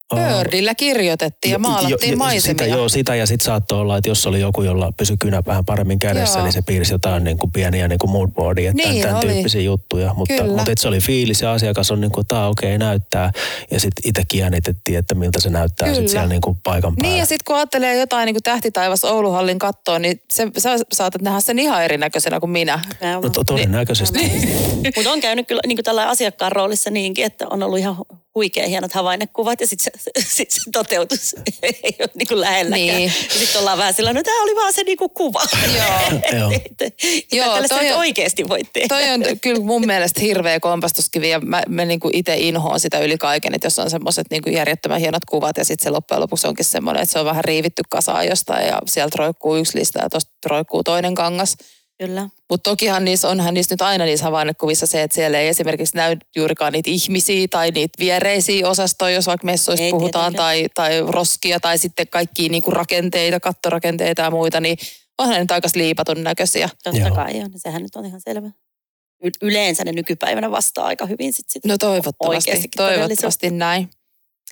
Pördillä 0.09 0.75
kirjoitettiin 0.75 1.51
ja 1.51 1.59
maalattiin 1.59 2.11
jo, 2.11 2.17
maisemia. 2.17 2.65
Sitä, 2.65 2.65
joo, 2.65 2.89
sitä 2.89 3.15
ja 3.15 3.25
sitten 3.25 3.45
saattoi 3.45 3.81
olla, 3.81 3.97
että 3.97 4.09
jos 4.09 4.27
oli 4.27 4.41
joku, 4.41 4.63
jolla 4.63 4.91
pysyi 4.97 5.17
kynä 5.17 5.41
vähän 5.45 5.65
paremmin 5.65 5.99
kädessä, 5.99 6.39
joo. 6.39 6.45
niin 6.45 6.53
se 6.53 6.61
piirsi 6.61 6.93
jotain 6.93 7.23
niin 7.23 7.37
kuin 7.37 7.51
pieniä 7.51 7.87
niin 7.87 7.99
kuin 7.99 8.11
moodboardia, 8.11 8.69
että 8.69 8.89
niin, 8.89 9.07
tämän, 9.07 9.27
tyyppisiä 9.27 9.61
juttuja. 9.61 10.13
Mutta, 10.13 10.43
mutta 10.43 10.71
et 10.71 10.77
se 10.77 10.87
oli 10.87 10.99
fiilis 10.99 11.41
ja 11.41 11.51
asiakas 11.51 11.91
on 11.91 12.01
niin 12.01 12.11
kuin, 12.11 12.21
että 12.21 12.47
okei, 12.47 12.75
okay, 12.75 12.77
näyttää. 12.77 13.31
Ja 13.71 13.79
sitten 13.79 14.09
itsekin 14.09 14.39
jännitettiin, 14.39 14.97
että 14.97 15.15
miltä 15.15 15.39
se 15.41 15.49
näyttää 15.49 15.87
sitten 15.87 16.09
siellä 16.09 16.27
niin 16.27 16.41
kuin 16.41 16.57
paikan 16.63 16.95
päällä. 16.95 17.09
Niin 17.09 17.19
ja 17.19 17.25
sitten 17.25 17.45
kun 17.45 17.55
ajattelee 17.55 17.99
jotain 17.99 18.25
niin 18.25 18.35
kuin 18.35 18.43
tähtitaivas 18.43 19.03
Ouluhallin 19.03 19.59
kattoon, 19.59 20.01
niin 20.01 20.21
se, 20.33 20.47
sä 20.57 20.69
saatat 20.93 21.21
nähdä 21.21 21.39
sen 21.39 21.59
ihan 21.59 21.83
erinäköisenä 21.83 22.39
kuin 22.39 22.49
minä. 22.49 22.79
No 23.21 23.29
to, 23.29 23.43
todennäköisesti. 23.43 24.19
Niin. 24.19 24.93
mutta 24.95 25.11
on 25.11 25.21
käynyt 25.21 25.47
kyllä 25.47 25.61
niin 25.67 25.77
kuin 25.77 25.85
tällä 25.85 26.09
asiakkaan 26.09 26.51
roolissa 26.51 26.89
niinkin, 26.89 27.25
että 27.25 27.47
on 27.49 27.63
ollut 27.63 27.79
ihan 27.79 27.95
huikea 28.35 28.67
hienot 28.67 28.93
havainnekuvat 28.93 29.61
ja 29.61 29.67
sitten 29.67 29.91
se, 29.99 30.11
sit 30.35 30.51
se 30.51 30.59
toteutus 30.71 31.35
ei 31.63 31.95
ole 31.99 32.09
niin 32.15 32.27
kuin 32.27 32.41
lähelläkään. 32.41 32.97
Niin. 32.97 33.13
sitten 33.39 33.59
ollaan 33.59 33.77
vähän 33.77 33.93
sillä 33.93 34.13
no 34.13 34.23
tämä 34.23 34.43
oli 34.43 34.55
vaan 34.55 34.73
se 34.73 34.83
niin 34.83 34.97
kuin 34.97 35.11
kuva. 35.11 35.41
Joo. 35.77 36.51
Joo, 37.31 37.67
toi 37.69 37.91
on, 37.91 37.97
oikeasti 37.97 38.49
voit 38.49 38.73
tehdä. 38.73 38.87
Toi 38.87 39.09
on 39.09 39.39
kyllä 39.41 39.59
mun 39.59 39.85
mielestä 39.85 40.21
hirveä 40.21 40.59
kompastuskivi 40.59 41.29
ja 41.29 41.39
mä, 41.39 41.63
mä 41.67 41.85
niin 41.85 41.99
kuin 41.99 42.15
itse 42.15 42.35
inhoon 42.37 42.79
sitä 42.79 42.99
yli 42.99 43.17
kaiken, 43.17 43.55
että 43.55 43.65
jos 43.65 43.79
on 43.79 43.89
semmoiset 43.89 44.27
niin 44.29 44.53
järjettömän 44.53 44.99
hienot 44.99 45.25
kuvat 45.25 45.57
ja 45.57 45.65
sitten 45.65 45.83
se 45.83 45.89
loppujen 45.89 46.21
lopuksi 46.21 46.47
onkin 46.47 46.65
semmoinen, 46.65 47.03
että 47.03 47.13
se 47.13 47.19
on 47.19 47.25
vähän 47.25 47.43
riivitty 47.43 47.81
kasaan 47.89 48.27
jostain 48.27 48.67
ja 48.67 48.79
sieltä 48.87 49.15
roikkuu 49.19 49.55
yksi 49.55 49.79
lista 49.79 49.99
ja 49.99 50.09
tuosta 50.09 50.31
roikkuu 50.45 50.83
toinen 50.83 51.15
kangas. 51.15 51.57
Kyllä. 51.99 52.29
Mutta 52.49 52.69
tokihan 52.69 53.05
niissä, 53.05 53.29
onhan 53.29 53.53
niissä 53.53 53.73
nyt 53.73 53.81
aina 53.81 54.05
niissä 54.05 54.25
havainnekuvissa 54.25 54.88
se, 54.88 55.03
että 55.03 55.15
siellä 55.15 55.39
ei 55.39 55.47
esimerkiksi 55.47 55.97
näy 55.97 56.17
juurikaan 56.36 56.73
niitä 56.73 56.89
ihmisiä 56.89 57.47
tai 57.49 57.71
niitä 57.71 57.99
viereisiä 57.99 58.69
osastoja, 58.69 59.15
jos 59.15 59.27
vaikka 59.27 59.45
messuista 59.45 59.84
ei, 59.84 59.91
puhutaan, 59.91 60.34
tai, 60.34 60.65
tai 60.73 61.01
roskia 61.08 61.60
tai 61.60 61.77
sitten 61.77 62.08
kaikkia 62.08 62.49
niinku 62.49 62.71
rakenteita, 62.71 63.39
kattorakenteita 63.39 64.21
ja 64.21 64.31
muita, 64.31 64.60
niin 64.60 64.77
onhan 65.17 65.34
ne 65.34 65.39
nyt 65.39 65.51
aika 65.51 65.67
liipatun 65.75 66.23
näköisiä. 66.23 66.69
Totta 66.84 66.99
Joo. 66.99 67.15
kai 67.15 67.41
on, 67.41 67.51
sehän 67.55 67.81
nyt 67.84 67.95
on 67.95 68.05
ihan 68.05 68.21
selvä. 68.21 68.49
Y- 69.23 69.31
yleensä 69.41 69.84
ne 69.84 69.91
nykypäivänä 69.91 70.51
vastaa 70.51 70.86
aika 70.86 71.05
hyvin 71.05 71.34
sit 71.34 71.49
sitä 71.49 71.67
No 71.67 71.77
toivottavasti, 71.77 72.67
toivottavasti 72.75 73.49
näin. 73.49 73.89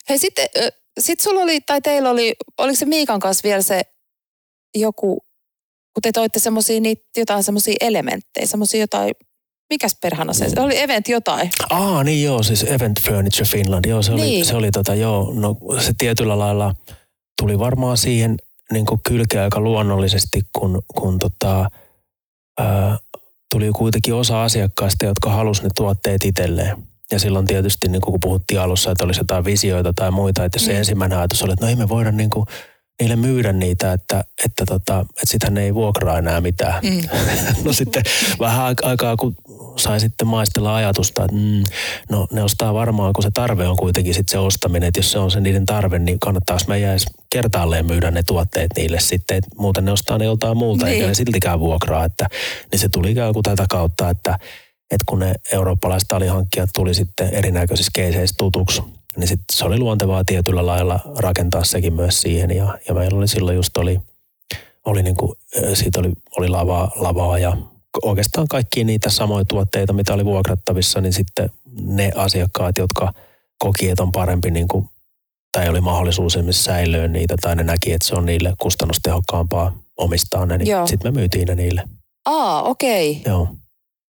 Hei 0.10 0.18
sitten, 0.18 0.48
sit 1.00 1.20
sulla 1.20 1.42
oli, 1.42 1.62
tai 1.62 1.82
teillä 1.82 2.10
oli, 2.10 2.34
oliko 2.58 2.76
se 2.76 2.86
Miikan 2.86 3.20
kanssa 3.20 3.44
vielä 3.44 3.62
se 3.62 3.82
joku 4.76 5.18
kun 5.94 6.02
te 6.02 6.12
toitte 6.12 6.40
semmoisia 6.40 6.80
jotain 7.18 7.44
semmoisia 7.44 7.76
elementtejä, 7.82 8.48
semmoisia 8.48 8.80
jotain, 8.80 9.12
mikäs 9.70 9.98
perhana 10.02 10.34
se, 10.34 10.48
oli 10.58 10.80
event 10.80 11.08
jotain. 11.08 11.50
Aa, 11.70 12.04
niin 12.04 12.24
joo, 12.24 12.44
siis 12.44 12.64
Event 12.64 13.02
Furniture 13.02 13.46
Finland, 13.46 13.86
joo, 13.86 14.02
se 14.02 14.12
oli, 14.12 14.22
niin. 14.22 14.46
se 14.46 14.56
oli 14.56 14.72
tota, 14.72 14.96
joo, 14.96 15.34
no 15.34 15.58
se 15.80 15.94
tietyllä 15.98 16.40
lailla 16.40 16.76
tuli 17.42 17.60
varmaan 17.60 17.98
siihen 17.98 18.36
niin 18.72 18.86
kylkeä 19.08 19.44
aika 19.44 19.60
luonnollisesti, 19.60 20.42
kun, 20.60 20.82
kun 20.96 21.20
tota, 21.20 21.70
ää, 22.60 22.98
tuli 23.54 23.72
kuitenkin 23.76 24.14
osa 24.14 24.44
asiakkaista, 24.44 25.06
jotka 25.06 25.30
halusivat 25.30 25.64
ne 25.64 25.70
tuotteet 25.76 26.26
itselleen. 26.26 26.78
Ja 27.12 27.20
silloin 27.20 27.48
tietysti, 27.48 27.88
niin 27.88 28.02
kun 28.02 28.20
puhuttiin 28.22 28.60
alussa, 28.60 28.92
että 28.92 29.04
olisi 29.04 29.20
jotain 29.20 29.46
visioita 29.46 29.94
tai 29.96 30.12
muita, 30.12 30.46
että 30.46 30.56
jos 30.56 30.66
se 30.66 30.72
mm. 30.72 30.78
ensimmäinen 30.78 31.18
ajatus 31.18 31.44
oli, 31.44 31.54
että 31.54 31.66
no 31.66 31.70
ei 31.70 31.76
me 31.76 31.90
voida 31.90 32.12
niin 32.12 32.30
kuin, 32.30 32.46
niille 33.02 33.16
myydä 33.16 33.54
niitä, 33.54 33.94
että, 33.94 34.24
että, 34.46 34.66
tota, 34.66 35.00
että 35.00 35.26
sitähän 35.26 35.58
ei 35.58 35.74
vuokraa 35.74 36.18
enää 36.18 36.42
mitään. 36.42 36.84
Mm. 36.84 37.02
no 37.66 37.74
sitten 37.74 38.04
vähän 38.40 38.76
aikaa, 38.84 39.18
kun 39.18 39.36
sai 39.76 40.00
sitten 40.00 40.28
maistella 40.28 40.76
ajatusta, 40.76 41.26
että 41.26 41.38
mm, 41.38 41.64
no 42.10 42.28
ne 42.32 42.44
ostaa 42.44 42.74
varmaan, 42.74 43.14
kun 43.14 43.24
se 43.24 43.30
tarve 43.34 43.68
on 43.68 43.78
kuitenkin 43.78 44.14
sitten 44.14 44.32
se 44.32 44.38
ostaminen, 44.38 44.88
että 44.88 45.00
jos 45.00 45.12
se 45.12 45.20
on 45.20 45.32
se 45.32 45.40
niiden 45.40 45.66
tarve, 45.66 46.00
niin 46.00 46.20
kannattaisi 46.20 46.68
meidän 46.68 46.92
edes 46.92 47.06
kertaalleen 47.30 47.86
myydä 47.86 48.12
ne 48.12 48.24
tuotteet 48.24 48.72
niille 48.76 49.00
sitten, 49.00 49.38
että 49.38 49.50
muuten 49.58 49.86
ne 49.86 49.92
ostaa 49.92 50.18
ne 50.18 50.26
joltain 50.26 50.58
muulta, 50.58 50.86
niin. 50.86 50.94
eikä 50.94 51.08
ne 51.08 51.14
siltikään 51.14 51.60
vuokraa, 51.60 52.06
että 52.06 52.28
niin 52.72 52.80
se 52.80 52.90
tuli 52.90 53.12
ikään 53.12 53.34
kuin 53.34 53.44
tätä 53.44 53.66
kautta, 53.70 54.10
että, 54.10 54.40
että 54.92 55.04
kun 55.06 55.20
ne 55.20 55.34
eurooppalaiset 55.52 56.12
alihankkijat 56.12 56.70
tuli 56.74 56.94
sitten 56.94 57.30
erinäköisissä 57.34 57.92
keiseissä 57.96 58.36
tutuksi, 58.38 58.82
niin 59.18 59.28
sit 59.28 59.40
se 59.52 59.66
oli 59.66 59.80
luontevaa 59.80 60.24
tietyllä 60.24 60.66
lailla 60.66 61.00
rakentaa 61.18 61.64
sekin 61.64 61.94
myös 61.94 62.22
siihen. 62.22 62.52
Ja, 62.52 62.80
ja 62.88 62.94
meillä 62.94 63.18
oli 63.18 63.28
silloin 63.28 63.56
just 63.56 63.78
oli, 63.78 64.00
oli 64.86 65.04
niin 65.04 65.16
kuin, 65.16 65.32
siitä 65.74 66.00
oli, 66.00 66.12
oli 66.38 66.48
lavaa, 66.48 66.92
lavaa 66.96 67.40
ja 67.40 67.58
oikeastaan 68.02 68.48
kaikki 68.48 68.84
niitä 68.84 69.10
samoja 69.10 69.46
tuotteita, 69.46 69.94
mitä 69.94 70.14
oli 70.14 70.26
vuokrattavissa, 70.26 71.02
niin 71.02 71.14
sitten 71.14 71.50
ne 71.82 72.12
asiakkaat, 72.16 72.78
jotka 72.78 73.14
koki, 73.60 73.90
että 73.90 74.04
on 74.04 74.12
parempi 74.12 74.52
niin 74.52 74.68
kuin, 74.68 74.90
tai 75.52 75.70
oli 75.70 75.82
mahdollisuus 75.82 76.36
esimerkiksi 76.36 76.64
säilöä 76.64 77.08
niitä, 77.08 77.36
tai 77.42 77.56
ne 77.56 77.64
näki, 77.64 77.92
että 77.94 78.08
se 78.08 78.16
on 78.16 78.26
niille 78.26 78.54
kustannustehokkaampaa 78.62 79.78
omistaa 79.98 80.46
ne, 80.46 80.58
niin 80.58 80.88
sitten 80.88 81.14
me 81.14 81.20
myytiin 81.20 81.48
ne 81.48 81.56
niille. 81.56 81.84
Aa, 82.26 82.64
okei. 82.64 83.12
Okay. 83.12 83.34
Joo. 83.34 83.48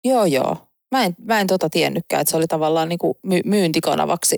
Joo, 0.03 0.25
joo. 0.25 0.57
Mä 0.91 1.03
en, 1.03 1.15
mä 1.23 1.39
en 1.39 1.47
tota 1.47 1.69
tiennytkään, 1.69 2.21
että 2.21 2.31
se 2.31 2.37
oli 2.37 2.47
tavallaan 2.47 2.89
niin 2.89 2.99
kuin 2.99 3.17
my, 3.23 3.41
myyntikanavaksi 3.45 4.37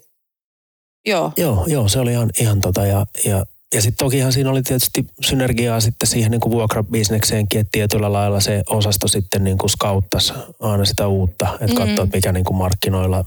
Joo. 1.10 1.32
Joo, 1.38 1.66
joo 1.68 1.88
se 1.88 2.00
oli 2.00 2.12
ihan, 2.12 2.30
ihan 2.40 2.62
tota 2.62 2.86
ja, 2.86 3.06
ja 3.26 3.46
ja 3.74 3.82
sitten 3.82 4.06
tokihan 4.06 4.34
siinä 4.34 4.50
oli 4.50 4.62
tietysti 4.62 5.08
synergiaa 5.22 5.80
sitten 5.80 6.08
siihen 6.08 6.32
niin 6.32 6.42
kuin 6.42 6.52
vuokrabisnekseenkin, 6.52 7.60
että 7.60 7.72
tietyllä 7.72 8.14
lailla 8.14 8.40
se 8.40 8.64
osasto 8.70 9.08
sitten 9.08 9.44
niin 9.44 9.58
kuin 9.58 9.70
skauttasi 9.70 10.34
aina 10.60 10.86
sitä 10.86 11.08
uutta, 11.08 11.48
että 11.54 11.66
mm-hmm. 11.66 11.76
katsoi, 11.76 12.04
että 12.04 12.18
mikä 12.18 12.32
niin 12.32 12.44
kuin 12.44 12.58
markkinoilla 12.58 13.26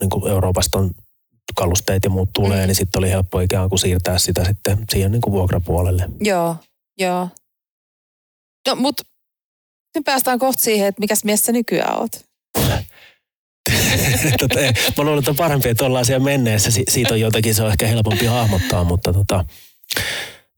niin 0.00 0.10
kuin 0.10 0.30
Euroopasta 0.30 0.78
on 0.78 0.90
kalusteet 1.56 2.04
ja 2.04 2.10
muut 2.10 2.32
tulee, 2.32 2.50
mm-hmm. 2.50 2.66
niin 2.66 2.74
sitten 2.74 2.98
oli 2.98 3.10
helppo 3.10 3.40
ikään 3.40 3.68
kuin 3.68 3.78
siirtää 3.78 4.18
sitä 4.18 4.44
sitten 4.44 4.78
siihen 4.92 5.12
niin 5.12 5.22
kuin 5.22 5.32
vuokrapuolelle. 5.32 6.08
Joo, 6.20 6.56
joo. 6.98 7.28
No 8.68 8.74
mut 8.74 9.00
nyt 9.94 10.04
päästään 10.04 10.38
kohta 10.38 10.62
siihen, 10.62 10.88
että 10.88 11.00
mikäs 11.00 11.24
mies 11.24 11.46
sä 11.46 11.52
nykyään 11.52 12.00
oot? 12.00 12.24
tota, 14.40 14.60
mä 14.98 15.04
luulen, 15.04 15.18
että 15.18 15.30
on 15.30 15.36
parempi, 15.36 15.68
että 15.68 15.84
ollaan 15.84 16.04
siellä 16.04 16.24
menneessä. 16.24 16.70
Si- 16.70 16.84
siitä 16.88 17.14
on 17.14 17.20
jotakin, 17.20 17.54
se 17.54 17.62
on 17.62 17.70
ehkä 17.70 17.86
helpompi 17.86 18.26
hahmottaa, 18.26 18.84
mutta 18.84 19.12
tota, 19.12 19.44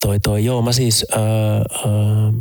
toi, 0.00 0.20
toi, 0.20 0.44
joo, 0.44 0.62
mä 0.62 0.72
siis 0.72 1.04
öö, 1.12 1.20
öö, 1.84 2.32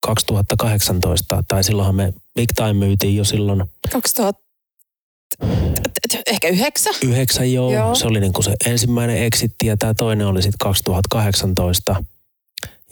2018, 0.00 1.44
tai 1.48 1.64
silloinhan 1.64 1.94
me 1.94 2.12
Big 2.34 2.48
Time 2.56 2.72
myytiin 2.72 3.16
jo 3.16 3.24
silloin. 3.24 3.64
2000, 3.92 4.42
ehkä 6.26 6.48
yhdeksän? 6.48 6.94
Yhdeksän, 7.02 7.52
joo. 7.52 7.72
joo. 7.72 7.94
Se 7.94 8.06
oli 8.06 8.20
niinku 8.20 8.42
se 8.42 8.54
ensimmäinen 8.66 9.22
exitti 9.22 9.66
ja 9.66 9.76
tämä 9.76 9.94
toinen 9.94 10.26
oli 10.26 10.42
sitten 10.42 10.58
2018. 10.58 12.04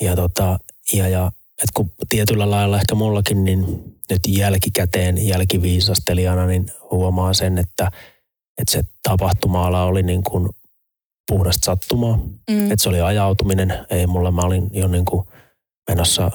Ja, 0.01 0.17
tota, 0.17 0.59
ja, 0.93 1.09
ja 1.09 1.33
et 1.63 1.71
kun 1.75 1.91
tietyllä 2.09 2.51
lailla 2.51 2.77
ehkä 2.77 2.95
mullakin, 2.95 3.45
niin 3.45 3.67
nyt 4.11 4.21
jälkikäteen 4.29 5.29
jälkiviisastelijana, 5.29 6.47
niin 6.47 6.67
huomaa 6.91 7.35
sen, 7.35 7.59
että, 7.59 7.91
että 8.59 8.73
se 8.73 8.83
tapahtuma 9.09 9.85
oli 9.85 10.03
niin 10.03 10.23
kuin 10.25 10.49
puhdasta 11.29 11.65
sattumaa. 11.65 12.17
Mm. 12.51 12.71
Että 12.71 12.83
se 12.83 12.89
oli 12.89 13.01
ajautuminen. 13.01 13.87
Ei 13.91 14.07
mulla, 14.07 14.31
mä 14.31 14.41
olin 14.41 14.71
jo 14.73 14.89
niin 14.89 15.05
kuin 15.05 15.27
menossa 15.89 16.31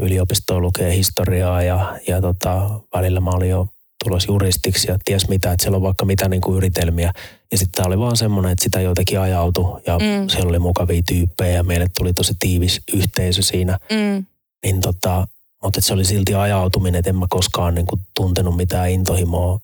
yliopistoon 0.00 0.62
lukee 0.62 0.96
historiaa 0.96 1.62
ja, 1.62 1.98
ja 2.08 2.20
tota, 2.20 2.80
välillä 2.94 3.20
mä 3.20 3.30
olin 3.30 3.50
jo 3.50 3.68
tulos 4.04 4.26
juristiksi 4.26 4.90
ja 4.90 4.98
ties 5.04 5.28
mitä, 5.28 5.52
että 5.52 5.62
siellä 5.62 5.76
on 5.76 5.82
vaikka 5.82 6.04
mitä 6.04 6.28
niin 6.28 6.40
kuin 6.40 6.56
yritelmiä. 6.56 7.12
Ja 7.52 7.58
sitten 7.58 7.76
tämä 7.76 7.86
oli 7.86 7.98
vaan 7.98 8.16
semmoinen, 8.16 8.52
että 8.52 8.62
sitä 8.62 8.80
jotenkin 8.80 9.20
ajautui 9.20 9.82
ja 9.86 9.98
mm. 9.98 10.28
siellä 10.28 10.48
oli 10.48 10.58
mukavia 10.58 11.02
tyyppejä 11.08 11.52
ja 11.52 11.62
meille 11.62 11.86
tuli 11.98 12.12
tosi 12.12 12.32
tiivis 12.38 12.80
yhteisö 12.94 13.42
siinä. 13.42 13.78
Mm. 13.92 14.26
Niin 14.64 14.80
tota, 14.80 15.26
mutta 15.62 15.80
se 15.80 15.94
oli 15.94 16.04
silti 16.04 16.34
ajautuminen, 16.34 16.98
että 16.98 17.10
en 17.10 17.16
mä 17.16 17.26
koskaan 17.30 17.74
niin 17.74 17.86
kuin 17.86 18.00
tuntenut 18.16 18.56
mitään 18.56 18.90
intohimoa 18.90 19.60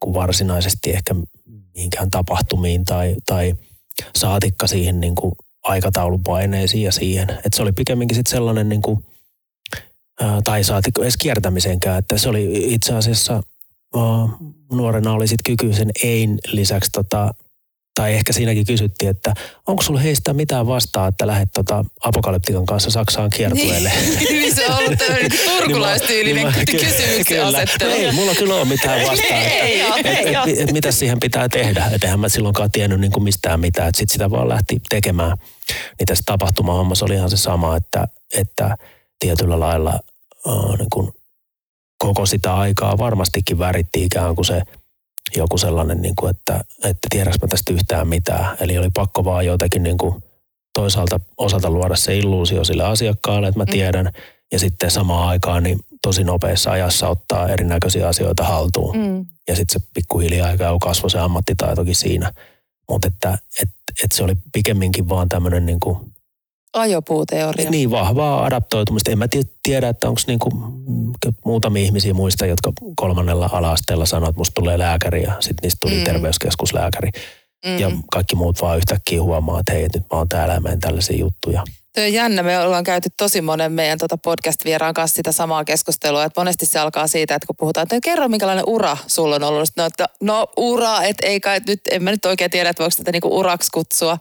kuin 0.00 0.14
varsinaisesti 0.14 0.90
ehkä 0.90 1.14
mihinkään 1.74 2.10
tapahtumiin 2.10 2.84
tai, 2.84 3.16
tai 3.26 3.54
saatikka 4.16 4.66
siihen 4.66 5.00
niin 5.00 5.14
kuin 5.14 5.32
aikataulupaineisiin 5.62 6.82
ja 6.82 6.92
siihen. 6.92 7.30
Että 7.30 7.56
se 7.56 7.62
oli 7.62 7.72
pikemminkin 7.72 8.14
sitten 8.14 8.30
sellainen 8.30 8.68
niin 8.68 8.82
kuin, 8.82 9.04
tai 10.44 10.64
saatikko 10.64 11.02
edes 11.02 11.16
kiertämisenkään, 11.16 11.98
että 11.98 12.18
se 12.18 12.28
oli 12.28 12.74
itse 12.74 12.94
asiassa 12.94 13.42
nuorena 14.72 15.12
oli 15.12 15.28
sitten 15.28 15.56
kyky 15.56 15.72
sen 15.72 15.90
ein 16.04 16.38
lisäksi 16.52 16.90
tota, 16.92 17.34
tai 18.00 18.14
ehkä 18.14 18.32
siinäkin 18.32 18.66
kysyttiin, 18.66 19.10
että 19.10 19.34
onko 19.66 19.82
sulla 19.82 20.00
heistä 20.00 20.32
mitään 20.32 20.66
vastaa, 20.66 21.08
että 21.08 21.26
lähdet 21.26 21.48
tota 21.54 21.84
apokalyptikan 22.00 22.66
kanssa 22.66 22.90
Saksaan 22.90 23.30
kiertueelle. 23.30 23.92
Niin, 24.30 24.54
se 24.56 24.66
on 24.66 24.78
ollut 24.78 24.98
tämmöinen 24.98 25.30
niin 25.30 25.50
turkulaistyylinen 25.50 26.52
niin 26.56 26.80
kysymyksen 26.80 27.44
asettelu. 27.44 27.90
Ei, 27.90 28.12
mulla 28.12 28.34
kyllä 28.34 28.54
ole 28.54 28.64
mitään 28.64 29.00
vastaa. 29.00 29.36
ei, 29.36 29.80
että, 29.80 30.10
et, 30.10 30.48
et, 30.48 30.58
et, 30.58 30.72
mitä 30.72 30.92
siihen 30.92 31.20
pitää 31.20 31.48
tehdä. 31.48 31.84
Että 31.92 32.06
eihän 32.06 32.20
mä 32.20 32.28
silloinkaan 32.28 32.70
tiennyt 32.70 33.00
niin 33.00 33.12
kuin 33.12 33.24
mistään 33.24 33.60
mitään. 33.60 33.88
Että 33.88 33.98
sit 33.98 34.10
sitä 34.10 34.30
vaan 34.30 34.48
lähti 34.48 34.80
tekemään. 34.88 35.36
Niin 35.98 36.06
tässä 36.06 36.24
tapahtumahommassa 36.26 37.04
oli 37.04 37.14
ihan 37.14 37.30
se 37.30 37.36
sama, 37.36 37.76
että, 37.76 38.04
että 38.36 38.76
tietyllä 39.18 39.60
lailla 39.60 40.00
uh, 40.46 40.78
niin 40.78 40.90
kuin 40.92 41.12
koko 41.98 42.26
sitä 42.26 42.54
aikaa 42.54 42.98
varmastikin 42.98 43.58
väritti 43.58 44.04
ikään 44.04 44.34
kuin 44.34 44.44
se 44.44 44.62
joku 45.36 45.58
sellainen, 45.58 46.02
niin 46.02 46.16
kuin, 46.16 46.30
että, 46.30 46.64
että 46.84 47.08
tiedäks 47.10 47.38
mä 47.42 47.48
tästä 47.48 47.72
yhtään 47.72 48.08
mitään. 48.08 48.56
Eli 48.60 48.78
oli 48.78 48.90
pakko 48.94 49.24
vaan 49.24 49.46
jotenkin 49.46 49.82
niin 49.82 49.98
kuin 49.98 50.22
toisaalta 50.74 51.20
osata 51.36 51.70
luoda 51.70 51.96
se 51.96 52.18
illuusio 52.18 52.64
sille 52.64 52.84
asiakkaalle, 52.84 53.48
että 53.48 53.60
mä 53.60 53.64
mm. 53.64 53.72
tiedän, 53.72 54.06
mm. 54.06 54.12
ja 54.52 54.58
sitten 54.58 54.90
samaan 54.90 55.28
aikaan 55.28 55.62
niin 55.62 55.78
tosi 56.02 56.24
nopeassa 56.24 56.70
ajassa 56.70 57.08
ottaa 57.08 57.48
erinäköisiä 57.48 58.08
asioita 58.08 58.44
haltuun. 58.44 58.96
Mm. 58.96 59.26
Ja 59.48 59.56
sitten 59.56 59.80
se 59.80 59.88
pikkuhiljaa 59.94 60.56
käy 60.56 60.76
kasvoi 60.80 61.10
se 61.10 61.18
ammattitaitokin 61.18 61.94
siinä. 61.94 62.32
Mutta 62.88 63.08
että 63.08 63.38
et, 63.62 63.68
et 64.04 64.12
se 64.12 64.24
oli 64.24 64.32
pikemminkin 64.52 65.08
vaan 65.08 65.28
tämmöinen 65.28 65.66
niin 65.66 65.80
kuin 65.80 65.98
Ajopuuteoria. 66.72 67.70
Niin, 67.70 67.90
vahvaa 67.90 68.44
adaptoitumista. 68.44 69.10
En 69.10 69.18
mä 69.18 69.26
tiedä, 69.62 69.88
että 69.88 70.08
onko 70.08 70.20
niinku 70.26 70.50
muutamia 71.44 71.82
ihmisiä 71.82 72.14
muista, 72.14 72.46
jotka 72.46 72.72
kolmannella 72.96 73.50
ala-asteella 73.52 74.06
sanoo, 74.06 74.28
että 74.28 74.40
musta 74.40 74.54
tulee 74.54 74.78
lääkäri 74.78 75.22
ja 75.22 75.32
sitten 75.40 75.62
niistä 75.62 75.78
tuli 75.80 75.98
mm. 75.98 76.04
terveyskeskuslääkäri. 76.04 77.10
Mm. 77.66 77.78
Ja 77.78 77.90
kaikki 78.12 78.36
muut 78.36 78.62
vaan 78.62 78.76
yhtäkkiä 78.76 79.22
huomaa, 79.22 79.60
että 79.60 79.72
hei, 79.72 79.82
nyt 79.82 80.02
mä 80.12 80.18
oon 80.18 80.28
täällä 80.28 80.54
ja 80.54 80.60
menen 80.60 80.80
tällaisia 80.80 81.18
juttuja. 81.18 81.62
Tuo 81.94 82.04
on 82.04 82.12
jännä. 82.12 82.42
Me 82.42 82.58
ollaan 82.58 82.84
käyty 82.84 83.08
tosi 83.16 83.40
monen 83.40 83.72
meidän 83.72 83.98
tuota 83.98 84.18
podcast-vieraan 84.18 84.94
kanssa 84.94 85.16
sitä 85.16 85.32
samaa 85.32 85.64
keskustelua. 85.64 86.24
Että 86.24 86.40
monesti 86.40 86.66
se 86.66 86.78
alkaa 86.78 87.06
siitä, 87.06 87.34
että 87.34 87.46
kun 87.46 87.56
puhutaan, 87.56 87.82
että 87.82 87.98
kerro 88.04 88.28
minkälainen 88.28 88.64
ura 88.66 88.96
sulla 89.06 89.36
on 89.36 89.42
ollut. 89.42 89.68
No, 89.76 89.84
että, 89.84 90.06
no 90.20 90.46
ura, 90.56 91.02
että 91.02 91.26
ei 91.26 91.40
kai 91.40 91.60
nyt, 91.66 91.80
en 91.90 92.02
mä 92.02 92.10
nyt 92.10 92.24
oikein 92.24 92.50
tiedä, 92.50 92.70
että 92.70 92.82
voiko 92.82 92.94
tätä 92.96 93.12
niinku 93.12 93.38
uraksi 93.38 93.68
kutsua. 93.74 94.18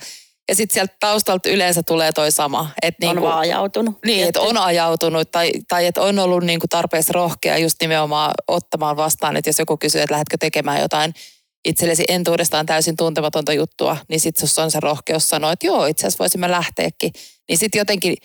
Ja 0.50 0.56
sitten 0.56 0.74
sieltä 0.74 0.96
taustalta 1.00 1.50
yleensä 1.50 1.84
tulee 1.84 2.12
toi 2.12 2.32
sama. 2.32 2.70
Että 2.82 3.08
on 3.08 3.16
niinku, 3.16 3.28
vaan 3.28 3.40
ajautunut. 3.40 3.98
Niin, 4.06 4.28
että 4.28 4.42
on 4.42 4.58
ajautunut 4.58 5.32
tai, 5.32 5.52
tai 5.68 5.86
että 5.86 6.02
on 6.02 6.20
ollut 6.20 6.44
niinku 6.44 6.68
tarpeeksi 6.70 7.14
rohkea 7.14 7.58
just 7.58 7.76
nimenomaan 7.82 8.32
ottamaan 8.48 8.98
vastaan. 8.98 9.38
Että 9.38 9.50
jos 9.50 9.60
joku 9.60 9.78
kysyy, 9.78 10.02
että 10.02 10.14
lähdetkö 10.14 10.38
tekemään 10.40 10.82
jotain 10.82 11.14
itsellesi 11.66 12.04
entuudestaan 12.08 12.66
täysin 12.66 12.96
tuntematonta 12.96 13.54
juttua, 13.54 13.98
niin 14.10 14.20
sitten 14.20 14.50
on 14.64 14.72
se 14.72 14.80
rohkeus 14.80 15.30
sanoa, 15.30 15.52
että 15.52 15.68
joo, 15.68 15.86
itse 15.86 16.08
asiassa 16.08 16.24
voisimme 16.24 16.52
lähteäkin. 16.52 17.12
Niin 17.50 17.58
sitten 17.58 17.80
jotenkin 17.80 18.16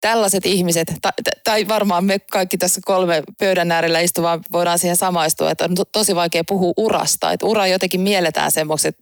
tällaiset 0.00 0.46
ihmiset, 0.46 0.92
tai, 1.02 1.12
tai 1.44 1.68
varmaan 1.68 2.04
me 2.04 2.18
kaikki 2.18 2.58
tässä 2.58 2.80
kolme 2.84 3.22
pöydän 3.38 3.72
äärellä 3.72 4.00
istuvaa 4.00 4.40
voidaan 4.52 4.78
siihen 4.78 4.96
samaistua, 4.96 5.50
että 5.50 5.64
on 5.64 5.76
tosi 5.92 6.14
vaikea 6.14 6.44
puhua 6.48 6.72
urasta. 6.76 7.32
Että 7.32 7.46
ura 7.46 7.66
jotenkin 7.66 8.00
mielletään 8.00 8.50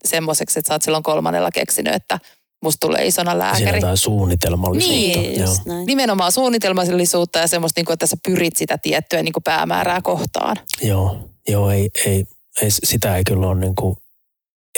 semmoiseksi, 0.04 0.58
että 0.58 0.68
sä 0.68 0.74
oot 0.74 0.82
silloin 0.82 1.02
kolmannella 1.02 1.50
keksinyt, 1.50 1.94
että 1.94 2.18
musta 2.62 2.86
tulee 2.86 3.06
isona 3.06 3.38
lääkäri. 3.38 3.64
Siinä 3.64 3.76
jotain 3.76 3.96
suunnitelmallisuutta. 3.96 5.20
Niin, 5.20 5.40
Joo. 5.40 5.54
Näin. 5.66 5.86
nimenomaan 5.86 6.32
suunnitelmallisuutta 6.32 7.38
ja 7.38 7.46
semmoista, 7.46 7.78
niin 7.78 7.86
kuin, 7.86 7.94
että 7.94 8.06
sä 8.06 8.16
pyrit 8.26 8.56
sitä 8.56 8.78
tiettyä 8.78 9.22
niin 9.22 9.32
kuin 9.32 9.42
päämäärää 9.42 10.00
kohtaan. 10.02 10.56
Joo, 10.82 11.30
Joo 11.48 11.70
ei, 11.70 11.90
ei, 12.06 12.24
ei, 12.62 12.70
sitä 12.70 13.16
ei 13.16 13.24
kyllä 13.24 13.48
ole, 13.48 13.60
niin 13.60 13.74
kuin, 13.74 13.96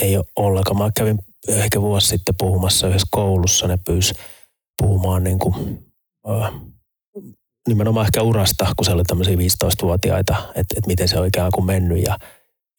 ei 0.00 0.16
ole 0.16 0.24
ollenkaan. 0.36 0.78
Mä 0.78 0.90
kävin 0.96 1.18
ehkä 1.48 1.80
vuosi 1.80 2.06
sitten 2.06 2.34
puhumassa 2.38 2.88
yhdessä 2.88 3.08
koulussa, 3.10 3.66
ne 3.66 3.78
pyysi 3.86 4.14
puhumaan 4.82 5.24
niin 5.24 5.38
kuin 5.38 5.84
nimenomaan 7.68 8.06
ehkä 8.06 8.22
urasta, 8.22 8.72
kun 8.76 8.84
se 8.84 8.92
oli 8.92 9.02
tämmöisiä 9.02 9.36
15-vuotiaita, 9.36 10.36
että, 10.48 10.74
että 10.76 10.86
miten 10.86 11.08
se 11.08 11.18
on 11.18 11.26
ikään 11.26 11.50
kuin 11.54 11.66
mennyt. 11.66 12.02
Ja, 12.02 12.18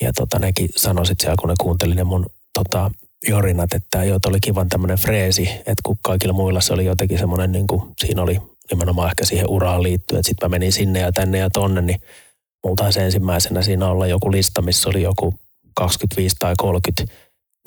ja 0.01 0.13
tota, 0.13 0.39
nekin 0.39 0.69
sanoisit 0.75 1.19
siellä, 1.19 1.35
kun 1.39 1.49
ne 1.49 1.55
kuunteli 1.61 1.95
ne 1.95 2.03
mun 2.03 2.25
tota, 2.53 2.91
jorinat, 3.27 3.73
että 3.73 4.03
joo, 4.03 4.19
oli 4.25 4.39
kivan 4.39 4.69
tämmöinen 4.69 4.97
freesi, 4.97 5.49
että 5.49 5.81
kun 5.83 5.97
kaikilla 6.01 6.33
muilla 6.33 6.61
se 6.61 6.73
oli 6.73 6.85
jotenkin 6.85 7.19
semmoinen, 7.19 7.51
niin 7.51 7.67
kuin, 7.67 7.91
siinä 8.05 8.21
oli 8.21 8.41
nimenomaan 8.71 9.09
ehkä 9.09 9.25
siihen 9.25 9.49
uraan 9.49 9.83
liittyen, 9.83 10.19
että 10.19 10.27
sitten 10.27 10.49
mä 10.49 10.55
menin 10.55 10.71
sinne 10.71 10.99
ja 10.99 11.11
tänne 11.11 11.37
ja 11.37 11.49
tonne, 11.49 11.81
niin 11.81 12.01
multa 12.63 12.91
se 12.91 13.05
ensimmäisenä 13.05 13.61
siinä 13.61 13.87
olla 13.87 14.07
joku 14.07 14.31
lista, 14.31 14.61
missä 14.61 14.89
oli 14.89 15.01
joku 15.01 15.33
25 15.75 16.35
tai 16.39 16.53
30 16.57 17.13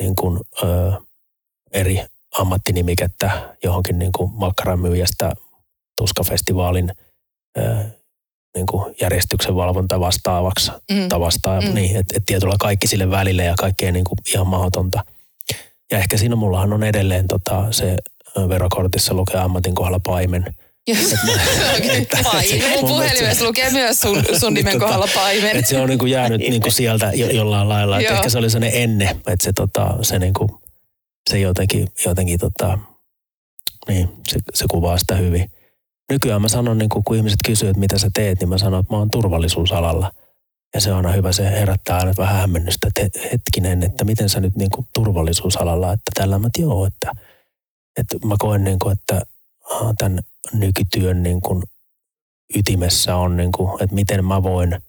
niin 0.01 0.15
kuin, 0.15 0.41
ö, 0.63 0.93
eri 1.73 2.05
ammattinimikettä 2.39 3.57
johonkin 3.65 3.99
niin 3.99 4.13
kuin 4.13 4.31
makkaramyyjästä 4.35 5.33
Tuskafestivaalin 5.97 6.93
ää, 7.57 7.91
niin 8.57 8.67
kuin 8.67 8.95
järjestyksen 9.01 9.57
valvonta 9.57 10.01
vastaavaksi 10.01 10.71
mm. 10.93 11.09
tavasta. 11.09 11.61
Mm. 11.61 11.75
Niin, 11.75 11.97
että 11.97 12.17
et 12.17 12.23
tietyllä 12.27 12.55
kaikki 12.61 12.87
sille 12.87 13.11
välille 13.11 13.45
ja 13.45 13.55
kaikkea 13.59 13.93
niin 13.93 14.05
kuin 14.05 14.19
ihan 14.35 14.47
mahdotonta. 14.47 15.05
Ja 15.91 15.99
ehkä 15.99 16.17
siinä 16.17 16.37
mullahan 16.37 16.73
on 16.73 16.85
edelleen 16.85 17.29
tota, 17.29 17.67
se 17.71 17.97
verokortissa 18.49 19.15
lukee 19.15 19.41
ammatin 19.41 19.75
kohdalla 19.75 20.01
paimen. 20.01 20.45
Mun 22.81 22.89
puhelimessa 22.89 23.45
lukee 23.45 23.71
myös 23.71 24.01
sun, 24.01 24.23
sun 24.41 24.55
nimen 24.55 24.73
tota, 24.73 24.85
kohdalla 24.85 25.09
paimen. 25.15 25.57
Et 25.57 25.67
se 25.67 25.81
on 25.81 25.89
niinku 25.89 26.07
jäänyt 26.07 26.41
niinku 26.41 26.71
sieltä 26.71 27.11
jo, 27.15 27.31
jollain 27.31 27.69
lailla. 27.69 28.01
Et 28.01 28.11
ehkä 28.11 28.29
se 28.29 28.39
oli 28.39 28.51
sellainen 28.51 28.83
enne, 28.83 29.05
että 29.05 29.45
se, 29.45 29.53
tota, 29.53 29.97
se, 30.03 30.19
niinku, 30.19 30.61
se 31.31 31.39
jotenkin, 31.39 31.89
jotenkin 32.07 32.39
tota, 32.39 32.79
niin, 33.89 34.09
se, 34.29 34.39
se 34.55 34.65
kuvaa 34.71 34.99
sitä 34.99 35.15
hyvin 35.15 35.51
nykyään 36.13 36.43
mä 36.43 36.49
sanon, 36.49 36.79
niin 36.79 36.89
kun 36.89 37.17
ihmiset 37.17 37.41
kysyvät, 37.47 37.71
että 37.71 37.81
mitä 37.81 37.99
sä 37.99 38.11
teet, 38.15 38.41
niin 38.41 38.49
mä 38.49 38.59
sanon, 38.59 38.81
että 38.81 38.93
mä 38.93 38.99
oon 38.99 39.11
turvallisuusalalla. 39.11 40.13
Ja 40.75 40.81
se 40.81 40.91
on 40.91 40.97
aina 40.97 41.13
hyvä, 41.13 41.33
se 41.33 41.51
herättää 41.51 41.99
aina 41.99 42.13
vähän 42.19 42.37
hämmennystä, 42.37 42.89
että 42.89 43.19
hetkinen, 43.33 43.83
että 43.83 44.05
miten 44.05 44.29
sä 44.29 44.41
nyt 44.41 44.57
niin 44.57 44.71
kuin 44.71 44.87
turvallisuusalalla, 44.95 45.93
että 45.93 46.11
tällä 46.15 46.39
mä 46.39 46.49
joo, 46.59 46.87
että, 46.87 47.13
että 48.01 48.27
mä 48.27 48.35
koen 48.39 48.65
niin 48.65 48.79
kuin, 48.79 48.93
että 48.93 49.23
tämän 49.99 50.19
nykytyön 50.53 51.23
niin 51.23 51.41
kuin 51.41 51.63
ytimessä 52.57 53.17
on, 53.17 53.37
niin 53.37 53.53
kuin, 53.53 53.83
että 53.83 53.95
miten 53.95 54.25
mä 54.25 54.43
voin 54.43 54.83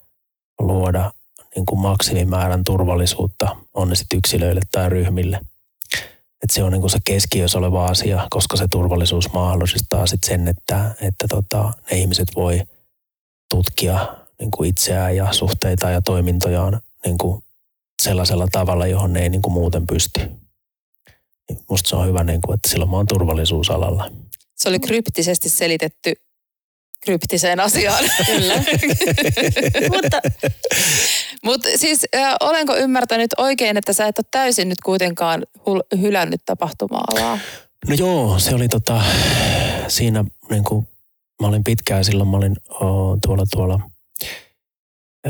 luoda 0.60 1.12
niin 1.56 1.66
kuin 1.66 1.80
maksimimäärän 1.80 2.64
turvallisuutta, 2.64 3.56
on 3.74 3.90
ne 3.90 3.96
sitten 3.96 4.18
yksilöille 4.18 4.62
tai 4.72 4.90
ryhmille– 4.90 5.40
että 6.46 6.56
se 6.56 6.64
on 6.64 6.72
niin 6.72 6.82
kuin 6.82 6.92
se 6.92 7.00
keskiössä 7.04 7.58
oleva 7.58 7.86
asia, 7.86 8.28
koska 8.30 8.58
se 8.58 8.68
turvallisuus 8.72 9.34
mahdollistaa 9.34 10.08
sit 10.08 10.24
sen, 10.24 10.48
että, 10.48 10.96
että 11.02 11.28
tota, 11.30 11.74
ne 11.92 11.98
ihmiset 11.98 12.28
voi 12.36 12.62
tutkia 13.50 14.16
niin 14.40 14.52
kuin 14.52 14.70
itseään 14.70 15.16
ja 15.16 15.34
suhteita 15.34 15.90
ja 15.90 16.02
toimintojaan 16.02 16.82
niin 17.06 17.18
kuin 17.18 17.44
sellaisella 18.04 18.48
tavalla, 18.52 18.88
johon 18.88 19.14
ne 19.14 19.24
ei 19.24 19.30
niin 19.30 19.42
kuin 19.42 19.54
muuten 19.54 19.88
pysty. 19.88 20.20
Niin 21.50 21.60
musta 21.70 21.90
se 21.90 21.96
on 21.96 22.08
hyvä, 22.08 22.24
niin 22.24 22.42
kuin, 22.42 22.56
että 22.56 22.70
silloin 22.70 22.92
mä 22.92 22.98
oon 22.98 23.08
turvallisuusalalla. 23.08 24.12
Se 24.56 24.70
oli 24.70 24.80
kryptisesti 24.80 25.50
selitetty 25.50 26.14
kryptiseen 27.06 27.60
asiaan. 27.60 28.04
Kyllä. 28.26 28.54
Mutta 29.94 30.22
Mutta 31.46 31.70
siis 31.76 32.06
äh, 32.16 32.36
olenko 32.42 32.76
ymmärtänyt 32.76 33.32
oikein, 33.38 33.78
että 33.78 33.94
sä 33.94 34.08
et 34.08 34.20
ole 34.20 34.26
täysin 34.32 34.70
nyt 34.70 34.82
kuitenkaan 34.86 35.44
hul- 35.60 36.00
hylännyt 36.02 36.42
tapahtuma-alaa? 36.46 37.40
No 37.88 37.96
joo, 37.96 38.40
se 38.40 38.56
oli 38.56 38.68
tota, 38.68 39.02
siinä 39.88 40.26
niin 40.50 40.64
kuin, 40.64 40.88
mä 41.42 41.48
olin 41.48 41.64
pitkään 41.64 42.06
silloin, 42.06 42.30
mä 42.30 42.38
olin 42.38 42.56
oh, 42.70 43.18
tuolla 43.26 43.44
tuolla 43.52 43.80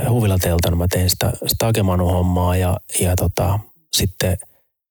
huvilateltana, 0.10 0.76
mä 0.76 0.86
tein 0.90 1.10
sitä, 1.10 1.34
sitä 1.48 1.66
hommaa 2.00 2.58
ja, 2.58 2.78
ja 3.00 3.16
tota, 3.16 3.60
sitten 3.94 4.38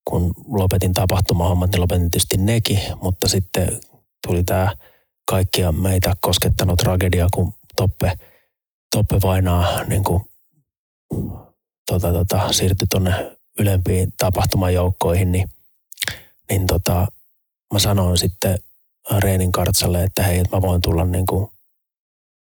kun 0.04 0.34
lopetin 0.46 0.92
tapahtumahommat, 0.92 1.70
niin 1.70 1.80
lopetin 1.80 2.10
tietysti 2.10 2.36
nekin, 2.36 2.80
mutta 3.02 3.28
sitten 3.28 3.80
tuli 4.26 4.44
tämä 4.44 4.72
kaikkia 5.30 5.72
meitä 5.72 6.14
koskettanut 6.20 6.78
tragedia, 6.78 7.26
kun 7.34 7.54
Toppe, 7.76 8.12
Toppe 8.96 9.16
Vainaa 9.22 9.84
niin 9.84 10.04
kuin, 10.04 10.24
tota, 11.86 12.12
tota, 12.12 12.52
siirtyi 12.52 12.86
tuonne 12.90 13.36
ylempiin 13.58 14.12
tapahtumajoukkoihin, 14.18 15.32
niin, 15.32 15.48
niin 16.50 16.66
tota, 16.66 17.06
mä 17.72 17.78
sanoin 17.78 18.18
sitten 18.18 18.58
Reenin 19.18 19.52
kartsalle, 19.52 20.02
että 20.02 20.22
hei, 20.22 20.38
että 20.38 20.56
mä 20.56 20.62
voin 20.62 20.80
tulla 20.82 21.04
niin 21.04 21.26
kuin, 21.26 21.50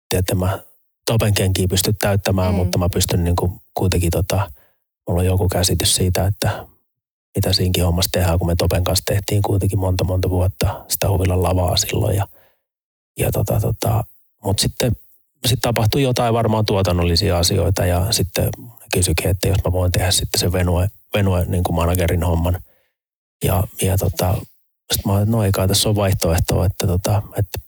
tiedätte, 0.10 0.36
mä 0.36 0.60
Topen 1.06 1.34
kenkiä 1.34 1.68
pysty 1.70 1.94
täyttämään, 1.94 2.54
mm. 2.54 2.58
mutta 2.58 2.78
mä 2.78 2.88
pystyn 2.94 3.24
niin 3.24 3.36
kuin, 3.36 3.62
kuitenkin, 3.74 4.12
tota, 4.12 4.52
mulla 5.08 5.22
on 5.22 5.26
joku 5.26 5.48
käsitys 5.48 5.96
siitä, 5.96 6.28
että 6.28 6.68
mitä 7.36 7.54
siinkin 7.54 7.86
hommassa 7.86 8.10
tehdään, 8.12 8.40
kun 8.40 8.48
me 8.48 8.56
Topen 8.56 8.84
kanssa 8.84 9.04
tehtiin 9.06 9.42
kuitenkin 9.42 9.80
monta 9.80 10.04
monta 10.04 10.30
vuotta 10.30 10.86
sitä 10.88 11.10
huvilan 11.10 11.44
lavaa 11.44 11.78
silloin. 11.78 12.16
Ja, 12.16 12.28
ja 13.20 13.32
tota, 13.32 13.60
tota, 13.60 14.04
mutta 14.44 14.62
sitten 14.62 14.92
sit 15.46 15.60
tapahtui 15.62 16.02
jotain 16.02 16.34
varmaan 16.34 16.66
tuotannollisia 16.66 17.38
asioita 17.38 17.86
ja 17.86 18.08
sitten 18.12 18.50
kysyikin, 18.94 19.28
että 19.28 19.48
jos 19.48 19.58
mä 19.66 19.72
voin 19.72 19.92
tehdä 19.92 20.12
sitten 20.12 20.40
se 20.40 20.52
Venue, 20.52 20.90
Venue 21.14 21.46
niin 21.46 21.64
kuin 21.64 21.76
managerin 21.76 22.24
homman. 22.24 22.60
Ja, 23.44 23.64
ja 23.82 23.98
tota, 23.98 24.36
sitten 24.94 25.14
mä 25.14 25.26
no 25.26 25.44
ei 25.44 25.52
kai 25.52 25.68
tässä 25.68 25.90
ole 25.90 25.96
vaihtoehtoa, 25.96 26.66
että, 26.66 26.88
tota, 26.88 27.22
että 27.38 27.60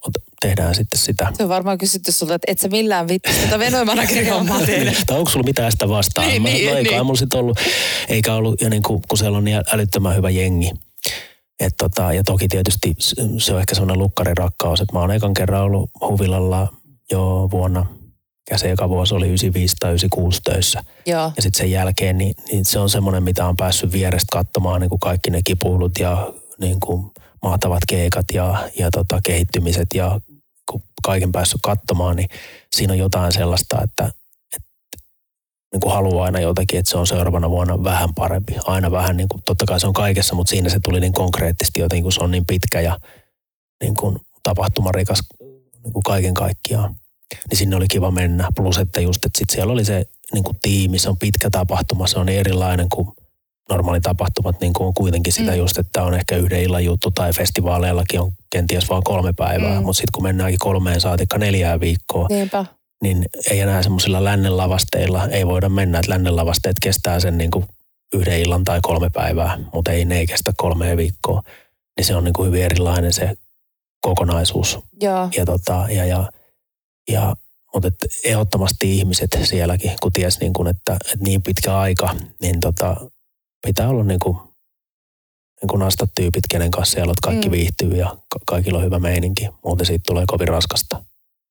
tehdään 0.41 0.75
sitten 0.75 0.99
sitä. 0.99 1.31
Se 1.37 1.43
on 1.43 1.49
varmaan 1.49 1.77
kysytty 1.77 2.11
sulta, 2.11 2.35
että 2.35 2.51
et 2.51 2.59
sä 2.59 2.67
millään 2.67 3.07
vittu 3.07 3.31
tätä 3.41 3.59
Venue 3.59 3.85
managerin 3.85 4.33
hommaa 4.33 4.65
tehdä. 4.65 4.93
tai 5.07 5.17
onko 5.17 5.31
sulla 5.31 5.45
mitään 5.45 5.71
sitä 5.71 5.89
vastaan? 5.89 6.27
Niin, 6.27 6.41
mä, 6.41 6.47
niin, 6.47 6.71
no 6.71 6.77
ei 6.77 6.83
niin. 6.83 7.05
mulla 7.05 7.19
sitten 7.19 7.39
ollut, 7.39 7.59
eikä 8.09 8.33
ollut, 8.33 8.61
ja 8.61 8.69
niin 8.69 8.83
kuin, 8.83 9.01
kun 9.07 9.17
siellä 9.17 9.37
on 9.37 9.43
niin 9.43 9.61
älyttömän 9.73 10.15
hyvä 10.15 10.29
jengi. 10.29 10.71
Et 11.59 11.73
tota, 11.77 12.13
ja 12.13 12.23
toki 12.23 12.47
tietysti 12.47 12.93
se 13.37 13.53
on 13.53 13.59
ehkä 13.59 13.75
sellainen 13.75 13.99
lukkarirakkaus, 13.99 14.81
että 14.81 14.93
mä 14.93 14.99
oon 14.99 15.11
ekan 15.11 15.33
kerran 15.33 15.61
ollut 15.61 15.89
huvilalla 15.99 16.73
jo 17.11 17.47
vuonna, 17.51 17.85
ja 18.51 18.57
se 18.57 18.71
eka 18.71 18.89
vuosi 18.89 19.15
oli 19.15 19.25
95 19.25 19.75
tai 19.79 19.89
96 19.89 20.41
töissä. 20.43 20.83
Joo. 21.05 21.31
Ja 21.35 21.41
sitten 21.41 21.57
sen 21.57 21.71
jälkeen, 21.71 22.17
niin, 22.17 22.35
niin 22.51 22.65
se 22.65 22.79
on 22.79 22.89
semmoinen, 22.89 23.23
mitä 23.23 23.47
on 23.47 23.55
päässyt 23.57 23.91
vierestä 23.91 24.27
katsomaan 24.31 24.81
niin 24.81 24.89
kuin 24.89 24.99
kaikki 24.99 25.29
ne 25.29 25.41
kipuilut 25.43 25.99
ja 25.99 26.33
niin 26.59 26.79
kuin 26.79 27.11
mahtavat 27.41 27.81
keikat 27.87 28.25
ja, 28.33 28.69
ja 28.79 28.91
tota, 28.91 29.19
kehittymiset 29.23 29.87
ja 29.93 30.19
kun 30.71 30.83
kaiken 31.03 31.31
päässyt 31.31 31.61
katsomaan, 31.63 32.15
niin 32.15 32.29
siinä 32.75 32.93
on 32.93 32.99
jotain 32.99 33.31
sellaista, 33.31 33.81
että, 33.83 34.03
että 34.55 34.69
niin 35.73 35.81
kuin 35.81 35.93
haluaa 35.93 36.25
aina 36.25 36.39
jotakin, 36.39 36.79
että 36.79 36.91
se 36.91 36.97
on 36.97 37.07
seuraavana 37.07 37.49
vuonna 37.49 37.83
vähän 37.83 38.09
parempi. 38.15 38.55
Aina 38.65 38.91
vähän, 38.91 39.17
niin 39.17 39.29
kuin, 39.29 39.43
totta 39.45 39.65
kai 39.65 39.79
se 39.79 39.87
on 39.87 39.93
kaikessa, 39.93 40.35
mutta 40.35 40.49
siinä 40.49 40.69
se 40.69 40.79
tuli 40.83 40.99
niin 40.99 41.13
konkreettisesti 41.13 41.79
jotenkin, 41.79 42.03
kun 42.03 42.11
se 42.11 42.23
on 42.23 42.31
niin 42.31 42.45
pitkä 42.45 42.81
ja 42.81 42.99
niin 43.83 43.95
kuin 43.95 44.17
tapahtumarikas 44.43 45.19
niin 45.85 45.93
kuin 45.93 46.03
kaiken 46.03 46.33
kaikkiaan. 46.33 46.95
Niin 47.49 47.57
sinne 47.57 47.75
oli 47.75 47.87
kiva 47.87 48.11
mennä. 48.11 48.47
Plus, 48.55 48.77
että 48.77 49.01
just, 49.01 49.25
että 49.25 49.39
sit 49.39 49.49
siellä 49.49 49.73
oli 49.73 49.85
se 49.85 50.05
niin 50.33 50.43
kuin 50.43 50.57
tiimi, 50.61 50.99
se 50.99 51.09
on 51.09 51.17
pitkä 51.17 51.49
tapahtuma, 51.49 52.07
se 52.07 52.19
on 52.19 52.25
niin 52.25 52.39
erilainen 52.39 52.89
kuin 52.89 53.07
normaali 53.69 54.01
tapahtumat 54.01 54.61
niin 54.61 54.73
kuin 54.73 54.87
on 54.87 54.93
kuitenkin 54.93 55.33
sitä 55.33 55.51
mm. 55.51 55.57
just, 55.57 55.77
että 55.77 56.03
on 56.03 56.13
ehkä 56.13 56.35
yhden 56.35 56.61
illan 56.61 56.85
juttu 56.85 57.11
tai 57.11 57.33
festivaaleillakin 57.33 58.21
on 58.21 58.31
kenties 58.49 58.89
vain 58.89 59.03
kolme 59.03 59.33
päivää, 59.33 59.79
mm. 59.79 59.85
mutta 59.85 59.97
sitten 59.97 60.11
kun 60.13 60.23
mennäänkin 60.23 60.59
kolmeen 60.59 61.01
saatikka 61.01 61.37
neljää 61.37 61.79
viikkoa, 61.79 62.27
Niinpä. 62.29 62.65
niin 63.03 63.25
ei 63.49 63.59
enää 63.59 63.83
semmoisilla 63.83 64.23
lännenlavasteilla, 64.23 65.27
ei 65.27 65.47
voida 65.47 65.69
mennä, 65.69 65.99
että 65.99 66.11
lännenlavasteet 66.11 66.75
kestää 66.81 67.19
sen 67.19 67.37
niin 67.37 67.51
kuin 67.51 67.65
yhden 68.13 68.39
illan 68.39 68.63
tai 68.63 68.79
kolme 68.81 69.09
päivää, 69.09 69.59
mutta 69.73 69.91
ei 69.91 70.05
ne 70.05 70.19
ei 70.19 70.27
kestä 70.27 70.53
kolmea 70.57 70.97
viikkoa. 70.97 71.43
Niin 71.97 72.05
se 72.05 72.15
on 72.15 72.23
niin 72.23 72.33
kuin 72.33 72.47
hyvin 72.47 72.63
erilainen 72.63 73.13
se 73.13 73.33
kokonaisuus. 74.05 74.79
Joo. 75.01 75.29
Ja, 75.37 75.45
tota, 75.45 75.87
ja, 75.89 76.05
ja, 76.05 76.29
ja 77.11 77.35
mutta 77.73 77.87
et 77.87 77.95
ehdottomasti 78.23 78.97
ihmiset 78.97 79.37
sielläkin, 79.43 79.91
kun 80.01 80.13
ties 80.13 80.39
niin 80.39 80.53
kuin, 80.53 80.67
että, 80.67 80.93
että 80.93 81.25
niin 81.25 81.41
pitkä 81.41 81.77
aika, 81.77 82.15
niin 82.41 82.59
tota, 82.59 82.95
pitää 83.67 83.89
olla 83.89 84.03
niin 84.03 84.19
kuin, 84.19 84.37
niin 85.61 85.67
kuin 85.69 85.79
nastat 85.79 86.09
tyypit, 86.15 86.43
kenen 86.51 86.71
kanssa 86.71 86.93
siellä 86.93 87.09
olet, 87.09 87.19
kaikki 87.23 87.47
mm. 87.47 87.51
viihtyy 87.51 87.91
ja 87.95 88.07
ka- 88.09 88.39
kaikilla 88.47 88.77
on 88.79 88.85
hyvä 88.85 88.99
meininki. 88.99 89.49
Muuten 89.65 89.85
siitä 89.85 90.03
tulee 90.07 90.23
kovin 90.27 90.47
raskasta. 90.47 91.05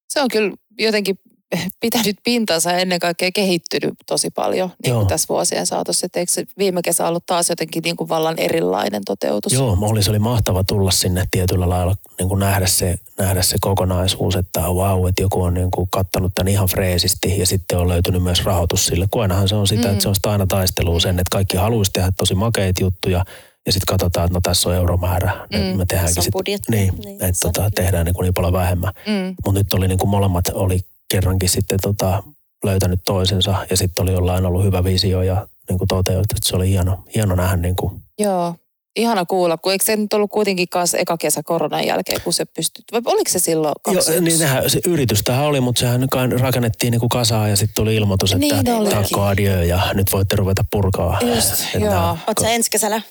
Se 0.09 0.21
on 0.21 0.29
kyllä 0.33 0.57
jotenkin 0.79 1.19
pitänyt 1.81 2.17
pintansa 2.25 2.71
ja 2.73 2.79
ennen 2.79 2.99
kaikkea 3.01 3.31
kehittynyt 3.35 3.95
tosi 4.07 4.31
paljon 4.31 4.71
niin 4.85 4.95
kuin 4.95 5.07
tässä 5.07 5.27
vuosien 5.29 5.67
saatossa. 5.67 6.07
Että 6.07 6.21
eikö 6.21 6.33
se 6.33 6.45
viime 6.59 6.83
kesä 6.83 7.09
ollut 7.09 7.27
taas 7.27 7.49
jotenkin 7.51 7.83
niin 7.83 7.97
kuin 7.97 8.09
vallan 8.09 8.39
erilainen 8.39 9.03
toteutus? 9.05 9.53
Joo, 9.53 9.79
oli, 9.81 10.03
se 10.03 10.11
oli 10.11 10.19
mahtava 10.19 10.65
tulla 10.65 10.91
sinne 10.91 11.25
tietyllä 11.31 11.69
lailla 11.69 11.95
niin 12.19 12.29
kuin 12.29 12.39
nähdä, 12.39 12.67
se, 12.67 12.95
nähdä 13.19 13.43
se 13.43 13.57
kokonaisuus, 13.61 14.37
että 14.37 14.61
wow, 14.61 15.09
että 15.09 15.23
joku 15.23 15.43
on 15.43 15.55
niin 15.55 15.71
kuin 15.71 15.89
kattanut 15.91 16.33
tämän 16.35 16.49
ihan 16.53 16.69
freesisti 16.69 17.39
ja 17.39 17.47
sitten 17.47 17.79
on 17.79 17.89
löytynyt 17.89 18.23
myös 18.23 18.45
rahoitus 18.45 18.87
sille. 18.87 19.07
Kun 19.11 19.23
ainahan 19.23 19.49
se 19.49 19.55
on 19.55 19.67
sitä, 19.67 19.83
Mm. 19.83 19.87
mm. 19.89 19.93
että 19.93 20.03
se 20.03 20.09
on 20.09 20.15
sitä 20.15 20.31
aina 20.31 20.47
taistelua 20.47 21.01
sen, 21.01 21.15
että 21.19 21.31
kaikki 21.33 21.57
haluaisi 21.57 21.91
tehdä 21.93 22.11
tosi 22.17 22.35
makeita 22.35 22.83
juttuja 22.83 23.25
ja 23.67 23.73
sitten 23.73 23.87
katsotaan, 23.87 24.25
että 24.27 24.35
no 24.37 24.41
tässä 24.41 24.69
on 24.69 24.75
euromäärä, 24.75 25.47
Mm. 25.53 25.59
mm. 25.59 25.65
me 25.79 25.85
tehdäänkin 25.89 26.23
sit, 26.23 26.33
budjetti. 26.33 26.73
niin, 26.73 26.95
Niin, 27.05 27.25
että 27.25 27.41
tota, 27.53 27.71
tehdään 27.75 28.05
niin, 28.07 28.15
kuin 28.15 28.25
niin 28.25 28.35
paljon 28.35 28.53
vähemmän. 28.53 28.93
Mm. 29.07 29.35
Mutta 29.47 29.61
nyt 29.61 29.75
oli 29.75 29.89
niin 29.89 29.99
kuin 29.99 30.11
molemmat 30.11 30.45
oli 30.55 30.81
kerrankin 31.11 31.49
sitten 31.49 31.79
tota, 31.83 32.23
löytänyt 32.65 33.01
toisensa 33.07 33.67
ja 33.71 33.77
sitten 33.77 34.03
oli 34.03 34.13
jollain 34.13 34.47
ollut 34.47 34.65
hyvä 34.65 34.85
visio 34.85 35.23
ja 35.23 35.47
niin 35.69 35.79
kuin 35.79 35.89
toteutettu. 35.89 36.37
Se 36.45 36.57
oli 36.57 36.69
hieno, 36.69 37.05
hieno 37.15 37.35
nähdä 37.35 37.57
niin 37.57 37.77
kuin 37.77 38.03
Joo. 38.19 38.55
Ihana 38.97 39.25
kuulla, 39.25 39.57
kun 39.57 39.73
eikö 39.73 39.85
se 39.85 39.97
nyt 39.97 40.13
ollut 40.13 40.31
kuitenkin 40.31 40.69
kanssa 40.69 40.99
eka 40.99 41.17
kesä 41.17 41.41
koronan 41.45 41.87
jälkeen, 41.87 42.21
kun 42.21 42.33
se 42.33 42.45
pystyt, 42.45 42.85
vai 42.93 43.01
oliko 43.05 43.31
se 43.31 43.39
silloin 43.39 43.75
Joo, 43.87 43.95
21? 43.95 44.25
niin 44.25 44.41
nehän, 44.41 44.71
se 44.71 44.81
yritys 44.87 45.23
tähän 45.23 45.45
oli, 45.45 45.61
mutta 45.61 45.81
sehän 45.81 46.09
rakennettiin 46.41 46.91
niinku 46.91 47.09
kasaan 47.09 47.51
ja 47.51 47.57
sitten 47.57 47.75
tuli 47.75 47.97
ilmoitus, 47.97 48.33
että 48.33 48.63
Niin 48.63 48.91
takko 48.91 49.23
adieu 49.23 49.63
ja 49.63 49.81
nyt 49.95 50.13
voitte 50.13 50.37
ruveta 50.37 50.65
purkaa. 50.71 51.19
Just, 51.35 51.53
Että- 51.75 51.79
joo. 51.79 52.19
Oot 52.27 52.39
sä 52.41 52.49
ensi 52.49 52.71
kesällä 52.71 53.03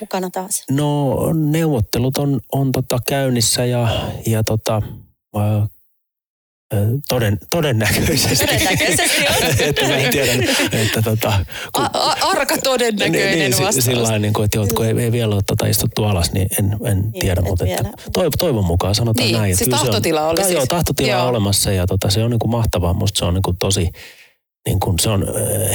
mukana 0.00 0.30
taas? 0.30 0.64
No 0.70 1.16
neuvottelut 1.32 2.18
on, 2.18 2.40
on 2.52 2.72
tota 2.72 2.98
käynnissä 3.08 3.64
ja, 3.64 3.88
ja 4.26 4.44
tota, 4.44 4.82
toden, 7.08 7.38
todennäköisesti. 7.50 8.36
Todennäköisesti 8.46 9.26
on. 9.28 9.50
että 9.68 9.88
mä 9.88 9.96
en 9.96 10.10
tiedä, 10.10 10.32
että 10.72 11.02
tota, 11.02 11.32
kun, 11.74 11.84
A- 11.84 11.90
a- 11.94 12.16
arka 12.22 12.58
todennäköinen 12.58 13.38
niin, 13.38 13.54
si- 13.54 13.62
vastaus. 13.62 13.84
sillä 13.84 14.18
niin 14.18 14.32
kuin, 14.32 14.44
että 14.44 14.58
joo, 14.58 14.66
kun 14.74 14.86
ei, 14.86 14.94
ei 14.98 15.12
vielä 15.12 15.34
ole 15.34 15.42
tota 15.46 15.66
istuttu 15.66 16.04
alas, 16.04 16.32
niin 16.32 16.48
en, 16.58 16.76
en 16.84 17.12
tiedä, 17.12 17.40
et 17.40 17.48
mutta 17.48 17.64
että 17.66 17.84
toiv, 18.12 18.32
toivon 18.38 18.64
mukaan 18.64 18.94
sanotaan 18.94 19.26
Niin, 19.26 19.38
näin. 19.38 19.50
että 19.50 19.58
siis 19.58 19.66
kyllä 19.66 19.76
se 19.78 19.80
on- 19.82 19.86
tahtotila 19.86 20.28
oli 20.28 20.40
siis. 20.42 20.52
Joo, 20.54 20.66
tahtotila 20.66 21.12
Joo. 21.12 21.22
on 21.22 21.28
olemassa 21.28 21.72
ja 21.72 21.86
tota, 21.86 22.10
se 22.10 22.24
on 22.24 22.30
niin 22.30 22.38
kuin 22.38 22.50
mahtavaa. 22.50 22.92
Musta 22.92 23.18
se 23.18 23.24
on 23.24 23.34
niin 23.34 23.42
kuin 23.42 23.56
tosi, 23.56 23.88
niin 24.66 24.80
kuin, 24.80 24.98
se 24.98 25.10
on 25.10 25.26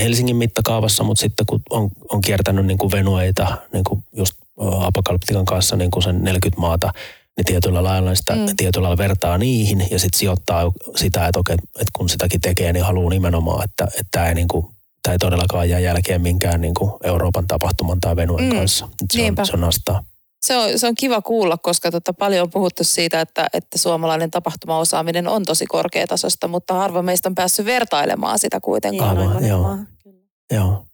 Helsingin 0.02 0.36
mittakaavassa, 0.36 1.04
mutta 1.04 1.22
sitten 1.22 1.46
kun 1.46 1.62
on, 1.70 1.90
on 2.12 2.22
kiertänyt 2.22 2.66
niin 2.66 2.78
kuin 2.78 2.92
venueita, 2.92 3.58
niin 3.74 3.84
kuin 3.84 4.04
just 4.18 4.34
Apokalyptikan 4.80 5.46
kanssa 5.46 5.76
niin 5.76 5.92
kuin 5.92 6.04
sen 6.04 6.24
40 6.24 6.62
maata, 6.62 6.92
niin 7.38 7.46
tietyllä 7.46 7.84
lailla 7.84 8.16
sitä 8.16 8.36
Mm. 8.36 8.46
tietyllä 8.58 8.84
lailla 8.84 8.98
vertaa 8.98 9.38
niihin 9.38 9.88
ja 9.92 10.00
sitten 10.00 10.20
sijoittaa 10.20 10.72
sitä, 10.96 11.28
että, 11.28 11.40
okei, 11.40 11.56
että 11.56 11.92
kun 11.94 12.10
sitäkin 12.10 12.42
tekee, 12.42 12.74
niin 12.74 12.86
haluaa 12.86 13.10
nimenomaan, 13.10 13.64
että, 13.64 13.84
että 13.86 14.08
tämä 14.12 14.28
ei, 14.30 14.36
niin 14.36 14.48
kuin, 14.48 14.66
tämä 15.04 15.12
ei 15.14 15.18
todellakaan 15.20 15.70
jää 15.70 15.80
jälkeen 15.80 16.22
minkään 16.22 16.62
niin 16.62 16.74
kuin 16.74 16.92
Euroopan 17.04 17.48
tapahtuman 17.48 18.00
tai 18.00 18.16
venuen 18.16 18.44
Mm. 18.44 18.56
kanssa. 18.58 18.90
Se, 19.14 19.22
Niinpä. 19.22 19.42
on, 19.42 19.46
se 19.46 19.54
on 19.54 19.62
nastaa. 19.62 20.04
Se 20.46 20.58
on, 20.58 20.80
se 20.80 20.88
on 20.88 20.96
kiva 20.96 21.22
kuulla, 21.22 21.58
koska 21.58 21.92
tota, 21.92 22.14
paljon 22.14 22.42
on 22.44 22.50
puhuttu 22.50 22.84
siitä, 22.84 23.22
että, 23.22 23.48
että 23.54 23.78
suomalainen 23.78 24.32
tapahtumaosaaminen 24.32 25.28
on 25.28 25.44
tosi 25.46 25.66
korkeatasosta, 25.66 26.48
mutta 26.48 26.74
harva 26.74 27.02
meistä 27.02 27.30
on 27.30 27.36
päässyt 27.36 27.66
vertailemaan 27.66 28.40
sitä 28.40 28.60
kuitenkaan. 28.60 29.10
Aivan, 29.18 29.28
aivan, 29.28 29.48
joo. 29.48 29.78
Kyllä. 30.04 30.16
Joo. 30.54 30.86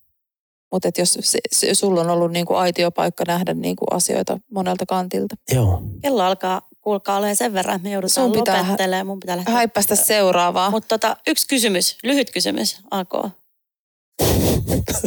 Mutta 0.72 0.88
et 0.88 0.97
jos 0.97 1.17
se, 1.22 1.39
se, 1.51 1.74
sulla 1.74 2.01
on 2.01 2.09
ollut 2.09 2.32
niinku 2.32 2.53
aitiopaikka 2.55 3.24
nähdä 3.28 3.53
niinku 3.53 3.86
asioita 3.91 4.38
monelta 4.51 4.86
kantilta. 4.86 5.36
Joo. 5.53 5.82
Kello 6.01 6.24
alkaa, 6.24 6.61
kuulkaa 6.82 7.17
olemaan 7.17 7.36
sen 7.36 7.53
verran, 7.53 7.76
että 7.76 7.88
me 7.88 7.93
joudutaan 7.93 8.28
Sun 8.28 8.39
pitää 8.39 8.61
lopettelemaan. 8.63 9.07
Mun 9.07 9.19
pitää 9.19 9.38
lähteä. 9.38 9.53
Häippästä 9.53 9.95
seuraavaa. 9.95 10.72
Mutta 10.72 10.88
tota, 10.88 11.17
yksi 11.28 11.47
kysymys, 11.47 11.97
lyhyt 12.03 12.32
kysymys, 12.32 12.78
AK. 12.91 13.13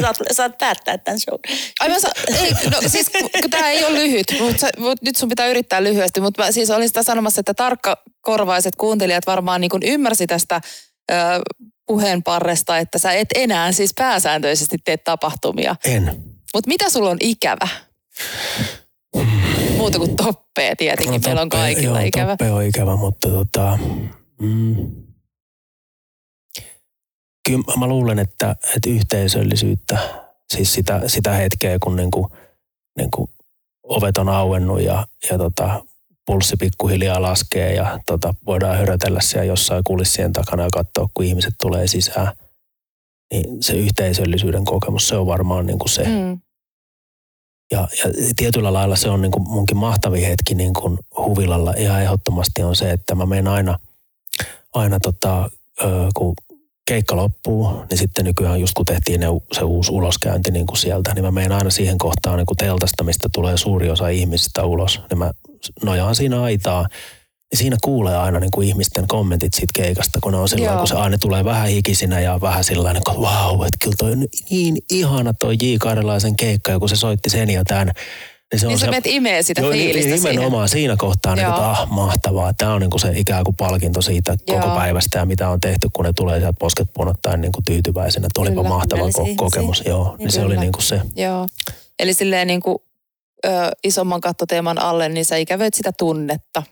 saat, 0.01 0.17
saat 0.31 0.57
päättää 0.57 0.97
tämän 0.97 1.19
show. 1.19 1.39
Ai 1.79 1.89
mä 1.89 1.99
sa- 1.99 2.11
ei, 2.41 2.51
no 2.51 2.77
siis 2.87 3.09
kun 3.41 3.49
tämä 3.49 3.69
ei 3.71 3.85
ole 3.85 3.93
lyhyt, 3.93 4.27
mutta 4.39 4.67
mut 4.77 5.01
nyt 5.01 5.15
sun 5.15 5.29
pitää 5.29 5.47
yrittää 5.47 5.83
lyhyesti. 5.83 6.21
Mutta 6.21 6.43
mä 6.43 6.51
siis 6.51 6.71
olin 6.71 6.87
sitä 6.87 7.03
sanomassa, 7.03 7.39
että 7.39 7.53
tarkkakorvaiset 7.53 8.75
kuuntelijat 8.75 9.27
varmaan 9.27 9.61
niin 9.61 9.71
ymmärsi 9.83 10.27
tästä 10.27 10.61
ö, 11.11 11.15
puheenparresta, 11.85 12.77
että 12.77 12.97
sä 12.97 13.11
et 13.11 13.27
enää 13.35 13.71
siis 13.71 13.93
pääsääntöisesti 13.95 14.77
tee 14.85 14.97
tapahtumia. 14.97 15.75
En. 15.85 16.23
Mutta 16.53 16.67
mitä 16.67 16.89
sulla 16.89 17.09
on 17.09 17.17
ikävä? 17.19 17.67
Muuta 19.77 19.97
kuin 19.97 20.15
toppee 20.15 20.75
tietenkin, 20.75 21.21
meillä 21.25 21.41
on 21.41 21.49
toppe- 21.49 21.61
kaikilla 21.61 21.99
joo, 21.99 22.07
ikävä. 22.07 22.31
Toppe 22.31 22.51
on 22.51 22.63
ikävä, 22.63 22.95
mutta 22.95 23.29
tota, 23.29 23.79
mm, 24.41 24.91
kyllä 27.47 27.77
mä 27.77 27.87
luulen, 27.87 28.19
että, 28.19 28.55
että 28.75 28.89
yhteisöllisyyttä, 28.89 29.97
siis 30.53 30.73
sitä, 30.73 31.01
sitä 31.07 31.33
hetkeä, 31.33 31.77
kun 31.79 31.95
niinku, 31.95 32.31
niinku 32.97 33.29
ovet 33.83 34.17
on 34.17 34.29
auennut 34.29 34.81
ja, 34.81 35.07
ja 35.31 35.37
tota, 35.37 35.85
pulssi 36.25 36.55
pikkuhiljaa 36.57 37.21
laskee 37.21 37.73
ja 37.73 37.99
tota, 38.05 38.33
voidaan 38.45 38.77
hörötellä 38.77 39.21
siellä 39.21 39.45
jossain 39.45 39.83
kulissien 39.83 40.33
takana 40.33 40.63
ja 40.63 40.69
katsoa, 40.73 41.09
kun 41.13 41.25
ihmiset 41.25 41.53
tulee 41.61 41.87
sisään. 41.87 42.31
Niin 43.33 43.63
se 43.63 43.73
yhteisöllisyyden 43.73 44.65
kokemus, 44.65 45.07
se 45.07 45.15
on 45.15 45.27
varmaan 45.27 45.65
niin 45.65 45.79
kuin 45.79 45.89
se. 45.89 46.03
Mm. 46.03 46.39
Ja, 47.71 47.87
ja 48.03 48.11
tietyllä 48.35 48.73
lailla 48.73 48.95
se 48.95 49.09
on 49.09 49.21
niin 49.21 49.31
kuin 49.31 49.49
munkin 49.49 49.77
mahtavi 49.77 50.25
hetki 50.25 50.55
niin 50.55 50.73
kuin 50.73 50.99
huvilalla 51.17 51.73
ihan 51.77 52.01
ehdottomasti 52.01 52.63
on 52.63 52.75
se, 52.75 52.91
että 52.91 53.15
mä 53.15 53.25
menen 53.25 53.47
aina, 53.47 53.79
aina 54.73 54.99
tota, 54.99 55.49
kun 56.15 56.33
keikka 56.87 57.15
loppuu, 57.15 57.85
niin 57.89 57.97
sitten 57.97 58.25
nykyään 58.25 58.59
just 58.59 58.73
kun 58.73 58.85
tehtiin 58.85 59.19
ne, 59.19 59.27
se 59.51 59.63
uusi 59.63 59.91
uloskäynti 59.91 60.51
niin 60.51 60.65
kuin 60.65 60.77
sieltä, 60.77 61.13
niin 61.13 61.25
mä 61.25 61.31
menen 61.31 61.51
aina 61.51 61.69
siihen 61.69 61.97
kohtaan 61.97 62.37
niin 62.37 62.45
kuin 62.45 62.57
teltasta, 62.57 63.03
mistä 63.03 63.29
tulee 63.33 63.57
suuri 63.57 63.89
osa 63.89 64.07
ihmisistä 64.07 64.65
ulos. 64.65 65.01
Niin 65.09 65.17
mä 65.17 65.31
nojaan 65.83 66.15
siinä 66.15 66.41
aitaa, 66.41 66.87
niin 67.51 67.57
siinä 67.57 67.77
kuulee 67.83 68.17
aina 68.17 68.39
niin 68.39 68.51
kuin 68.51 68.67
ihmisten 68.67 69.07
kommentit 69.07 69.53
siitä 69.53 69.73
keikasta, 69.75 70.19
kun 70.21 70.31
ne 70.31 70.37
on 70.37 70.49
sillä 70.49 70.77
kun 70.77 70.87
se 70.87 70.95
aina 70.95 71.17
tulee 71.17 71.45
vähän 71.45 71.69
hikisinä 71.69 72.19
ja 72.19 72.41
vähän 72.41 72.63
sillä 72.63 72.91
että 72.91 73.11
vau, 73.11 73.57
wow, 73.57 73.65
että 73.65 73.77
kyllä 73.83 73.95
toi 73.97 74.11
on 74.11 74.25
niin 74.49 74.77
ihana 74.91 75.33
toi 75.33 75.55
J. 75.61 75.65
Karjalaisen 75.79 76.35
keikka, 76.35 76.71
ja 76.71 76.79
kun 76.79 76.89
se 76.89 76.95
soitti 76.95 77.29
sen 77.29 77.49
ja 77.49 77.63
tämän, 77.63 77.91
niin, 78.53 78.59
se 78.59 78.65
on 78.65 78.69
niin 78.69 78.79
se, 78.79 78.85
sä 78.85 78.91
menet 78.91 79.07
imee 79.07 79.43
sitä 79.43 79.61
joo, 79.61 79.71
niin, 79.71 79.83
fiilistä 79.83 80.09
niin, 80.09 80.23
Nimenomaan 80.23 80.69
siihen. 80.69 80.81
siinä 80.81 80.95
kohtaa, 80.97 81.35
niin 81.35 81.45
kuin, 81.47 81.63
ah, 81.63 81.89
mahtavaa. 81.89 82.53
Tämä 82.53 82.73
on 82.73 82.81
niin 82.81 82.89
kuin 82.89 83.01
se 83.01 83.11
ikään 83.15 83.43
kuin 83.43 83.55
palkinto 83.55 84.01
siitä 84.01 84.35
joo. 84.47 84.59
koko 84.59 84.75
päivästä 84.75 85.19
ja 85.19 85.25
mitä 85.25 85.49
on 85.49 85.59
tehty, 85.59 85.87
kun 85.93 86.05
ne 86.05 86.13
tulee 86.13 86.39
sieltä 86.39 86.57
posket 86.59 86.87
punottaen 86.93 87.41
niin 87.41 87.51
kuin 87.51 87.63
tyytyväisenä. 87.63 88.27
Että 88.27 88.41
olipa 88.41 88.63
mahtava 88.63 89.01
ko- 89.01 89.35
kokemus. 89.35 89.77
Siihen. 89.77 89.91
Joo, 89.91 90.03
niin, 90.03 90.17
niin 90.17 90.31
se 90.31 90.41
oli 90.41 90.57
niin 90.57 90.71
kuin 90.71 90.83
se. 90.83 91.01
Joo. 91.15 91.47
Eli 91.99 92.13
silleen 92.13 92.47
niin 92.47 92.61
kuin, 92.61 92.77
ö, 93.45 93.49
isomman 93.83 94.21
kattoteeman 94.21 94.81
alle, 94.81 95.09
niin 95.09 95.25
sä 95.25 95.35
ikävöit 95.37 95.73
sitä 95.73 95.91
tunnetta, 95.97 96.63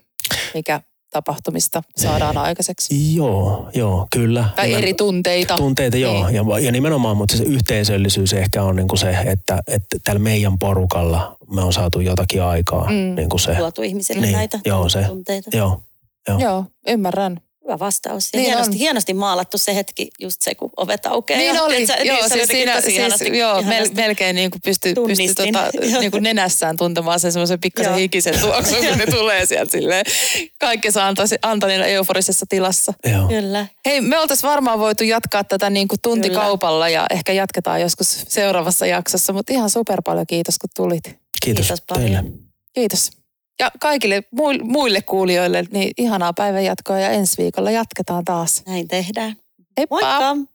mikä 0.54 0.82
tapahtumista 1.14 1.84
saadaan 1.98 2.38
aikaiseksi. 2.38 3.16
Joo, 3.16 3.70
joo, 3.74 4.08
kyllä. 4.14 4.46
Tai 4.56 4.68
Nimen, 4.68 4.84
eri 4.84 4.94
tunteita. 4.94 5.56
Tunteita, 5.56 5.98
joo. 5.98 6.28
Niin. 6.28 6.36
Ja, 6.36 6.60
ja 6.60 6.72
nimenomaan, 6.72 7.18
mutta 7.18 7.38
se 7.38 7.44
yhteisöllisyys 7.44 8.34
ehkä 8.34 8.64
on 8.64 8.76
niin 8.76 8.88
kuin 8.88 9.00
se, 9.00 9.10
että, 9.26 9.60
että 9.68 9.98
tällä 10.04 10.20
meidän 10.20 10.60
porukalla 10.60 11.38
me 11.52 11.62
on 11.62 11.74
saatu 11.74 12.00
jotakin 12.00 12.44
aikaa. 12.44 12.90
Mm. 12.90 13.16
Niin 13.16 13.30
kuin 13.30 13.40
se. 13.40 13.56
Tuotu 13.56 13.82
ihmisille 13.82 14.22
niin, 14.22 14.34
näitä 14.34 14.60
joo, 14.66 14.90
se, 14.90 15.04
tunteita. 15.04 15.58
Joo, 15.58 15.82
joo. 16.28 16.40
Joo, 16.40 16.66
ymmärrän. 16.88 17.42
Hyvä 17.64 17.80
vastaus. 17.80 18.30
Ja 18.34 18.40
niin 18.40 18.46
hienosti, 18.46 18.80
hienosti 18.80 19.14
maalattu 19.14 19.58
se 19.58 19.76
hetki, 19.76 20.10
just 20.20 20.42
se, 20.42 20.56
kun 20.56 20.70
ovet 20.78 21.06
aukeaa. 21.06 21.40
Niin 21.40 21.62
oli, 21.62 21.76
niin, 21.78 21.88
joo, 22.04 22.18
niin, 22.18 22.30
siis 22.30 22.48
siinä, 22.48 22.82
siis, 22.82 22.96
ihanasti, 22.96 23.38
joo 23.38 23.60
ihanasti. 23.60 23.96
melkein 23.96 24.36
niin 24.36 24.52
kuin 24.52 24.62
pystyi, 24.66 24.94
pystyi 25.08 25.34
tota, 25.34 25.70
niin 26.00 26.12
kuin 26.12 26.24
nenässään 26.24 26.78
tuntemaan 26.78 27.20
sen 27.20 27.32
semmoisen 27.32 27.60
pikkasen 27.60 27.96
hikisen 27.96 28.40
tuoksun, 28.40 28.78
kun 28.78 28.98
ne 28.98 29.06
tulee 29.06 29.46
sieltä 29.46 29.72
silleen 29.72 30.06
kaikessa 30.60 31.14
Antonina 31.42 31.86
euforisessa 31.86 32.46
tilassa. 32.50 32.94
Joo. 33.12 33.28
Kyllä. 33.28 33.68
Hei, 33.86 34.02
me 34.02 34.20
oltaisiin 34.20 34.50
varmaan 34.50 34.80
voitu 34.80 35.04
jatkaa 35.04 35.44
tätä 35.44 35.70
niin 35.70 35.88
kuin 35.88 36.00
tuntikaupalla 36.02 36.90
ja 36.90 37.06
ehkä 37.10 37.34
jatketaan 37.34 37.82
joskus 37.82 38.26
seuraavassa 38.28 38.86
jaksossa, 38.86 39.34
mutta 39.34 39.54
ihan 39.54 39.70
super 39.70 40.02
paljon 40.02 40.28
kiitos, 40.28 40.60
kun 40.60 40.70
tulit. 40.76 41.04
Kiitos, 41.44 41.68
kiitos 41.68 41.84
teille. 41.94 42.24
Kiitos. 42.74 43.23
Ja 43.60 43.72
kaikille 43.80 44.24
muille 44.64 45.02
kuulijoille 45.02 45.64
niin 45.72 45.92
ihanaa 45.98 46.34
päivänjatkoa 46.34 47.00
ja 47.00 47.10
ensi 47.10 47.38
viikolla 47.38 47.72
jatketaan 47.72 48.26
taas. 48.26 48.64
Näin 48.68 48.88
tehdään. 48.88 49.36
Heippa! 49.78 49.96
Moikka! 49.96 50.53